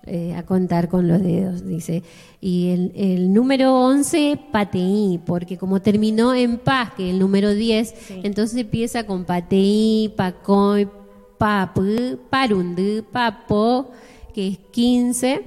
eh, 0.06 0.36
a 0.36 0.44
contar 0.44 0.90
con 0.90 1.08
los 1.08 1.22
dedos, 1.22 1.66
dice. 1.66 2.04
Y 2.42 2.72
el, 2.72 2.92
el 2.94 3.34
número 3.34 3.74
11, 3.86 4.38
pateí, 4.52 5.18
porque 5.26 5.58
como 5.58 5.82
terminó 5.82 6.34
en 6.34 6.58
paz, 6.58 6.92
que 6.98 7.10
el 7.10 7.20
número 7.20 7.54
10, 7.54 8.22
entonces 8.24 8.60
empieza 8.60 9.06
con 9.06 9.24
pateí, 9.24 10.14
pacoy, 10.18 10.90
papu, 11.38 12.20
parundú, 12.30 13.06
papo, 13.14 13.92
que 14.34 14.50
es 14.50 14.58
15, 14.72 15.42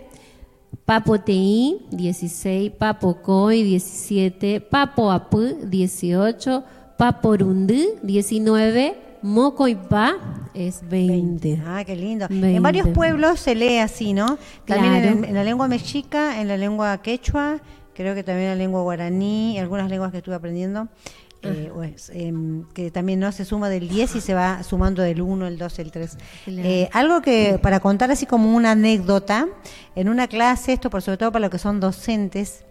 papoteí, 0.86 1.86
16, 1.90 2.72
papocoy, 2.72 3.62
17, 3.62 4.62
papoapú, 4.62 5.54
18, 5.68 6.64
paporundú, 6.96 7.74
19, 8.02 8.96
mocoipá, 9.22 10.14
es 10.54 10.80
20. 10.88 11.62
Ah, 11.66 11.82
qué 11.84 11.96
lindo. 11.96 12.26
En 12.30 12.40
20. 12.40 12.60
varios 12.60 12.88
pueblos 12.88 13.40
se 13.40 13.54
lee 13.54 13.78
así, 13.78 14.12
¿no? 14.12 14.38
También 14.64 14.94
en, 14.94 15.02
Claro. 15.02 15.18
el- 15.18 15.24
en 15.26 15.34
la 15.34 15.44
lengua 15.44 15.68
mexica, 15.68 16.40
en 16.40 16.48
la 16.48 16.56
lengua 16.56 16.96
quechua, 17.02 17.58
creo 17.94 18.14
que 18.14 18.22
también 18.22 18.50
en 18.50 18.58
la 18.58 18.64
lengua 18.64 18.82
guaraní, 18.82 19.58
algunas 19.58 19.88
lenguas 19.90 20.10
que 20.12 20.18
estuve 20.18 20.34
aprendiendo, 20.34 20.88
eh, 21.42 21.70
pues, 21.74 22.10
em, 22.14 22.64
que 22.72 22.90
también 22.90 23.20
no 23.20 23.30
se 23.30 23.44
suma 23.44 23.68
del 23.68 23.88
10 23.88 24.16
y 24.16 24.20
se 24.20 24.34
va 24.34 24.62
sumando 24.62 25.02
del 25.02 25.20
1, 25.20 25.46
el 25.46 25.58
2, 25.58 25.78
el 25.78 25.90
3. 25.92 26.16
Claro. 26.44 26.62
Eh, 26.68 26.88
algo 26.92 27.20
que 27.22 27.58
para 27.62 27.78
contar 27.80 28.10
así 28.10 28.26
como 28.26 28.54
una 28.56 28.72
anécdota, 28.72 29.46
en 29.94 30.08
una 30.08 30.26
clase, 30.28 30.72
esto 30.72 30.90
por 30.90 31.02
sobre 31.02 31.18
todo 31.18 31.30
para 31.32 31.42
los 31.42 31.50
que 31.50 31.58
son 31.58 31.78
docentes, 31.78 32.64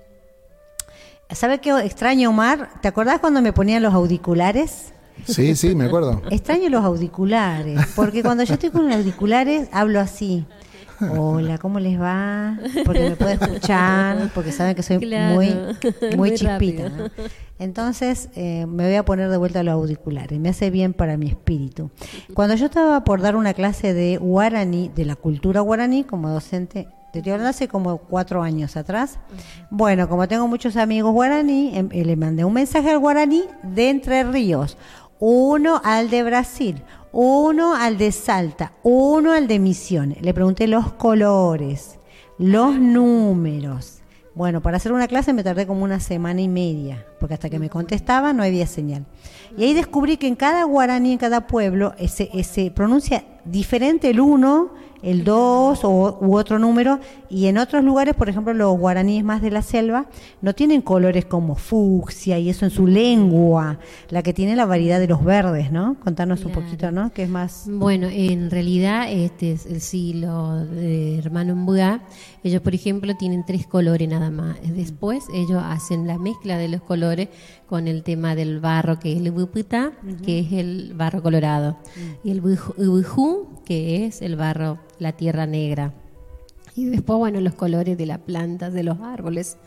¿sabe 1.32 1.60
qué 1.60 1.72
extraño, 1.86 2.30
Omar? 2.30 2.70
¿Te 2.82 2.88
acordás 2.88 3.20
cuando 3.20 3.42
me 3.42 3.54
ponían 3.54 3.82
los 3.84 3.94
auriculares? 3.94 4.94
Sí, 5.26 5.56
sí, 5.56 5.76
me 5.76 5.86
acuerdo. 5.86 6.22
Extraño 6.30 6.70
los 6.70 6.84
auriculares, 6.84 7.80
porque 7.96 8.22
cuando 8.22 8.44
yo 8.44 8.54
estoy 8.54 8.70
con 8.70 8.88
los 8.88 8.96
auriculares 8.96 9.70
hablo 9.72 10.00
así. 10.00 10.46
Hola, 11.18 11.58
¿cómo 11.58 11.80
les 11.80 12.00
va? 12.00 12.58
Porque 12.86 13.10
me 13.10 13.16
puede 13.18 13.34
escuchar, 13.34 14.30
porque 14.34 14.54
saben 14.54 14.76
que 14.76 14.84
soy 14.84 15.00
Claro. 15.00 15.36
muy, 15.36 15.50
muy 16.02 16.16
Muy 16.18 16.32
chispita. 16.36 16.90
Entonces 17.60 18.30
eh, 18.36 18.66
me 18.68 18.86
voy 18.86 18.96
a 18.96 19.04
poner 19.04 19.30
de 19.30 19.36
vuelta 19.38 19.62
los 19.64 19.74
auriculares, 19.74 20.40
me 20.40 20.50
hace 20.50 20.70
bien 20.70 20.94
para 20.94 21.18
mi 21.18 21.28
espíritu. 21.28 21.90
Cuando 22.34 22.56
yo 22.56 22.66
estaba 22.68 23.04
por 23.04 23.22
dar 23.22 23.36
una 23.36 23.54
clase 23.54 23.94
de 23.94 24.18
guaraní, 24.18 24.90
de 24.96 25.04
la 25.06 25.16
cultura 25.16 25.60
guaraní, 25.62 26.04
como 26.06 26.30
docente, 26.30 26.88
te 27.16 27.20
estoy 27.20 27.32
hablando 27.32 27.50
hace 27.50 27.70
como 27.70 27.98
cuatro 27.98 28.44
años 28.44 28.76
atrás. 28.76 29.20
Bueno, 29.70 30.10
como 30.10 30.28
tengo 30.28 30.48
muchos 30.50 30.76
amigos 30.76 31.14
guaraní, 31.14 31.72
em- 31.74 31.90
eh, 31.94 32.04
le 32.04 32.18
mandé 32.18 32.44
un 32.44 32.52
mensaje 32.52 32.92
al 32.92 33.00
guaraní 33.00 33.44
de 33.64 33.90
Entre 33.90 34.24
Ríos, 34.26 34.78
uno 35.20 35.80
al 35.84 36.10
de 36.10 36.24
Brasil, 36.24 36.84
uno 37.14 37.74
al 37.74 37.98
de 37.98 38.12
Salta, 38.12 38.74
uno 38.84 39.32
al 39.32 39.48
de 39.48 39.60
Misiones. 39.60 40.22
Le 40.22 40.34
pregunté 40.34 40.68
los 40.68 40.92
colores, 40.92 42.00
los 42.38 42.76
números. 42.78 44.00
Bueno, 44.34 44.62
para 44.62 44.76
hacer 44.76 44.92
una 44.92 45.08
clase 45.08 45.32
me 45.32 45.46
tardé 45.46 45.66
como 45.66 45.86
una 45.86 46.02
semana 46.02 46.42
y 46.42 46.50
media, 46.50 47.06
porque 47.22 47.36
hasta 47.36 47.50
que 47.50 47.60
me 47.60 47.70
contestaba 47.70 48.34
no 48.34 48.44
había 48.44 48.68
señal. 48.68 49.06
Y 49.58 49.64
ahí 49.64 49.74
descubrí 49.74 50.18
que 50.18 50.28
en 50.28 50.36
cada 50.36 50.66
guaraní, 50.66 51.14
en 51.14 51.18
cada 51.18 51.48
pueblo, 51.48 51.94
se, 52.10 52.44
se 52.44 52.72
pronuncia 52.72 53.24
diferente 53.46 54.10
el 54.10 54.20
uno, 54.20 54.72
el 55.06 55.24
dos 55.24 55.84
o, 55.84 56.18
u 56.20 56.36
otro 56.36 56.60
número, 56.60 57.00
y 57.30 57.46
en 57.46 57.58
otros 57.58 57.84
lugares, 57.84 58.16
por 58.16 58.28
ejemplo, 58.28 58.54
los 58.54 58.78
guaraníes 58.78 59.24
más 59.24 59.42
de 59.42 59.52
la 59.52 59.62
selva, 59.62 60.08
no 60.42 60.54
tienen 60.54 60.82
colores 60.82 61.26
como 61.26 61.56
fucsia 61.56 62.40
y 62.40 62.50
eso 62.50 62.66
en 62.66 62.72
su 62.72 62.88
lengua, 62.88 63.78
la 64.10 64.24
que 64.24 64.34
tiene 64.34 64.56
la 64.56 64.66
variedad 64.66 65.00
de 65.00 65.08
los 65.08 65.24
verdes, 65.24 65.72
¿no? 65.72 65.96
Contarnos 66.04 66.44
un 66.44 66.52
poquito, 66.52 66.92
¿no? 66.92 67.14
Que 67.14 67.24
es 67.24 67.30
más... 67.30 67.66
Bueno, 67.70 68.08
en 68.12 68.50
realidad 68.50 69.12
este 69.12 69.52
es 69.52 69.66
el 69.66 69.80
siglo 69.80 70.66
de 70.66 71.20
hermano 71.20 71.56
Mbuga. 71.56 72.02
Ellos, 72.44 72.62
por 72.62 72.74
ejemplo, 72.74 73.16
tienen 73.16 73.46
tres 73.46 73.68
colores 73.68 74.10
nada 74.10 74.32
más. 74.32 74.58
Después 74.64 75.26
ellos 75.34 75.62
hacen 75.64 76.08
la 76.08 76.18
mezcla 76.18 76.58
de 76.58 76.68
los 76.68 76.82
colores 76.82 77.30
con 77.68 77.88
el 77.88 78.04
tema 78.04 78.36
del 78.36 78.60
barro, 78.60 79.00
que 79.00 79.12
es 79.12 79.20
el 79.20 79.32
buputa, 79.32 79.92
que 80.24 80.40
es 80.40 80.52
el 80.52 80.94
barro 80.96 81.22
colorado, 81.22 81.78
y 82.24 82.32
el 82.32 82.42
buju- 82.42 82.76
que 83.66 84.06
es 84.06 84.22
el 84.22 84.36
barro, 84.36 84.80
la 85.00 85.14
tierra 85.14 85.46
negra. 85.46 85.94
Y 86.76 86.86
después, 86.86 87.18
bueno, 87.18 87.40
los 87.40 87.56
colores 87.56 87.98
de 87.98 88.06
las 88.06 88.20
plantas, 88.20 88.74
de 88.74 88.84
los 88.84 89.00
árboles. 89.00 89.58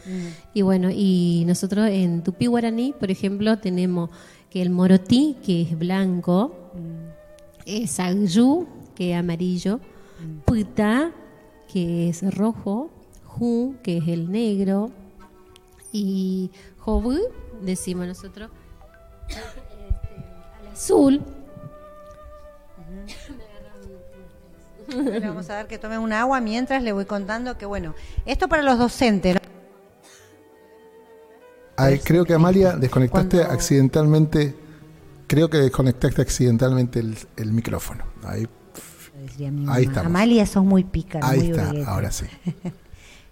Y 0.53 0.63
bueno, 0.63 0.91
y 0.93 1.45
nosotros 1.47 1.89
en 1.89 2.23
Tupí 2.23 2.47
Guaraní, 2.47 2.93
por 2.93 3.11
ejemplo, 3.11 3.59
tenemos 3.59 4.11
que 4.51 4.61
el 4.61 4.71
morotí, 4.71 5.37
que 5.43 5.63
es 5.63 5.79
blanco, 5.79 6.55
Sanju, 7.87 8.67
que 8.95 9.13
es 9.13 9.19
amarillo, 9.19 9.81
Puta, 10.45 11.13
que 11.73 12.09
es 12.09 12.23
rojo, 12.35 12.91
Hu, 13.39 13.77
que 13.83 13.99
es 13.99 14.09
el 14.09 14.31
negro, 14.31 14.91
y 15.93 16.51
Hobu, 16.85 17.19
decimos 17.63 18.07
nosotros, 18.07 18.51
este, 19.29 19.39
al 20.61 20.73
azul. 20.73 21.23
Le 24.89 25.21
vamos 25.21 25.49
a 25.51 25.55
dar 25.55 25.67
que 25.69 25.79
tome 25.79 25.99
un 25.99 26.13
agua 26.13 26.41
mientras 26.41 26.83
le 26.83 26.93
voy 26.93 27.05
contando 27.05 27.59
que, 27.59 27.67
bueno, 27.67 27.95
esto 28.27 28.49
para 28.49 28.63
los 28.63 28.79
docentes, 28.79 29.35
¿no? 29.35 29.41
Ay, 31.77 31.99
creo 32.01 32.25
que 32.25 32.35
Amalia 32.35 32.73
desconectaste 32.77 33.37
Cuando- 33.39 33.55
accidentalmente. 33.55 34.55
Creo 35.27 35.49
que 35.51 35.59
desconectaste 35.59 36.23
accidentalmente 36.23 37.01
el, 37.01 37.17
el 37.37 37.53
micrófono. 37.53 38.05
Ahí, 38.25 38.49
Ahí 39.69 39.85
estamos. 39.85 40.07
Amalia, 40.07 40.47
sos 40.47 40.65
muy 40.65 40.85
pícara, 40.85 41.29
ahí 41.29 41.51
muy 41.51 41.51
está, 41.51 41.91
ahora 41.91 42.11
sí. 42.11 42.27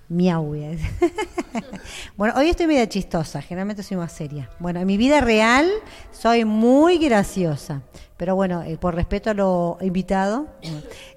Miau. 0.08 0.54
bueno, 2.16 2.34
hoy 2.36 2.48
estoy 2.48 2.68
media 2.68 2.88
chistosa, 2.88 3.42
generalmente 3.42 3.82
soy 3.82 3.96
más 3.96 4.12
seria. 4.12 4.48
Bueno, 4.60 4.78
en 4.78 4.86
mi 4.86 4.96
vida 4.96 5.20
real 5.20 5.68
soy 6.12 6.44
muy 6.44 6.98
graciosa, 6.98 7.82
pero 8.16 8.36
bueno, 8.36 8.62
eh, 8.62 8.78
por 8.78 8.94
respeto 8.94 9.30
a 9.30 9.34
lo 9.34 9.78
invitado, 9.80 10.46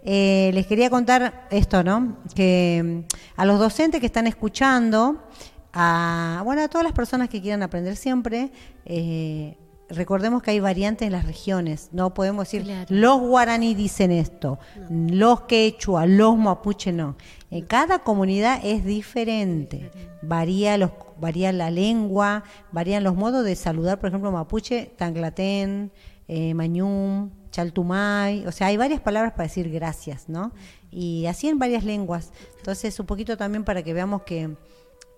eh, 0.04 0.50
les 0.56 0.66
quería 0.66 0.90
contar 0.90 1.48
esto, 1.52 1.84
¿no? 1.84 2.18
Que 2.34 3.06
mm, 3.06 3.40
a 3.40 3.46
los 3.46 3.60
docentes 3.60 4.00
que 4.00 4.08
están 4.08 4.26
escuchando, 4.26 5.24
a, 5.72 6.42
bueno, 6.44 6.64
a 6.64 6.68
todas 6.68 6.84
las 6.84 6.94
personas 6.94 7.30
que 7.30 7.44
quieran 7.44 7.62
aprender 7.62 7.96
siempre, 7.96 8.52
eh, 8.86 9.56
recordemos 9.90 10.42
que 10.44 10.52
hay 10.52 10.60
variantes 10.60 11.06
en 11.06 11.12
las 11.12 11.26
regiones. 11.26 11.90
No 11.92 12.14
podemos 12.14 12.46
decir 12.46 12.64
Claro. 12.64 12.86
los 12.90 13.20
guaraní 13.20 13.76
dicen 13.76 14.12
esto, 14.12 14.60
los 14.90 15.42
quechua, 15.42 16.06
los 16.06 16.38
mapuche 16.38 16.92
no. 16.92 17.16
En 17.52 17.66
cada 17.66 18.00
comunidad 18.00 18.60
es 18.64 18.86
diferente. 18.86 19.92
Varía 20.22 20.78
los 20.78 20.92
varía 21.20 21.52
la 21.52 21.70
lengua, 21.72 22.44
varían 22.72 23.04
los 23.04 23.16
modos 23.16 23.44
de 23.44 23.56
saludar, 23.56 24.00
por 24.00 24.08
ejemplo, 24.10 24.32
mapuche, 24.32 24.92
tanglatén, 24.96 25.92
eh, 26.28 26.54
mañum, 26.54 27.32
chaltumay, 27.52 28.46
o 28.46 28.52
sea, 28.52 28.68
hay 28.68 28.78
varias 28.78 29.02
palabras 29.02 29.34
para 29.34 29.44
decir 29.48 29.70
gracias, 29.70 30.30
¿no? 30.30 30.52
Y 30.92 31.26
así 31.26 31.50
en 31.50 31.60
varias 31.60 31.84
lenguas. 31.84 32.32
Entonces, 32.58 33.00
un 33.00 33.06
poquito 33.06 33.36
también 33.38 33.64
para 33.64 33.84
que 33.84 33.94
veamos 33.94 34.22
que 34.22 34.56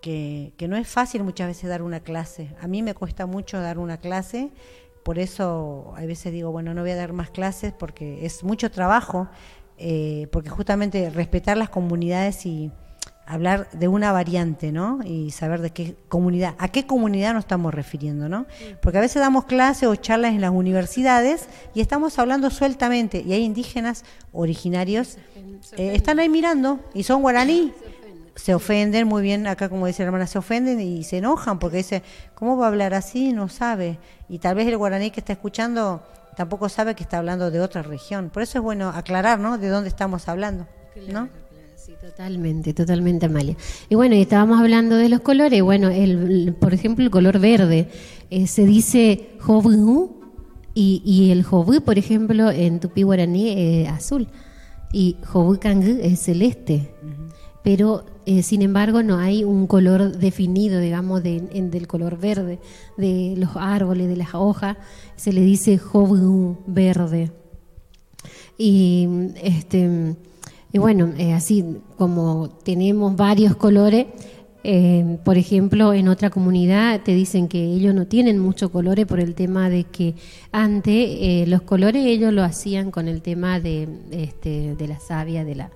que, 0.02 0.54
que 0.58 0.68
no 0.68 0.76
es 0.76 0.88
fácil 0.88 1.24
muchas 1.24 1.48
veces 1.48 1.70
dar 1.70 1.82
una 1.82 2.02
clase. 2.02 2.50
A 2.60 2.68
mí 2.68 2.82
me 2.82 2.94
cuesta 2.94 3.26
mucho 3.26 3.62
dar 3.62 3.78
una 3.78 3.98
clase, 3.98 4.50
por 5.04 5.20
eso 5.20 5.94
a 5.98 6.02
veces 6.02 6.32
digo, 6.32 6.52
bueno, 6.52 6.74
no 6.74 6.82
voy 6.82 6.92
a 6.92 6.96
dar 6.96 7.14
más 7.14 7.30
clases 7.30 7.74
porque 7.74 8.26
es 8.26 8.44
mucho 8.44 8.70
trabajo, 8.72 9.28
eh, 9.78 10.28
porque 10.32 10.50
justamente 10.50 11.10
respetar 11.10 11.58
las 11.58 11.70
comunidades 11.70 12.46
y 12.46 12.72
hablar 13.26 13.70
de 13.72 13.88
una 13.88 14.12
variante, 14.12 14.72
¿no? 14.72 15.00
Y 15.06 15.32
saber 15.32 15.62
de 15.62 15.70
qué 15.70 15.96
comunidad, 16.10 16.54
a 16.58 16.68
qué 16.68 16.86
comunidad 16.86 17.34
nos 17.34 17.46
estamos 17.46 17.74
refiriendo, 17.74 18.28
¿no? 18.28 18.46
Porque 18.82 18.98
a 18.98 19.02
veces 19.02 19.22
damos 19.22 19.46
clases 19.46 19.88
o 19.88 19.96
charlas 19.96 20.34
en 20.34 20.42
las 20.42 20.52
universidades 20.52 21.48
y 21.74 21.82
estamos 21.82 22.20
hablando 22.20 22.50
sueltamente 22.50 23.24
y 23.26 23.34
hay 23.34 23.44
indígenas 23.44 24.04
originarios, 24.34 25.18
eh, 25.78 25.94
están 25.96 26.20
ahí 26.20 26.30
mirando 26.30 26.80
y 26.94 27.04
son 27.04 27.22
guaraní 27.22 27.72
se 28.36 28.54
ofenden, 28.56 29.08
muy 29.08 29.22
bien, 29.22 29.46
acá 29.48 29.70
como 29.70 29.88
dice 29.88 30.04
la 30.04 30.08
hermana, 30.08 30.28
se 30.28 30.38
ofenden 30.40 30.80
y 30.80 31.04
se 31.04 31.18
enojan 31.18 31.60
porque 31.60 31.78
dice, 31.78 32.02
¿cómo 32.34 32.58
va 32.58 32.66
a 32.66 32.70
hablar 32.70 32.94
así? 32.94 33.34
No 33.34 33.50
sabe. 33.50 34.00
Y 34.30 34.40
tal 34.40 34.56
vez 34.56 34.68
el 34.68 34.78
guaraní 34.78 35.12
que 35.12 35.20
está 35.20 35.34
escuchando 35.34 36.02
tampoco 36.36 36.70
sabe 36.70 36.96
que 36.96 37.04
está 37.04 37.18
hablando 37.18 37.52
de 37.52 37.60
otra 37.60 37.82
región. 37.82 38.30
Por 38.30 38.44
eso 38.44 38.58
es 38.60 38.64
bueno 38.64 38.90
aclarar, 38.90 39.40
¿no? 39.40 39.58
De 39.58 39.68
dónde 39.68 39.90
estamos 39.90 40.28
hablando, 40.30 40.66
¿no? 41.12 41.30
Sí, 41.76 41.94
totalmente, 42.00 42.74
totalmente, 42.74 43.26
Amalia. 43.26 43.56
Y 43.90 43.96
bueno, 43.96 44.16
y 44.16 44.22
estábamos 44.22 44.60
hablando 44.62 44.96
de 44.98 45.10
los 45.10 45.20
colores. 45.22 45.62
Bueno, 45.64 45.90
el, 45.90 46.12
el- 46.48 46.54
por 46.54 46.74
ejemplo, 46.74 47.04
el 47.04 47.12
color 47.12 47.40
verde 47.40 47.90
eh, 48.30 48.48
se 48.48 48.66
dice 48.66 49.30
jovu 49.40 50.22
y, 50.74 51.02
y 51.04 51.32
el 51.32 51.44
jovu, 51.44 51.82
por 51.82 51.98
ejemplo, 51.98 52.50
en 52.52 52.80
tupí 52.80 53.02
guaraní 53.04 53.50
es 53.84 53.90
azul 53.90 54.28
y 54.94 55.18
jovu 55.26 55.60
kangu 55.60 55.98
es 56.02 56.20
celeste. 56.22 56.94
Pero, 57.64 58.06
eh, 58.26 58.44
sin 58.44 58.62
embargo, 58.62 59.04
no 59.04 59.18
hay 59.18 59.44
un 59.44 59.68
color 59.68 60.18
definido, 60.18 60.80
digamos, 60.80 61.22
del 61.24 61.88
color 61.88 62.18
verde 62.18 62.60
de 62.98 63.36
los 63.38 63.52
árboles, 63.56 64.08
de 64.08 64.18
las 64.18 64.34
hojas. 64.34 64.78
Se 65.16 65.32
le 65.32 65.42
dice 65.42 65.78
jovu 65.78 66.58
verde. 66.66 67.32
Y 68.58 69.08
este 69.42 70.16
y 70.74 70.78
bueno, 70.78 71.14
eh, 71.18 71.34
así 71.34 71.66
como 71.98 72.50
tenemos 72.64 73.16
varios 73.16 73.56
colores, 73.58 74.08
eh, 74.64 75.18
por 75.26 75.38
ejemplo, 75.38 75.92
en 75.92 76.08
otra 76.08 76.30
comunidad 76.30 77.02
te 77.02 77.14
dicen 77.14 77.48
que 77.48 77.62
ellos 77.62 77.94
no 77.94 78.08
tienen 78.08 78.40
muchos 78.40 78.70
colores 78.70 79.06
por 79.06 79.20
el 79.20 79.34
tema 79.34 79.70
de 79.70 79.86
que 79.86 80.14
antes 80.52 80.94
eh, 80.96 81.46
los 81.48 81.64
colores 81.64 82.06
ellos 82.06 82.32
lo 82.32 82.44
hacían 82.44 82.92
con 82.92 83.08
el 83.08 83.22
tema 83.22 83.60
de 83.60 83.90
este 84.12 84.76
de 84.76 84.88
la 84.88 85.00
savia 85.00 85.44
de 85.44 85.56
la 85.56 85.72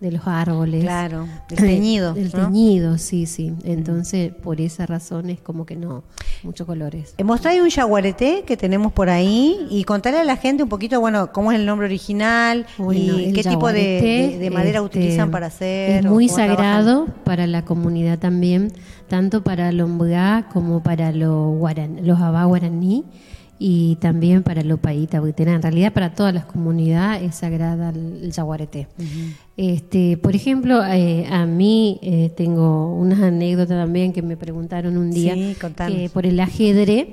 de 0.00 0.12
los 0.12 0.26
árboles. 0.26 0.82
Claro, 0.82 1.26
del 1.48 1.58
teñido, 1.58 2.14
Del 2.14 2.30
¿no? 2.32 2.46
teñido, 2.46 2.98
sí, 2.98 3.26
sí. 3.26 3.52
Entonces, 3.64 4.32
por 4.32 4.60
esa 4.60 4.86
razón 4.86 5.28
es 5.30 5.40
como 5.40 5.66
que 5.66 5.74
no, 5.76 6.04
muchos 6.44 6.66
colores. 6.66 7.14
Eh, 7.18 7.24
Mostrá 7.24 7.52
un 7.60 7.68
yaguareté 7.68 8.44
que 8.46 8.56
tenemos 8.56 8.92
por 8.92 9.10
ahí 9.10 9.66
y 9.70 9.82
contarle 9.84 10.20
a 10.20 10.24
la 10.24 10.36
gente 10.36 10.62
un 10.62 10.68
poquito, 10.68 11.00
bueno, 11.00 11.32
cómo 11.32 11.50
es 11.52 11.58
el 11.58 11.66
nombre 11.66 11.86
original 11.86 12.66
Bueno, 12.78 13.00
y 13.18 13.32
qué 13.32 13.42
tipo 13.42 13.72
de, 13.72 13.82
yaguareté, 13.82 14.28
de- 14.32 14.38
de 14.38 14.50
madera 14.50 14.78
este, 14.84 14.98
utilizan 14.98 15.30
para 15.32 15.46
hacer. 15.48 16.04
Es 16.04 16.10
muy 16.10 16.26
trabajan. 16.28 16.56
sagrado 16.56 17.06
para 17.24 17.46
la 17.48 17.64
comunidad 17.64 18.18
también, 18.20 18.72
tanto 19.08 19.42
para 19.42 19.72
los 19.72 19.88
como 20.52 20.82
para 20.82 21.10
los, 21.12 21.56
guaran- 21.58 22.02
los 22.02 22.20
Abá 22.20 22.44
guaraní 22.44 23.04
y 23.58 23.96
también 23.96 24.42
para 24.42 24.62
los 24.62 24.78
Paíta 24.78 25.20
Buiterá. 25.20 25.52
En 25.54 25.62
realidad, 25.62 25.92
para 25.92 26.14
todas 26.14 26.32
las 26.32 26.44
comunidades 26.44 27.22
es 27.22 27.34
sagrada 27.34 27.90
el, 27.90 28.20
el 28.24 28.32
yaguareté. 28.32 28.86
este, 29.56 30.16
por 30.16 30.34
ejemplo, 30.36 30.84
eh, 30.84 31.26
a 31.30 31.44
mí 31.46 31.98
eh, 32.02 32.30
tengo 32.36 32.94
unas 32.94 33.20
anécdotas 33.20 33.76
también 33.76 34.12
que 34.12 34.22
me 34.22 34.36
preguntaron 34.36 34.96
un 34.96 35.10
día 35.10 35.34
Sí, 35.34 35.56
que 35.88 36.10
por 36.12 36.24
el 36.26 36.38
ajedrez. 36.40 37.08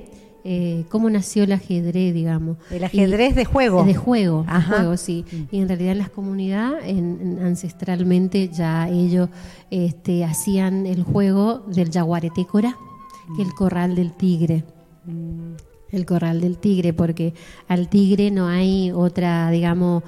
eh, 0.47 0.85
¿Cómo 0.89 1.09
nació 1.09 1.43
el 1.45 1.53
ajedrez, 1.53 2.13
digamos? 2.13 2.57
El 2.69 2.83
ajedrez 2.83 3.33
de 3.35 3.45
juego. 3.45 3.83
De 3.83 3.95
juego, 3.95 4.43
de 4.43 4.49
Ajá. 4.51 4.75
juego, 4.77 4.97
sí. 4.97 5.25
Y 5.51 5.57
en 5.59 5.67
realidad 5.67 5.93
en 5.93 5.97
las 5.97 6.11
comunidades, 6.11 6.85
en- 6.87 7.17
en- 7.21 7.39
ancestralmente, 7.43 8.49
ya 8.49 8.87
ellos 8.87 9.29
este, 9.71 10.23
hacían 10.23 10.85
el 10.85 11.01
juego 11.01 11.63
del 11.73 11.89
yaguareté 11.89 12.45
cora, 12.45 12.77
que 13.35 13.41
es 13.41 13.47
el 13.47 13.55
corral 13.55 13.95
del 13.95 14.11
tigre. 14.11 14.63
El 15.95 16.05
corral 16.05 16.41
del 16.41 16.57
tigre, 16.57 16.93
porque 16.93 17.33
al 17.67 17.89
tigre 17.89 18.31
no 18.31 18.47
hay 18.47 18.91
otra, 18.91 19.49
digamos, 19.49 20.03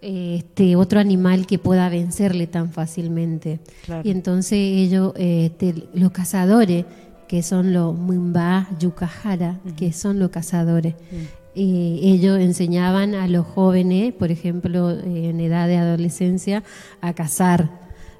este 0.00 0.76
otro 0.76 1.00
animal 1.00 1.46
que 1.46 1.58
pueda 1.58 1.88
vencerle 1.88 2.46
tan 2.46 2.72
fácilmente. 2.72 3.60
Claro. 3.84 4.02
Y 4.04 4.10
entonces 4.10 4.58
ellos, 4.58 5.12
este, 5.16 5.88
los 5.94 6.10
cazadores, 6.10 6.84
que 7.28 7.42
son 7.42 7.72
los 7.72 7.96
Mumba 7.96 8.68
Yukahara, 8.78 9.60
que 9.76 9.92
son 9.92 10.18
los 10.18 10.30
cazadores, 10.30 10.94
eh, 11.54 12.00
ellos 12.02 12.40
enseñaban 12.40 13.14
a 13.14 13.28
los 13.28 13.46
jóvenes, 13.46 14.12
por 14.12 14.30
ejemplo, 14.30 14.90
eh, 14.90 15.30
en 15.30 15.40
edad 15.40 15.68
de 15.68 15.76
adolescencia, 15.76 16.62
a 17.00 17.12
cazar. 17.12 17.70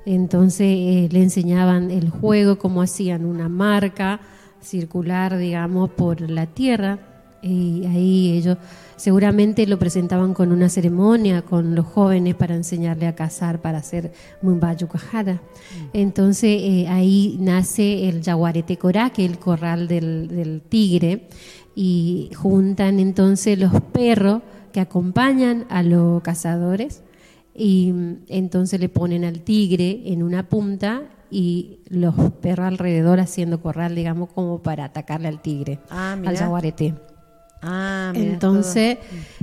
Entonces 0.06 0.66
eh, 0.68 1.08
le 1.10 1.22
enseñaban 1.22 1.90
el 1.90 2.10
juego, 2.10 2.58
cómo 2.58 2.82
hacían 2.82 3.24
una 3.24 3.48
marca 3.48 4.20
circular, 4.60 5.36
digamos, 5.38 5.90
por 5.90 6.20
la 6.20 6.46
tierra. 6.46 6.98
Y 7.42 7.86
ahí 7.86 8.32
ellos 8.36 8.58
seguramente 8.96 9.66
lo 9.66 9.78
presentaban 9.78 10.34
con 10.34 10.52
una 10.52 10.68
ceremonia 10.68 11.42
con 11.42 11.74
los 11.74 11.86
jóvenes 11.86 12.34
para 12.34 12.54
enseñarle 12.54 13.06
a 13.06 13.14
cazar, 13.14 13.60
para 13.60 13.78
hacer 13.78 14.12
Mumbayukahara. 14.42 15.40
Entonces 15.92 16.60
eh, 16.62 16.86
ahí 16.88 17.36
nace 17.40 18.08
el 18.08 18.20
Yaguarete 18.20 18.76
Corá, 18.76 19.10
que 19.10 19.24
es 19.24 19.30
el 19.30 19.38
corral 19.38 19.88
del, 19.88 20.28
del 20.28 20.60
tigre, 20.60 21.28
y 21.74 22.30
juntan 22.36 23.00
entonces 23.00 23.58
los 23.58 23.80
perros 23.92 24.42
que 24.72 24.80
acompañan 24.80 25.66
a 25.70 25.82
los 25.82 26.22
cazadores 26.22 27.02
y 27.54 27.92
mm, 27.92 28.16
entonces 28.28 28.80
le 28.80 28.88
ponen 28.88 29.24
al 29.24 29.40
tigre 29.40 30.02
en 30.06 30.22
una 30.22 30.48
punta 30.48 31.02
y 31.30 31.78
los 31.88 32.14
perros 32.40 32.66
alrededor 32.66 33.20
haciendo 33.20 33.60
corral, 33.60 33.94
digamos, 33.94 34.30
como 34.32 34.62
para 34.62 34.84
atacarle 34.84 35.28
al 35.28 35.40
tigre, 35.40 35.78
Ah, 35.90 36.16
al 36.24 36.36
jaguarete. 36.36 36.94
Ah, 37.62 38.12
Entonces, 38.14 38.98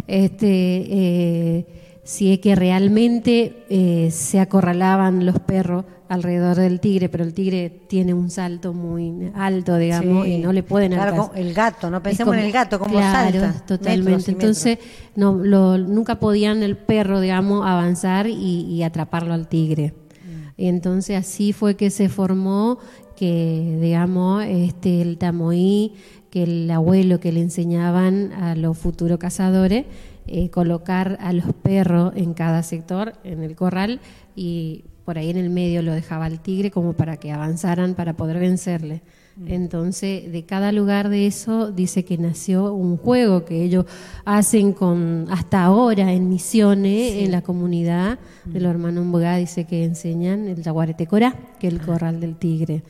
este, 0.07 0.47
eh, 0.47 1.65
si 2.03 2.31
es 2.33 2.39
que 2.39 2.55
realmente 2.55 3.65
eh, 3.69 4.09
se 4.11 4.39
acorralaban 4.39 5.25
los 5.25 5.39
perros 5.39 5.85
alrededor 6.09 6.55
del 6.55 6.79
tigre, 6.79 7.09
pero 7.09 7.25
el 7.25 7.33
tigre 7.33 7.69
tiene 7.87 8.13
un 8.13 8.29
salto 8.29 8.73
muy 8.73 9.29
alto, 9.35 9.75
digamos, 9.75 10.25
Sí. 10.25 10.33
y 10.35 10.37
no 10.39 10.53
le 10.53 10.63
pueden 10.63 10.93
Claro, 10.93 11.31
el 11.35 11.53
gato, 11.53 11.89
no 11.91 12.01
pensemos 12.01 12.33
en 12.35 12.43
el 12.43 12.51
gato, 12.53 12.79
como 12.79 12.93
claro, 12.93 13.39
salta. 13.41 13.65
Totalmente. 13.65 14.31
Entonces, 14.31 14.79
no, 15.15 15.35
lo- 15.35 15.77
nunca 15.77 16.17
podían 16.17 16.63
el 16.63 16.77
perro, 16.77 17.19
digamos, 17.19 17.65
avanzar 17.67 18.27
y, 18.27 18.33
y 18.69 18.83
atraparlo 18.83 19.33
al 19.33 19.49
tigre. 19.49 19.93
Mm. 20.23 20.61
Y 20.61 20.67
entonces 20.67 21.17
así 21.17 21.51
fue 21.51 21.75
que 21.75 21.89
se 21.89 22.07
formó 22.07 22.77
que, 23.17 23.77
digamos, 23.81 24.45
este, 24.45 25.01
el 25.01 25.17
tamoí, 25.17 25.91
que 26.37 26.43
el 26.43 26.69
abuelo 26.69 27.19
que 27.19 27.31
le 27.31 27.41
enseñaban 27.41 28.31
a 28.31 28.55
los 28.55 28.77
futuros 28.77 29.17
cazadores, 29.17 29.85
eh, 30.27 30.51
colocar 30.51 31.17
a 31.19 31.33
los 31.33 31.51
perros 31.63 32.13
en 32.15 32.35
cada 32.35 32.61
sector, 32.61 33.13
en 33.23 33.41
el 33.41 33.55
corral, 33.55 33.99
y 34.35 34.83
por 35.03 35.17
ahí 35.17 35.31
en 35.31 35.37
el 35.37 35.49
medio 35.49 35.81
lo 35.81 35.93
dejaba 35.93 36.25
al 36.25 36.39
tigre 36.39 36.69
como 36.69 36.93
para 36.93 37.17
que 37.17 37.31
avanzaran 37.31 37.95
para 37.95 38.13
poder 38.13 38.37
vencerle. 38.37 39.01
Entonces, 39.47 40.31
de 40.31 40.45
cada 40.45 40.71
lugar 40.71 41.09
de 41.09 41.25
eso 41.25 41.71
dice 41.71 42.05
que 42.05 42.19
nació 42.19 42.71
un 42.71 42.97
juego 42.97 43.43
que 43.43 43.63
ellos 43.63 43.85
hacen 44.23 44.73
con 44.73 45.25
hasta 45.31 45.63
ahora 45.63 46.11
en 46.13 46.29
misiones 46.29 47.13
en 47.13 47.31
la 47.31 47.41
comunidad. 47.41 48.19
De 48.45 48.59
los 48.59 48.69
hermanos 48.69 49.05
Mbogá, 49.05 49.37
dice 49.37 49.65
que 49.65 49.85
enseñan 49.85 50.47
el 50.47 50.63
jaguarete 50.63 51.07
corá, 51.07 51.35
que 51.59 51.67
es 51.67 51.73
el 51.73 51.81
corral 51.81 52.19
del 52.19 52.35
tigre, 52.35 52.83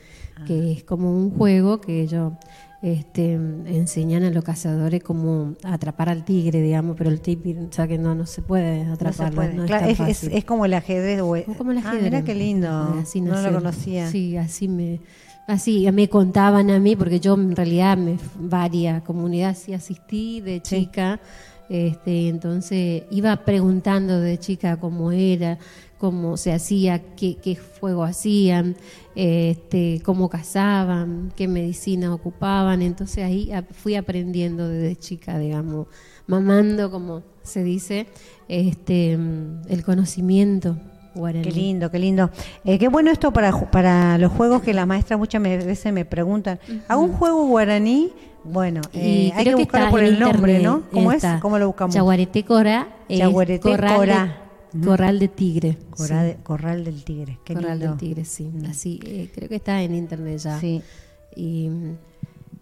que 0.46 0.72
es 0.72 0.84
como 0.84 1.16
un 1.16 1.30
juego 1.30 1.80
que 1.80 2.02
ellos 2.02 2.32
este, 2.80 3.32
enseñan 3.32 4.22
a 4.22 4.30
los 4.30 4.44
cazadores 4.44 5.02
como 5.02 5.56
atrapar 5.64 6.08
al 6.08 6.24
tigre, 6.24 6.60
digamos, 6.62 6.96
pero 6.96 7.10
el 7.10 7.20
tigre, 7.20 7.58
o 7.68 7.72
sea 7.72 7.88
que 7.88 7.98
no, 7.98 8.14
no 8.14 8.24
se 8.26 8.40
puede 8.42 8.84
No 8.84 8.86
se 8.86 8.92
atraparlo. 8.92 9.34
puede. 9.36 9.54
no 9.54 9.64
es 9.64 9.68
Claro, 9.68 9.82
tan 9.82 9.90
es, 9.90 10.00
es- 10.00 10.06
fácil. 10.20 10.32
es 10.38 10.44
como 10.44 10.64
el 10.64 10.74
ajedrez. 10.74 11.20
o- 11.20 11.54
Como 11.56 11.72
el 11.72 11.78
Ah, 11.78 11.80
ajedrez. 11.80 12.02
mira 12.04 12.22
qué 12.22 12.34
lindo. 12.34 12.68
Así 13.00 13.20
no 13.20 13.40
lo 13.40 13.52
conocía. 13.52 14.08
Sí, 14.10 14.36
así 14.36 14.68
me, 14.68 15.00
así 15.48 15.90
me 15.92 16.08
contaban 16.08 16.70
a 16.70 16.78
mí, 16.78 16.94
porque 16.94 17.18
yo 17.18 17.34
en 17.34 17.56
realidad 17.56 17.96
me 17.96 18.16
varias 18.38 19.02
comunidades 19.02 19.58
sí 19.58 19.74
asistí 19.74 20.40
de 20.40 20.60
Sí. 20.62 20.82
chica, 20.82 21.18
este, 21.68 22.28
entonces 22.28 23.02
iba 23.10 23.36
preguntando 23.44 24.20
de 24.20 24.38
chica 24.38 24.78
cómo 24.78 25.10
era, 25.12 25.58
cómo 25.98 26.36
se 26.36 26.52
hacía, 26.52 27.00
qué, 27.16 27.36
qué 27.36 27.56
fuego 27.56 28.04
hacían, 28.04 28.76
este, 29.14 30.00
cómo 30.04 30.28
cazaban, 30.28 31.32
qué 31.36 31.48
medicina 31.48 32.14
ocupaban, 32.14 32.82
entonces 32.82 33.24
ahí 33.24 33.50
fui 33.72 33.96
aprendiendo 33.96 34.68
desde 34.68 34.96
chica, 34.96 35.38
digamos, 35.38 35.88
mamando, 36.26 36.90
como 36.90 37.22
se 37.42 37.64
dice, 37.64 38.06
este, 38.48 39.12
el 39.12 39.82
conocimiento 39.84 40.76
guaraní. 41.14 41.44
Qué 41.44 41.52
lindo, 41.52 41.90
qué 41.90 41.98
lindo. 41.98 42.30
Eh, 42.64 42.78
qué 42.78 42.88
bueno 42.88 43.10
esto 43.10 43.32
para, 43.32 43.52
para 43.70 44.18
los 44.18 44.32
juegos 44.32 44.62
que 44.62 44.72
las 44.72 44.86
maestras 44.86 45.18
muchas 45.18 45.42
veces 45.42 45.92
me 45.92 46.04
preguntan. 46.04 46.60
¿Hago 46.86 47.02
un 47.02 47.12
juego 47.12 47.46
guaraní? 47.46 48.12
Bueno, 48.44 48.80
eh, 48.92 49.32
hay 49.34 49.44
que 49.44 49.50
creo 49.50 49.58
buscarlo 49.58 49.90
por 49.90 50.02
el 50.02 50.18
nombre, 50.18 50.60
¿no? 50.60 50.82
¿Cómo 50.92 51.12
está. 51.12 51.36
es? 51.36 51.40
¿Cómo 51.42 51.58
lo 51.58 51.66
buscamos? 51.66 51.94
Yaguareté 51.94 52.44
Cora 52.44 52.88
es 53.08 53.18
Yaguareté 53.18 53.76
corral. 54.84 55.18
De, 55.18 55.28
tigre. 55.28 55.76
Corral, 55.90 56.26
sí. 56.30 56.36
de- 56.36 56.42
corral 56.42 56.84
del 56.84 57.04
tigre. 57.04 57.38
Qué 57.44 57.54
corral 57.54 57.78
lindo. 57.78 57.92
del 57.92 57.98
tigre, 57.98 58.24
sí. 58.24 58.50
Así, 58.68 59.00
eh, 59.04 59.28
creo 59.34 59.48
que 59.48 59.56
está 59.56 59.82
en 59.82 59.94
internet 59.94 60.38
ya. 60.38 60.58
Sí. 60.60 60.82
Y, 61.36 61.68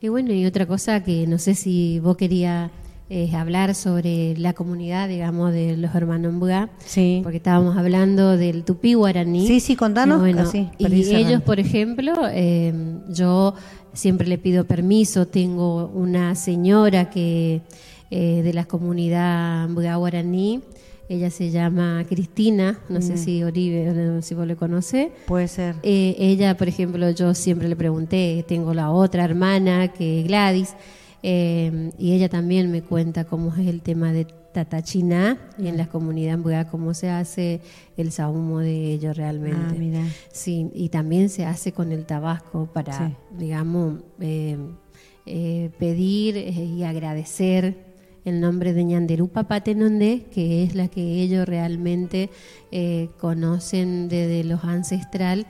y 0.00 0.08
bueno, 0.08 0.32
y 0.32 0.44
otra 0.46 0.66
cosa 0.66 1.02
que 1.02 1.26
no 1.26 1.38
sé 1.38 1.54
si 1.54 1.98
vos 2.00 2.16
querías 2.16 2.70
eh, 3.08 3.34
hablar 3.36 3.74
sobre 3.76 4.36
la 4.36 4.52
comunidad, 4.52 5.08
digamos, 5.08 5.52
de 5.52 5.76
los 5.76 5.94
hermanos 5.94 6.32
Mbugá, 6.34 6.70
Sí. 6.84 7.20
porque 7.22 7.36
estábamos 7.36 7.76
hablando 7.76 8.36
del 8.36 8.64
tupí 8.64 8.94
guaraní. 8.94 9.46
Sí, 9.46 9.60
sí, 9.60 9.76
contanos, 9.76 10.26
Y 10.28 10.32
así, 10.38 10.68
y 10.78 11.14
ellos, 11.14 11.40
por 11.42 11.60
ejemplo, 11.60 12.12
eh, 12.32 12.74
yo 13.08 13.54
siempre 13.92 14.26
le 14.26 14.38
pido 14.38 14.64
permiso, 14.64 15.26
tengo 15.26 15.86
una 15.94 16.34
señora 16.34 17.08
que 17.08 17.62
eh, 18.10 18.42
de 18.42 18.52
la 18.52 18.64
comunidad 18.66 19.68
Mbugá 19.68 19.96
guaraní, 19.96 20.60
ella 21.08 21.30
se 21.30 21.50
llama 21.50 22.04
Cristina, 22.08 22.78
no 22.88 22.98
Mm. 22.98 23.02
sé 23.02 23.16
si 23.16 23.42
Oribe, 23.44 23.84
no 23.92 24.20
sé 24.22 24.28
si 24.28 24.34
vos 24.34 24.46
le 24.46 24.56
conocés. 24.56 25.08
Puede 25.26 25.48
ser. 25.48 25.76
Eh, 25.82 26.16
ella, 26.18 26.56
por 26.56 26.68
ejemplo, 26.68 27.08
yo 27.10 27.32
siempre 27.34 27.68
le 27.68 27.76
pregunté, 27.76 28.44
tengo 28.48 28.74
la 28.74 28.90
otra 28.90 29.24
hermana 29.24 29.88
que 29.88 30.20
es 30.20 30.26
Gladys, 30.26 30.74
eh, 31.22 31.90
y 31.98 32.12
ella 32.12 32.28
también 32.28 32.70
me 32.70 32.82
cuenta 32.82 33.24
cómo 33.24 33.52
es 33.54 33.66
el 33.66 33.80
tema 33.82 34.12
de 34.12 34.26
Tatachina 34.52 35.38
y 35.58 35.66
en 35.68 35.76
la 35.76 35.86
comunidad 35.86 36.38
Mbugá, 36.38 36.68
cómo 36.70 36.94
se 36.94 37.10
hace 37.10 37.60
el 37.96 38.10
sahumo 38.10 38.60
de 38.60 38.92
ellos 38.92 39.16
realmente. 39.16 39.58
Ah, 39.60 39.74
mira. 39.78 40.00
Sí, 40.32 40.70
y 40.74 40.88
también 40.88 41.28
se 41.28 41.44
hace 41.44 41.72
con 41.72 41.92
el 41.92 42.06
tabasco 42.06 42.66
para, 42.72 43.06
Sí. 43.08 43.14
digamos, 43.38 44.00
eh, 44.20 45.70
pedir 45.78 46.36
y 46.36 46.84
agradecer 46.84 47.85
el 48.26 48.40
nombre 48.40 48.74
de 48.74 48.84
Ñanderú 48.84 49.28
Papatenondé, 49.28 50.26
que 50.30 50.62
es 50.62 50.74
la 50.74 50.88
que 50.88 51.22
ellos 51.22 51.46
realmente 51.46 52.28
eh, 52.70 53.08
conocen 53.18 54.08
desde 54.08 54.44
los 54.44 54.64
ancestral. 54.64 55.46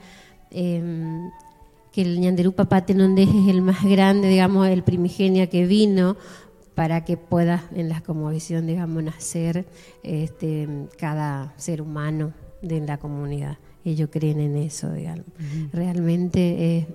eh, 0.51 1.29
que 1.97 2.03
el 2.03 2.19
Ñanderú 2.19 2.51
Papatenondé 2.51 3.23
es 3.23 3.47
el 3.47 3.63
más 3.63 3.83
grande, 3.83 4.27
digamos, 4.27 4.67
el 4.67 4.83
primigenia 4.83 5.47
que 5.47 5.65
vino 5.65 6.15
para 6.75 7.03
que 7.03 7.17
pueda 7.17 7.63
en 7.73 7.89
la 7.89 8.01
cosmovisión, 8.01 8.67
digamos, 8.67 9.01
nacer 9.01 9.65
este, 10.03 10.69
cada 10.99 11.55
ser 11.57 11.81
humano 11.81 12.33
de 12.61 12.81
la 12.81 12.99
comunidad. 12.99 13.57
Ellos 13.83 14.09
creen 14.11 14.39
en 14.39 14.57
eso, 14.57 14.93
digamos. 14.93 15.25
Realmente 15.73 16.39
eh, 16.77 16.87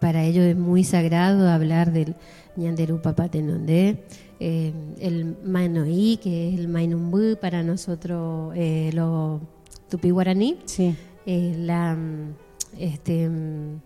para 0.00 0.24
ellos 0.24 0.44
es 0.44 0.56
muy 0.56 0.82
sagrado 0.82 1.48
hablar 1.48 1.92
del 1.92 2.16
Ñanderú 2.56 3.00
Papatenondé, 3.00 4.02
eh, 4.40 4.72
el 5.00 5.36
Manoí, 5.44 6.16
que 6.22 6.48
es 6.54 6.58
el 6.58 6.68
Mainumbú 6.68 7.36
para 7.40 7.62
nosotros 7.62 8.52
eh, 8.56 8.90
los 8.94 9.40
tupí 9.88 10.10
guaraní, 10.10 10.56
Sí. 10.64 10.94
eh, 11.26 11.54
la, 11.58 11.94
mm, 11.94 12.32
este, 12.78 13.28
mm, 13.28 13.80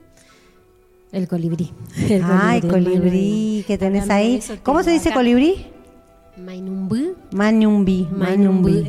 el 1.13 1.29
colibrí. 1.29 1.71
El 2.09 2.13
el 2.13 2.71
colibrí 2.71 2.99
Manoí. 2.99 3.65
que 3.67 3.79
tenés 3.79 4.09
ahí. 4.11 4.41
¿Cómo 4.63 4.83
se 4.83 4.91
dice 4.93 5.11
acá 5.11 5.19
colibrí? 5.19 5.67
Mainumbú. 6.37 7.15
Mañumbi. 7.33 8.09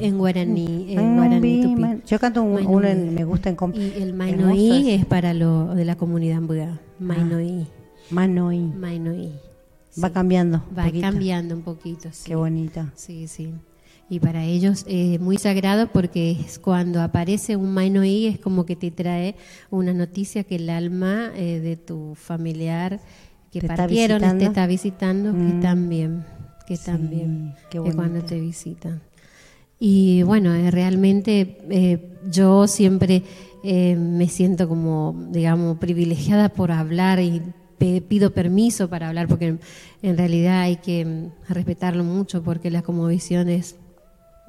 en 0.01 0.17
guaraní. 0.17 0.87
En 0.89 1.15
Mañumbi, 1.15 1.15
guaraní 1.15 1.61
tupí. 1.61 1.81
man- 1.81 2.01
Yo 2.07 2.17
canto 2.19 2.41
un- 2.41 2.53
Mainumbí. 2.55 2.75
uno 2.75 2.87
en, 2.87 3.13
me 3.13 3.23
gusta 3.25 3.49
en 3.49 3.57
comp- 3.57 3.75
Y 3.77 4.01
el 4.01 4.13
Mainoí 4.15 4.89
es 4.91 5.05
para 5.05 5.33
lo 5.35 5.75
de 5.75 5.85
la 5.85 5.95
comunidad 5.95 6.41
Mbugá. 6.41 6.79
Mainoí. 6.99 7.67
Manoí. 8.09 8.59
Mainoí. 8.75 9.33
Va 10.03 10.09
cambiando. 10.11 10.63
Va 10.77 10.85
poquito. 10.85 11.01
cambiando 11.01 11.55
un 11.55 11.61
poquito. 11.61 12.09
sí. 12.11 12.23
Qué 12.27 12.35
bonito. 12.35 12.85
Sí, 12.95 13.27
sí. 13.27 13.53
Y 14.09 14.19
para 14.19 14.43
ellos 14.43 14.85
es 14.87 15.19
muy 15.19 15.37
sagrado 15.37 15.87
porque 15.87 16.31
es 16.31 16.59
cuando 16.59 17.01
aparece 17.01 17.55
un 17.55 17.73
Mainoí 17.73 18.27
es 18.27 18.37
como 18.39 18.65
que 18.65 18.75
te 18.75 18.91
trae 18.91 19.35
una 19.71 19.93
noticia 19.93 20.43
que 20.43 20.57
el 20.57 20.69
alma 20.69 21.31
eh, 21.35 21.59
de 21.59 21.75
tu 21.75 22.13
familiar 22.15 22.99
que 23.51 23.61
Te 23.61 23.65
está 23.67 23.75
partieron 23.77 24.21
te 24.37 24.45
está 24.45 24.67
visitando, 24.67 25.31
que 25.31 25.37
Mm. 25.39 25.55
están 25.55 25.89
bien, 25.89 26.25
que 26.67 26.73
están 26.75 27.01
Sí, 27.09 27.15
bien, 27.15 27.55
qué 27.71 27.81
que 27.81 27.93
cuando 27.93 28.21
te 28.23 28.39
visitan. 28.39 29.01
Y 29.79 30.21
bueno, 30.23 30.53
eh, 30.53 30.69
realmente 30.71 31.57
eh, 31.69 32.17
yo 32.29 32.67
siempre 32.67 33.23
eh, 33.63 33.95
me 33.95 34.27
siento 34.27 34.67
como, 34.67 35.15
digamos, 35.31 35.77
privilegiada 35.79 36.49
por 36.49 36.71
hablar 36.71 37.19
y 37.19 37.41
pido 38.07 38.31
permiso 38.33 38.89
para 38.89 39.07
hablar 39.09 39.27
porque 39.27 39.57
en, 40.01 40.17
realidad 40.17 40.61
hay 40.61 40.77
que 40.77 41.05
mm, 41.05 41.53
respetarlo 41.53 42.03
mucho 42.03 42.43
porque 42.43 42.69
la 42.71 42.81
conmovisión 42.81 43.49
es 43.49 43.75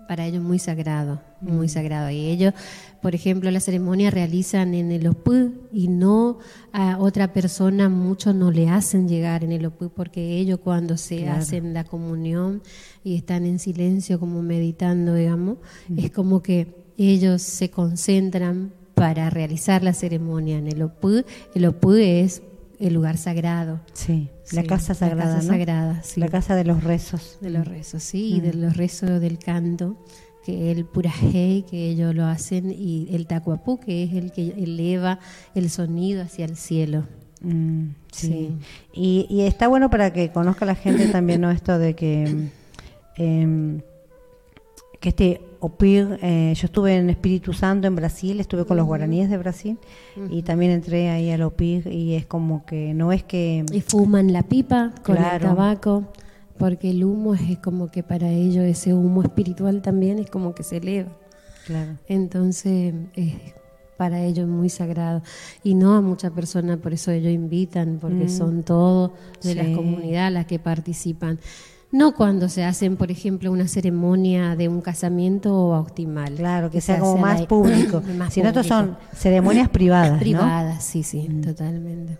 para 0.08 0.24
ellos 0.24 0.42
muy 0.42 0.58
sagrado, 0.58 1.20
muy 1.40 1.68
sagrado. 1.68 2.10
Y 2.10 2.26
ellos, 2.26 2.54
por 3.02 3.14
ejemplo, 3.14 3.50
la 3.50 3.58
ceremonia 3.60 4.10
realizan 4.10 4.74
en 4.74 4.92
el 4.92 5.06
OPU 5.08 5.52
y 5.72 5.88
no 5.88 6.38
a 6.72 6.98
otra 6.98 7.32
persona, 7.32 7.88
muchos 7.88 8.34
no 8.34 8.52
le 8.52 8.68
hacen 8.68 9.08
llegar 9.08 9.42
en 9.42 9.50
el 9.50 9.66
OPU 9.66 9.90
porque 9.90 10.38
ellos 10.38 10.60
cuando 10.62 10.96
se 10.96 11.18
Claro. 11.18 11.40
hacen 11.40 11.74
la 11.74 11.82
comunión 11.84 12.62
y 13.02 13.16
están 13.16 13.46
en 13.46 13.58
silencio 13.58 14.20
como 14.20 14.42
meditando, 14.42 15.14
digamos, 15.14 15.58
es 15.96 16.10
como 16.12 16.40
que 16.40 16.74
ellos 16.96 17.42
se 17.42 17.70
concentran 17.70 18.72
para 18.94 19.28
realizar 19.28 19.82
la 19.82 19.92
ceremonia 19.92 20.56
en 20.56 20.68
el 20.68 20.82
OPU. 20.82 21.24
El 21.54 21.66
OPU 21.66 21.92
es 21.94 22.42
el 22.80 22.94
lugar 22.94 23.16
sagrado. 23.16 23.80
Sí. 23.92 24.28
La 24.52 24.62
Sí, 24.62 24.68
casa 24.68 24.94
sagrada. 24.94 25.24
La 25.24 25.34
casa 25.36 25.46
¿no? 25.46 25.52
sagrada, 25.52 26.02
sí. 26.02 26.20
La 26.20 26.28
casa 26.28 26.54
de 26.54 26.64
los 26.64 26.84
rezos. 26.84 27.38
De 27.40 27.50
los 27.50 27.66
rezos, 27.66 28.02
sí, 28.02 28.34
y 28.36 28.40
de 28.40 28.54
los 28.54 28.76
rezos 28.76 29.20
del 29.20 29.38
canto, 29.38 29.96
que 30.44 30.70
el 30.70 30.84
purajei, 30.84 31.64
que 31.68 31.88
ellos 31.90 32.14
lo 32.14 32.24
hacen, 32.26 32.70
y 32.70 33.08
el 33.10 33.26
tacuapú, 33.26 33.80
que 33.80 34.04
es 34.04 34.12
el 34.14 34.30
que 34.32 34.48
eleva 34.56 35.18
el 35.54 35.70
sonido 35.70 36.22
hacia 36.22 36.44
el 36.44 36.56
cielo. 36.56 37.04
Mm, 37.40 37.88
sí. 38.12 38.28
Sí. 38.28 38.50
Y, 38.94 39.26
y 39.28 39.40
está 39.42 39.68
bueno 39.68 39.90
para 39.90 40.12
que 40.12 40.30
conozca 40.30 40.64
la 40.64 40.74
gente 40.74 41.08
también 41.08 41.40
¿no? 41.40 41.50
esto 41.50 41.78
de 41.78 41.94
que, 41.94 42.48
em, 43.16 43.80
que 45.06 45.10
este 45.10 45.40
OPIR, 45.60 46.18
eh, 46.20 46.52
yo 46.56 46.66
estuve 46.66 46.96
en 46.96 47.10
Espíritu 47.10 47.52
Santo 47.52 47.86
en 47.86 47.94
Brasil, 47.94 48.40
estuve 48.40 48.64
con 48.64 48.76
los 48.76 48.86
guaraníes 48.86 49.30
de 49.30 49.38
Brasil 49.38 49.78
y 50.30 50.42
también 50.42 50.72
entré 50.72 51.10
ahí 51.10 51.30
al 51.30 51.42
OPIR 51.42 51.86
y 51.92 52.14
es 52.14 52.26
como 52.26 52.66
que 52.66 52.92
no 52.92 53.12
es 53.12 53.22
que... 53.22 53.64
Y 53.72 53.80
fuman 53.82 54.32
la 54.32 54.42
pipa 54.42 54.92
con 55.04 55.16
el 55.16 55.40
tabaco, 55.40 56.04
porque 56.58 56.90
el 56.90 57.04
humo 57.04 57.34
es 57.34 57.58
como 57.58 57.88
que 57.90 58.02
para 58.02 58.28
ellos 58.30 58.64
ese 58.64 58.94
humo 58.94 59.22
espiritual 59.22 59.80
también 59.80 60.18
es 60.18 60.28
como 60.28 60.54
que 60.54 60.62
se 60.64 60.78
eleva. 60.78 61.10
Claro. 61.66 61.92
Entonces, 62.08 62.94
es 63.14 63.34
para 63.96 64.22
ellos 64.22 64.40
es 64.40 64.48
muy 64.48 64.68
sagrado. 64.68 65.22
Y 65.64 65.74
no 65.74 65.94
a 65.94 66.00
muchas 66.00 66.32
personas, 66.32 66.78
por 66.78 66.92
eso 66.92 67.12
ellos 67.12 67.32
invitan, 67.32 67.98
porque 68.00 68.24
Mm. 68.24 68.28
son 68.28 68.62
todos 68.62 69.12
de 69.42 69.52
Sí. 69.52 69.54
la 69.54 69.72
comunidad 69.74 70.32
las 70.32 70.46
que 70.46 70.58
participan. 70.58 71.38
No 71.92 72.14
cuando 72.14 72.48
se 72.48 72.64
hacen, 72.64 72.96
por 72.96 73.10
ejemplo, 73.10 73.50
una 73.52 73.68
ceremonia 73.68 74.56
de 74.56 74.68
un 74.68 74.80
casamiento 74.80 75.54
o 75.54 75.70
bautismal. 75.70 76.34
Claro, 76.34 76.70
que 76.70 76.80
se 76.80 76.92
sea 76.92 76.98
como 76.98 77.18
más 77.18 77.46
público. 77.46 78.02
más 78.18 78.34
si 78.34 78.42
no, 78.42 78.48
estos 78.48 78.66
son 78.66 78.98
ceremonias 79.14 79.68
privadas. 79.68 80.12
¿no? 80.12 80.18
Privadas, 80.18 80.84
sí, 80.84 81.02
sí, 81.02 81.28
totalmente. 81.44 82.18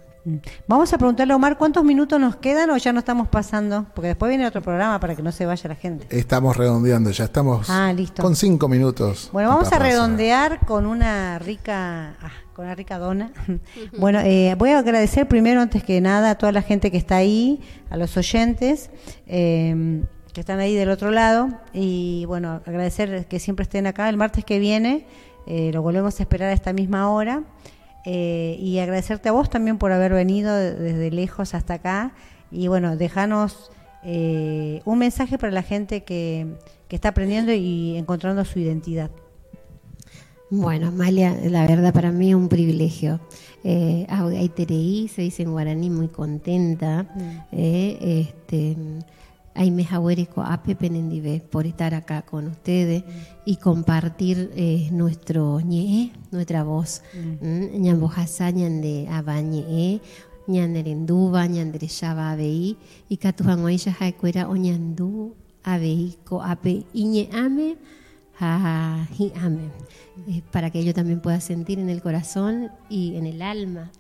Vamos 0.66 0.92
a 0.92 0.98
preguntarle 0.98 1.32
a 1.32 1.36
Omar 1.36 1.56
cuántos 1.56 1.84
minutos 1.84 2.18
nos 2.18 2.36
quedan 2.36 2.70
o 2.70 2.76
ya 2.76 2.92
no 2.92 2.98
estamos 2.98 3.28
pasando, 3.28 3.86
porque 3.94 4.08
después 4.08 4.28
viene 4.28 4.46
otro 4.46 4.60
programa 4.60 4.98
para 4.98 5.14
que 5.14 5.22
no 5.22 5.30
se 5.30 5.46
vaya 5.46 5.68
la 5.68 5.76
gente. 5.76 6.06
Estamos 6.16 6.56
redondeando, 6.56 7.10
ya 7.10 7.24
estamos 7.24 7.68
Ah, 7.70 7.92
listo. 7.94 8.22
con 8.22 8.34
cinco 8.34 8.68
minutos. 8.68 9.30
Bueno, 9.32 9.48
vamos 9.50 9.72
a 9.72 9.78
redondear 9.78 10.60
con 10.66 10.84
una 10.86 11.38
rica, 11.38 12.16
ah, 12.20 12.30
con 12.54 12.64
una 12.64 12.74
rica 12.74 12.98
dona. 12.98 13.30
Bueno, 13.98 14.20
eh, 14.20 14.54
voy 14.58 14.70
a 14.70 14.78
agradecer 14.80 15.28
primero, 15.28 15.60
antes 15.60 15.84
que 15.84 16.00
nada, 16.00 16.30
a 16.30 16.34
toda 16.38 16.50
la 16.52 16.62
gente 16.62 16.90
que 16.90 16.96
está 16.98 17.16
ahí, 17.16 17.60
a 17.90 17.96
los 17.96 18.16
oyentes 18.16 18.90
eh, 19.26 20.02
que 20.32 20.40
están 20.40 20.58
ahí 20.58 20.74
del 20.74 20.90
otro 20.90 21.10
lado 21.12 21.48
y 21.72 22.24
bueno, 22.26 22.60
agradecer 22.66 23.26
que 23.26 23.38
siempre 23.38 23.62
estén 23.62 23.86
acá. 23.86 24.08
El 24.08 24.16
martes 24.16 24.44
que 24.44 24.58
viene 24.58 25.06
eh, 25.46 25.70
lo 25.72 25.82
volvemos 25.82 26.18
a 26.18 26.22
esperar 26.24 26.50
a 26.50 26.52
esta 26.52 26.72
misma 26.72 27.08
hora. 27.10 27.42
Eh, 28.09 28.57
y 28.61 28.78
agradecerte 28.78 29.28
a 29.28 29.32
vos 29.32 29.50
también 29.50 29.78
por 29.78 29.90
haber 29.90 30.12
venido 30.12 30.54
de- 30.54 30.74
desde 30.74 31.11
lejos 31.11 31.54
hasta 31.54 31.74
acá. 31.74 32.12
Y 32.52 32.68
bueno, 32.68 32.96
dejanos 32.96 33.70
eh, 34.04 34.80
un 34.84 34.98
mensaje 35.00 35.36
para 35.36 35.52
la 35.52 35.62
gente 35.62 36.04
que, 36.04 36.46
que 36.88 36.94
está 36.96 37.09
aprendiendo 37.09 37.52
y 37.52 37.96
encontrando 37.96 38.44
su 38.44 38.61
identidad. 38.61 39.11
Bueno, 40.48 40.86
Amalia, 40.88 41.36
la 41.42 41.66
verdad 41.66 41.92
para 41.92 42.12
mí 42.12 42.28
es 42.30 42.36
un 42.36 42.48
privilegio. 42.48 43.18
Eh, 43.64 44.07
Aitereí 44.09 45.09
se 45.09 45.22
dice 45.22 45.42
en 45.42 45.50
guaraní 45.50 45.90
muy 45.90 46.07
contenta. 46.07 47.04
Eh, 47.50 48.24
este, 48.28 48.76
ay 49.57 49.70
me 49.70 49.84
jahuerico 49.84 50.42
ape 50.42 50.76
penendive 50.76 51.40
por 51.40 51.66
estar 51.66 51.94
acá 51.94 52.22
con 52.22 52.46
ustedes 52.46 53.04
y 53.44 53.57
compartir 53.57 54.52
eh, 54.54 54.88
nuestro 54.92 55.61
ñe, 55.61 56.12
nuestra 56.30 56.62
voz. 56.62 57.02
Mm, 57.40 57.80
Ñambojasa 57.80 58.50
ñande 58.50 59.09
abañe, 59.11 60.00
ñanderenduba, 60.46 61.46
ñandereshaba 61.46 62.32
abei, 62.32 62.76
y 63.09 63.16
catujanguaisha 63.16 63.92
jaecuera 63.92 64.48
oñandú 64.48 65.34
abei 65.64 66.18
ko 66.24 66.42
ape 66.42 66.84
iñe 66.92 67.28
ame. 67.32 67.76
Ah, 68.38 69.07
y 69.18 69.32
amén. 69.40 69.72
Eh, 70.28 70.42
para 70.52 70.70
que 70.70 70.78
ello 70.80 70.92
también 70.92 71.20
pueda 71.20 71.40
sentir 71.40 71.78
en 71.78 71.88
el 71.88 72.02
corazón 72.02 72.70
y 72.90 73.16
en 73.16 73.24
el 73.24 73.40
alma. 73.40 73.90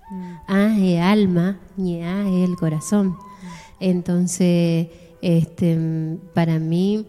Ah, 0.46 0.76
es 0.78 1.00
alma, 1.00 1.58
y 1.78 2.00
ah, 2.00 2.28
el 2.28 2.54
corazón. 2.56 3.16
Entonces, 3.80 4.88
este, 5.22 6.18
para 6.34 6.58
mí, 6.58 7.06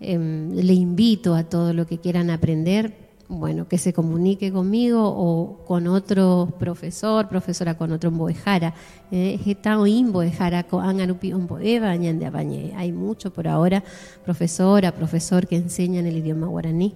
em, 0.00 0.52
le 0.52 0.74
invito 0.74 1.34
a 1.34 1.44
todos 1.44 1.74
los 1.74 1.86
que 1.86 1.98
quieran 1.98 2.30
aprender, 2.30 3.06
bueno, 3.28 3.66
que 3.66 3.78
se 3.78 3.92
comunique 3.92 4.52
conmigo 4.52 5.02
o 5.04 5.64
con 5.66 5.88
otro 5.88 6.52
profesor, 6.58 7.28
profesora 7.28 7.76
con 7.76 7.92
otro. 7.92 8.12
Eh, 9.10 9.56
Omboeva 11.34 11.96
ñande 11.96 12.26
abañe. 12.26 12.72
Hay 12.76 12.92
mucho 12.92 13.32
por 13.32 13.48
ahora, 13.48 13.82
profesora, 14.24 14.92
profesor 14.92 15.46
que 15.46 15.56
enseñan 15.56 16.06
el 16.06 16.18
idioma 16.18 16.46
guaraní. 16.46 16.94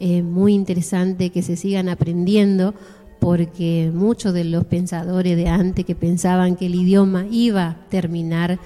Es 0.00 0.24
muy 0.24 0.54
interesante 0.54 1.30
que 1.30 1.42
se 1.42 1.56
sigan 1.56 1.88
aprendiendo 1.88 2.74
porque 3.20 3.90
muchos 3.92 4.32
de 4.32 4.44
los 4.44 4.64
pensadores 4.64 5.36
de 5.36 5.48
antes 5.48 5.84
que 5.84 5.94
pensaban 5.94 6.56
que 6.56 6.66
el 6.66 6.74
idioma 6.74 7.26
iba 7.30 7.66
a 7.66 7.88
terminar 7.88 8.58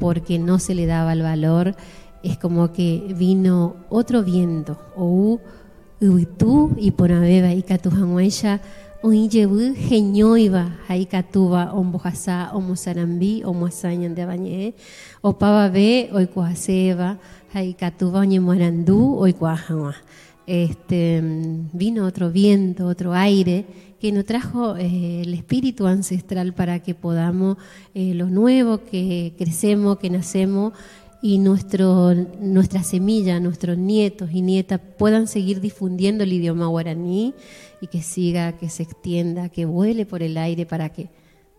porque 0.00 0.40
no 0.40 0.58
se 0.58 0.74
le 0.74 0.86
daba 0.86 1.12
el 1.12 1.22
valor, 1.22 1.76
es 2.24 2.36
como 2.38 2.72
que 2.72 3.14
vino 3.16 3.76
otro 3.88 4.24
viento, 4.24 4.78
o 4.96 5.38
uitu 6.00 6.74
y 6.78 6.90
por 6.90 7.12
abeba 7.12 7.52
y 7.52 7.62
catujanguaya, 7.62 8.60
o 9.02 9.12
inyebu 9.12 9.74
genyoiba, 9.76 10.76
ahí 10.88 11.06
catuba, 11.06 11.72
o 11.72 11.84
mbojasa, 11.84 12.50
o 12.52 12.60
mozarambi, 12.60 13.42
o 13.44 13.54
moasañan 13.54 14.14
de 14.14 14.22
abañe, 14.22 14.74
o 15.22 15.38
pavabe, 15.38 16.10
o 16.12 16.20
ikuaseba, 16.20 17.18
ahí 17.54 17.72
catuba, 17.72 18.20
o 18.20 18.24
ñemuarandú, 18.24 19.16
o 19.16 19.26
ikuajawa. 19.26 19.94
Este, 20.52 21.22
vino 21.72 22.04
otro 22.04 22.32
viento, 22.32 22.88
otro 22.88 23.14
aire 23.14 23.66
que 24.00 24.10
nos 24.10 24.24
trajo 24.24 24.76
eh, 24.76 25.22
el 25.22 25.32
espíritu 25.32 25.86
ancestral 25.86 26.54
para 26.54 26.80
que 26.80 26.92
podamos 26.92 27.56
eh, 27.94 28.14
lo 28.14 28.28
nuevo, 28.28 28.78
que 28.84 29.32
crecemos, 29.38 29.98
que 29.98 30.10
nacemos 30.10 30.72
y 31.22 31.38
nuestro, 31.38 32.12
nuestra 32.40 32.82
semilla, 32.82 33.38
nuestros 33.38 33.78
nietos 33.78 34.30
y 34.32 34.42
nietas 34.42 34.80
puedan 34.98 35.28
seguir 35.28 35.60
difundiendo 35.60 36.24
el 36.24 36.32
idioma 36.32 36.66
guaraní 36.66 37.32
y 37.80 37.86
que 37.86 38.02
siga, 38.02 38.58
que 38.58 38.70
se 38.70 38.82
extienda, 38.82 39.50
que 39.50 39.66
vuele 39.66 40.04
por 40.04 40.20
el 40.20 40.36
aire 40.36 40.66
para 40.66 40.88
que 40.88 41.10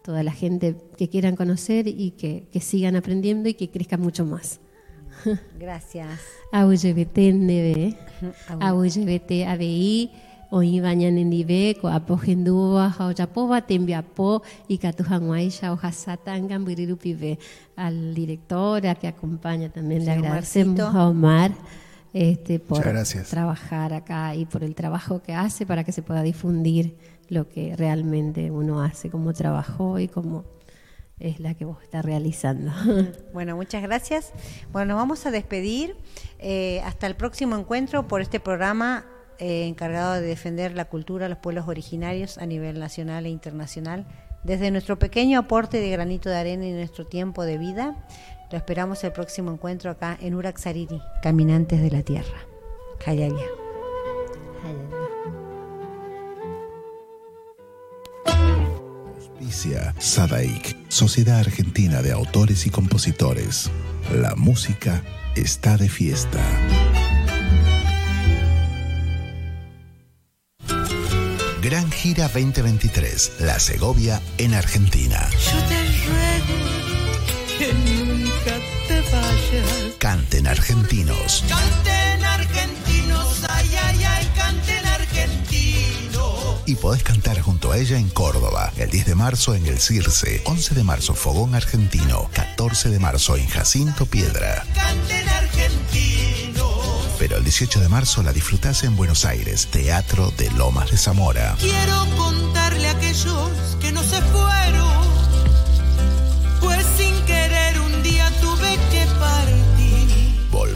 toda 0.03 0.21
la 0.21 0.33
gente 0.33 0.75
que 0.97 1.07
quieran 1.07 1.37
conocer 1.37 1.87
y 1.87 2.11
que, 2.11 2.49
que 2.51 2.59
sigan 2.59 2.97
aprendiendo 2.97 3.47
y 3.47 3.53
que 3.53 3.69
crezca 3.69 3.95
mucho 3.95 4.25
más. 4.25 4.59
Gracias. 5.59 6.19
Auyebete 6.51 7.34
nebe, 7.34 7.97
auyebete 8.59 9.45
ABI, 9.45 10.11
oí 10.51 10.80
bañan 10.80 11.17
en 11.17 11.30
dibe, 11.30 11.78
ko 11.80 11.88
apogendua, 11.88 12.91
jaujapoba, 12.91 13.61
tembiapo, 13.61 14.43
y 14.67 14.78
catujanguaisha, 14.78 15.72
ojasatangan, 15.72 16.65
birirupive. 16.65 17.39
Al 17.76 18.13
director, 18.13 18.86
a 18.88 18.95
que 18.95 19.07
acompaña 19.07 19.69
también, 19.69 20.05
le 20.05 20.11
agradecemos 20.11 20.80
a 20.80 21.07
Omar 21.07 21.51
este, 22.13 22.59
por 22.59 22.84
trabajar 23.30 23.93
acá 23.93 24.36
y 24.36 24.45
por 24.45 24.63
el 24.63 24.76
trabajo 24.76 25.22
que 25.22 25.34
hace 25.34 25.65
para 25.65 25.84
que 25.84 25.93
se 25.93 26.01
pueda 26.01 26.22
difundir 26.22 26.97
lo 27.30 27.47
que 27.47 27.76
realmente 27.78 28.51
uno 28.51 28.84
hace 28.84 29.09
como 29.09 29.32
trabajo 29.32 29.99
y 29.99 30.09
como 30.09 30.43
es 31.22 31.39
la 31.39 31.53
que 31.53 31.65
vos 31.65 31.78
estás 31.84 32.03
realizando. 32.03 32.72
Bueno, 33.34 33.55
muchas 33.55 33.82
gracias. 33.82 34.34
Bueno, 34.72 34.93
nos 34.93 34.97
vamos 34.97 35.26
a 35.26 35.32
despedir. 35.32 35.95
eh, 36.39 36.82
hasta 36.84 37.07
el 37.07 37.15
próximo 37.15 37.55
encuentro 37.55 38.07
por 38.07 38.22
este 38.22 38.39
programa 38.39 39.05
eh, 39.39 39.65
encargado 39.67 40.13
de 40.13 40.22
defender 40.22 40.76
la 40.76 40.86
cultura 40.86 41.28
los 41.28 41.39
pueblos 41.39 41.67
originarios 41.67 42.38
a 42.38 42.45
nivel 42.45 42.80
nacional 42.80 43.26
e 43.26 43.30
internacional. 43.30 44.05
Desde 44.43 44.69
nuestro 44.69 44.99
pequeño 44.99 45.39
aporte 45.39 45.80
de 45.80 45.89
granito 45.89 46.30
de 46.30 46.36
arena 46.36 46.65
y 46.65 46.72
nuestro 46.72 47.05
tiempo 47.05 47.43
de 47.43 47.57
vida, 47.57 48.05
lo 48.51 48.57
esperamos 48.57 49.03
el 49.03 49.11
próximo 49.11 49.51
encuentro 49.51 49.89
acá 49.89 50.17
en 50.22 50.36
Uraxariri, 50.36 51.01
Caminantes 51.24 51.82
de 51.82 51.89
la 51.89 52.03
Tierra. 52.03 52.38
Hayaya. 53.05 53.45
Sadaik, 59.49 60.77
Sociedad 60.87 61.39
Argentina 61.39 62.01
de 62.01 62.11
Autores 62.11 62.65
y 62.67 62.69
Compositores. 62.69 63.71
La 64.13 64.35
música 64.35 65.03
está 65.35 65.77
de 65.77 65.89
fiesta. 65.89 66.39
Gran 71.61 71.91
Gira 71.91 72.27
2023, 72.27 73.33
La 73.39 73.59
Segovia 73.59 74.21
en 74.37 74.53
Argentina. 74.53 75.29
Yo 75.31 75.59
te 75.67 75.79
ruego 76.07 76.81
que 77.57 77.73
nunca 77.73 78.59
te 78.87 79.01
vayas. 79.11 79.95
Canten 79.97 80.47
argentinos. 80.47 81.43
Canten 81.47 82.23
argentinos, 82.23 83.43
ay, 83.49 83.69
Y 86.72 86.76
podés 86.76 87.03
cantar 87.03 87.41
junto 87.41 87.74
a 87.74 87.78
ella 87.78 87.97
en 87.97 88.07
Córdoba, 88.07 88.72
el 88.78 88.89
10 88.89 89.07
de 89.07 89.15
marzo 89.15 89.55
en 89.55 89.65
el 89.65 89.78
Circe, 89.78 90.41
11 90.45 90.74
de 90.74 90.86
marzo 90.86 91.13
Fogón 91.13 91.53
Argentino, 91.53 92.30
14 92.32 92.89
de 92.89 92.97
marzo 92.97 93.36
en 93.36 93.45
Jacinto 93.45 94.05
Piedra. 94.05 94.63
Canten 94.74 95.28
argentinos. 95.28 97.09
Pero 97.19 97.36
el 97.36 97.43
18 97.43 97.82
de 97.82 97.89
marzo 97.89 98.24
la 98.24 98.32
disfrutás 98.32 98.86
en 98.86 98.95
Buenos 98.95 99.26
Aires, 99.26 99.67
Teatro 99.69 100.32
de 100.38 100.49
Lomas 100.51 100.91
de 100.91 100.97
Zamora. 100.97 101.57
Quiero 101.59 102.05
contarle 102.15 102.88
a 102.88 102.91
aquellos 102.91 103.49
que 103.82 103.91
no 103.91 104.01
se 104.01 104.22
fueron, 104.22 105.00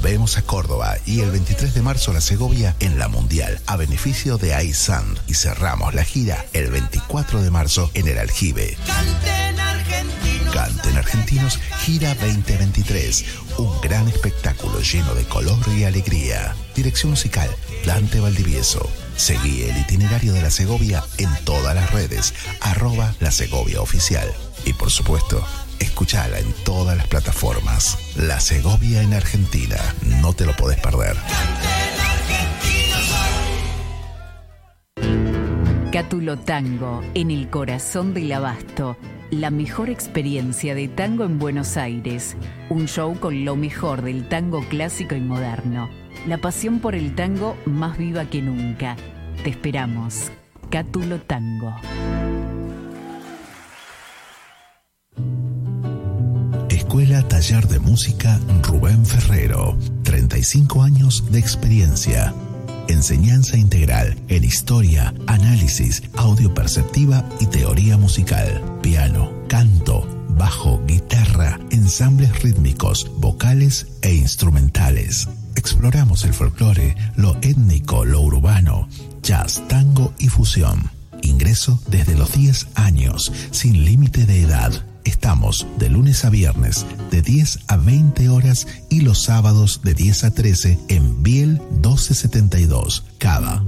Volvemos 0.05 0.37
a 0.37 0.43
Córdoba 0.43 0.97
y 1.07 1.21
el 1.21 1.31
23 1.31 1.73
de 1.73 1.81
marzo 1.81 2.13
la 2.13 2.21
Segovia 2.21 2.75
en 2.79 2.99
la 2.99 3.07
Mundial 3.07 3.59
a 3.65 3.75
beneficio 3.75 4.37
de 4.37 4.63
iSand 4.63 5.17
y 5.25 5.33
cerramos 5.33 5.95
la 5.95 6.03
gira 6.03 6.45
el 6.53 6.69
24 6.69 7.41
de 7.41 7.49
marzo 7.49 7.89
en 7.95 8.07
el 8.07 8.19
Aljibe. 8.19 8.77
Canten 8.85 9.59
argentinos. 9.59 10.53
Canten 10.53 10.97
Argentinos 10.97 11.59
Gira 11.79 12.13
2023, 12.13 13.25
un 13.57 13.81
gran 13.81 14.07
espectáculo 14.07 14.79
lleno 14.79 15.15
de 15.15 15.23
color 15.23 15.57
y 15.75 15.85
alegría. 15.85 16.55
Dirección 16.75 17.09
musical 17.09 17.49
Dante 17.83 18.19
Valdivieso. 18.19 18.87
Seguí 19.15 19.63
el 19.63 19.75
itinerario 19.75 20.33
de 20.33 20.43
la 20.43 20.51
Segovia 20.51 21.03
en 21.17 21.33
todas 21.45 21.73
las 21.73 21.89
redes, 21.89 22.35
arroba 22.61 23.15
la 23.19 23.31
Segovia 23.31 23.81
Oficial. 23.81 24.31
Y 24.65 24.73
por 24.73 24.91
supuesto, 24.91 25.43
escuchala 25.79 26.39
en 26.39 26.51
todas 26.63 26.97
las 26.97 27.07
plataformas. 27.07 27.97
La 28.15 28.39
Segovia 28.39 29.01
en 29.01 29.13
Argentina, 29.13 29.77
no 30.21 30.33
te 30.33 30.45
lo 30.45 30.55
podés 30.55 30.79
perder. 30.79 31.15
Cátulo 35.91 36.37
Tango, 36.37 37.01
en 37.13 37.31
el 37.31 37.49
corazón 37.49 38.13
del 38.13 38.33
abasto. 38.33 38.97
La 39.31 39.49
mejor 39.49 39.89
experiencia 39.89 40.75
de 40.75 40.87
tango 40.87 41.23
en 41.23 41.39
Buenos 41.39 41.77
Aires. 41.77 42.35
Un 42.69 42.87
show 42.87 43.17
con 43.19 43.45
lo 43.45 43.55
mejor 43.55 44.01
del 44.01 44.27
tango 44.27 44.61
clásico 44.67 45.15
y 45.15 45.21
moderno. 45.21 45.89
La 46.27 46.37
pasión 46.37 46.79
por 46.79 46.95
el 46.95 47.15
tango 47.15 47.55
más 47.65 47.97
viva 47.97 48.25
que 48.25 48.41
nunca. 48.41 48.97
Te 49.43 49.51
esperamos. 49.51 50.31
Cátulo 50.69 51.21
Tango. 51.21 51.75
Escuela 56.95 57.27
Taller 57.27 57.67
de 57.67 57.79
Música 57.79 58.39
Rubén 58.63 59.05
Ferrero. 59.05 59.77
35 60.03 60.81
años 60.81 61.25
de 61.29 61.39
experiencia. 61.39 62.33
Enseñanza 62.87 63.57
integral 63.57 64.17
en 64.29 64.45
historia, 64.45 65.13
análisis, 65.27 66.03
audio 66.15 66.53
perceptiva 66.53 67.25
y 67.41 67.47
teoría 67.47 67.97
musical. 67.97 68.79
Piano, 68.81 69.29
canto, 69.49 70.07
bajo, 70.37 70.81
guitarra, 70.87 71.59
ensambles 71.69 72.41
rítmicos, 72.41 73.11
vocales 73.17 73.87
e 74.01 74.13
instrumentales. 74.13 75.27
Exploramos 75.57 76.23
el 76.23 76.33
folclore, 76.33 76.95
lo 77.17 77.35
étnico, 77.41 78.05
lo 78.05 78.21
urbano, 78.21 78.87
jazz, 79.21 79.61
tango 79.67 80.13
y 80.17 80.29
fusión. 80.29 80.91
Ingreso 81.23 81.77
desde 81.89 82.15
los 82.15 82.31
10 82.31 82.67
años, 82.75 83.33
sin 83.51 83.83
límite 83.83 84.25
de 84.25 84.43
edad. 84.43 84.94
Estamos 85.05 85.65
de 85.77 85.89
lunes 85.89 86.25
a 86.25 86.29
viernes 86.29 86.85
de 87.11 87.21
10 87.21 87.59
a 87.67 87.77
20 87.77 88.27
horas 88.29 88.67
y 88.89 89.01
los 89.01 89.23
sábados 89.23 89.81
de 89.83 89.93
10 89.93 90.23
a 90.25 90.31
13 90.31 90.79
en 90.89 91.23
Biel 91.23 91.61
1272, 91.71 93.05
Cava. 93.17 93.63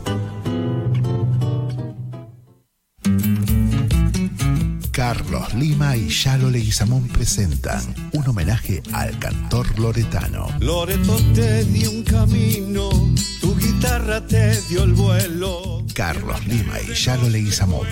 Carlos 5.10 5.55
Lima 5.55 5.97
y 5.97 6.07
Yalo 6.07 6.51
Leguizamón 6.51 7.07
presentan 7.07 7.82
un 8.14 8.28
homenaje 8.28 8.84
al 8.93 9.18
cantor 9.18 9.80
loretano. 9.80 10.45
Loreto 10.60 11.18
te 11.34 11.66
dio 11.66 11.89
un 11.89 12.03
camino, 12.03 12.91
tu 13.41 13.57
guitarra 13.57 14.24
te 14.28 14.62
dio 14.70 14.84
el 14.84 14.93
vuelo. 14.93 15.84
Carlos 15.95 16.45
Lima 16.45 16.80
y 16.88 16.93
Yalo 16.93 17.28
Leguizamón, 17.28 17.88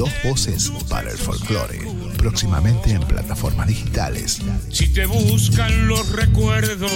dos 0.00 0.10
voces 0.24 0.72
para 0.88 1.10
el 1.10 1.18
folclore, 1.18 1.78
próximamente 2.16 2.92
en 2.92 3.02
plataformas 3.02 3.66
digitales. 3.66 4.40
Si 4.70 4.88
te 4.88 5.04
buscan 5.04 5.88
los 5.88 6.10
recuerdos, 6.12 6.90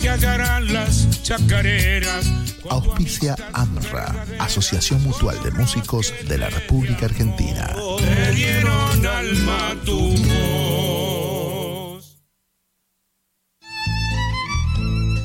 te 0.00 0.08
hallarán 0.08 0.72
las 0.72 1.24
chacareras. 1.24 2.30
Auspicia 2.70 3.34
AMRA, 3.52 4.26
Asociación 4.38 5.02
Mutual 5.02 5.42
de 5.42 5.50
Músicos 5.50 6.14
de 6.28 6.38
la 6.38 6.48
República 6.48 7.06
Argentina. 7.06 7.74
Te 7.98 8.30
dieron 8.30 9.04
alma 9.04 9.74
tu 9.84 10.14
voz. 10.28 11.16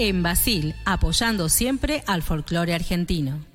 En 0.03 0.23
Basil, 0.23 0.75
apoyando 0.87 1.51
siempre 1.51 2.03
al 2.07 2.23
folclore 2.23 2.73
argentino. 2.73 3.50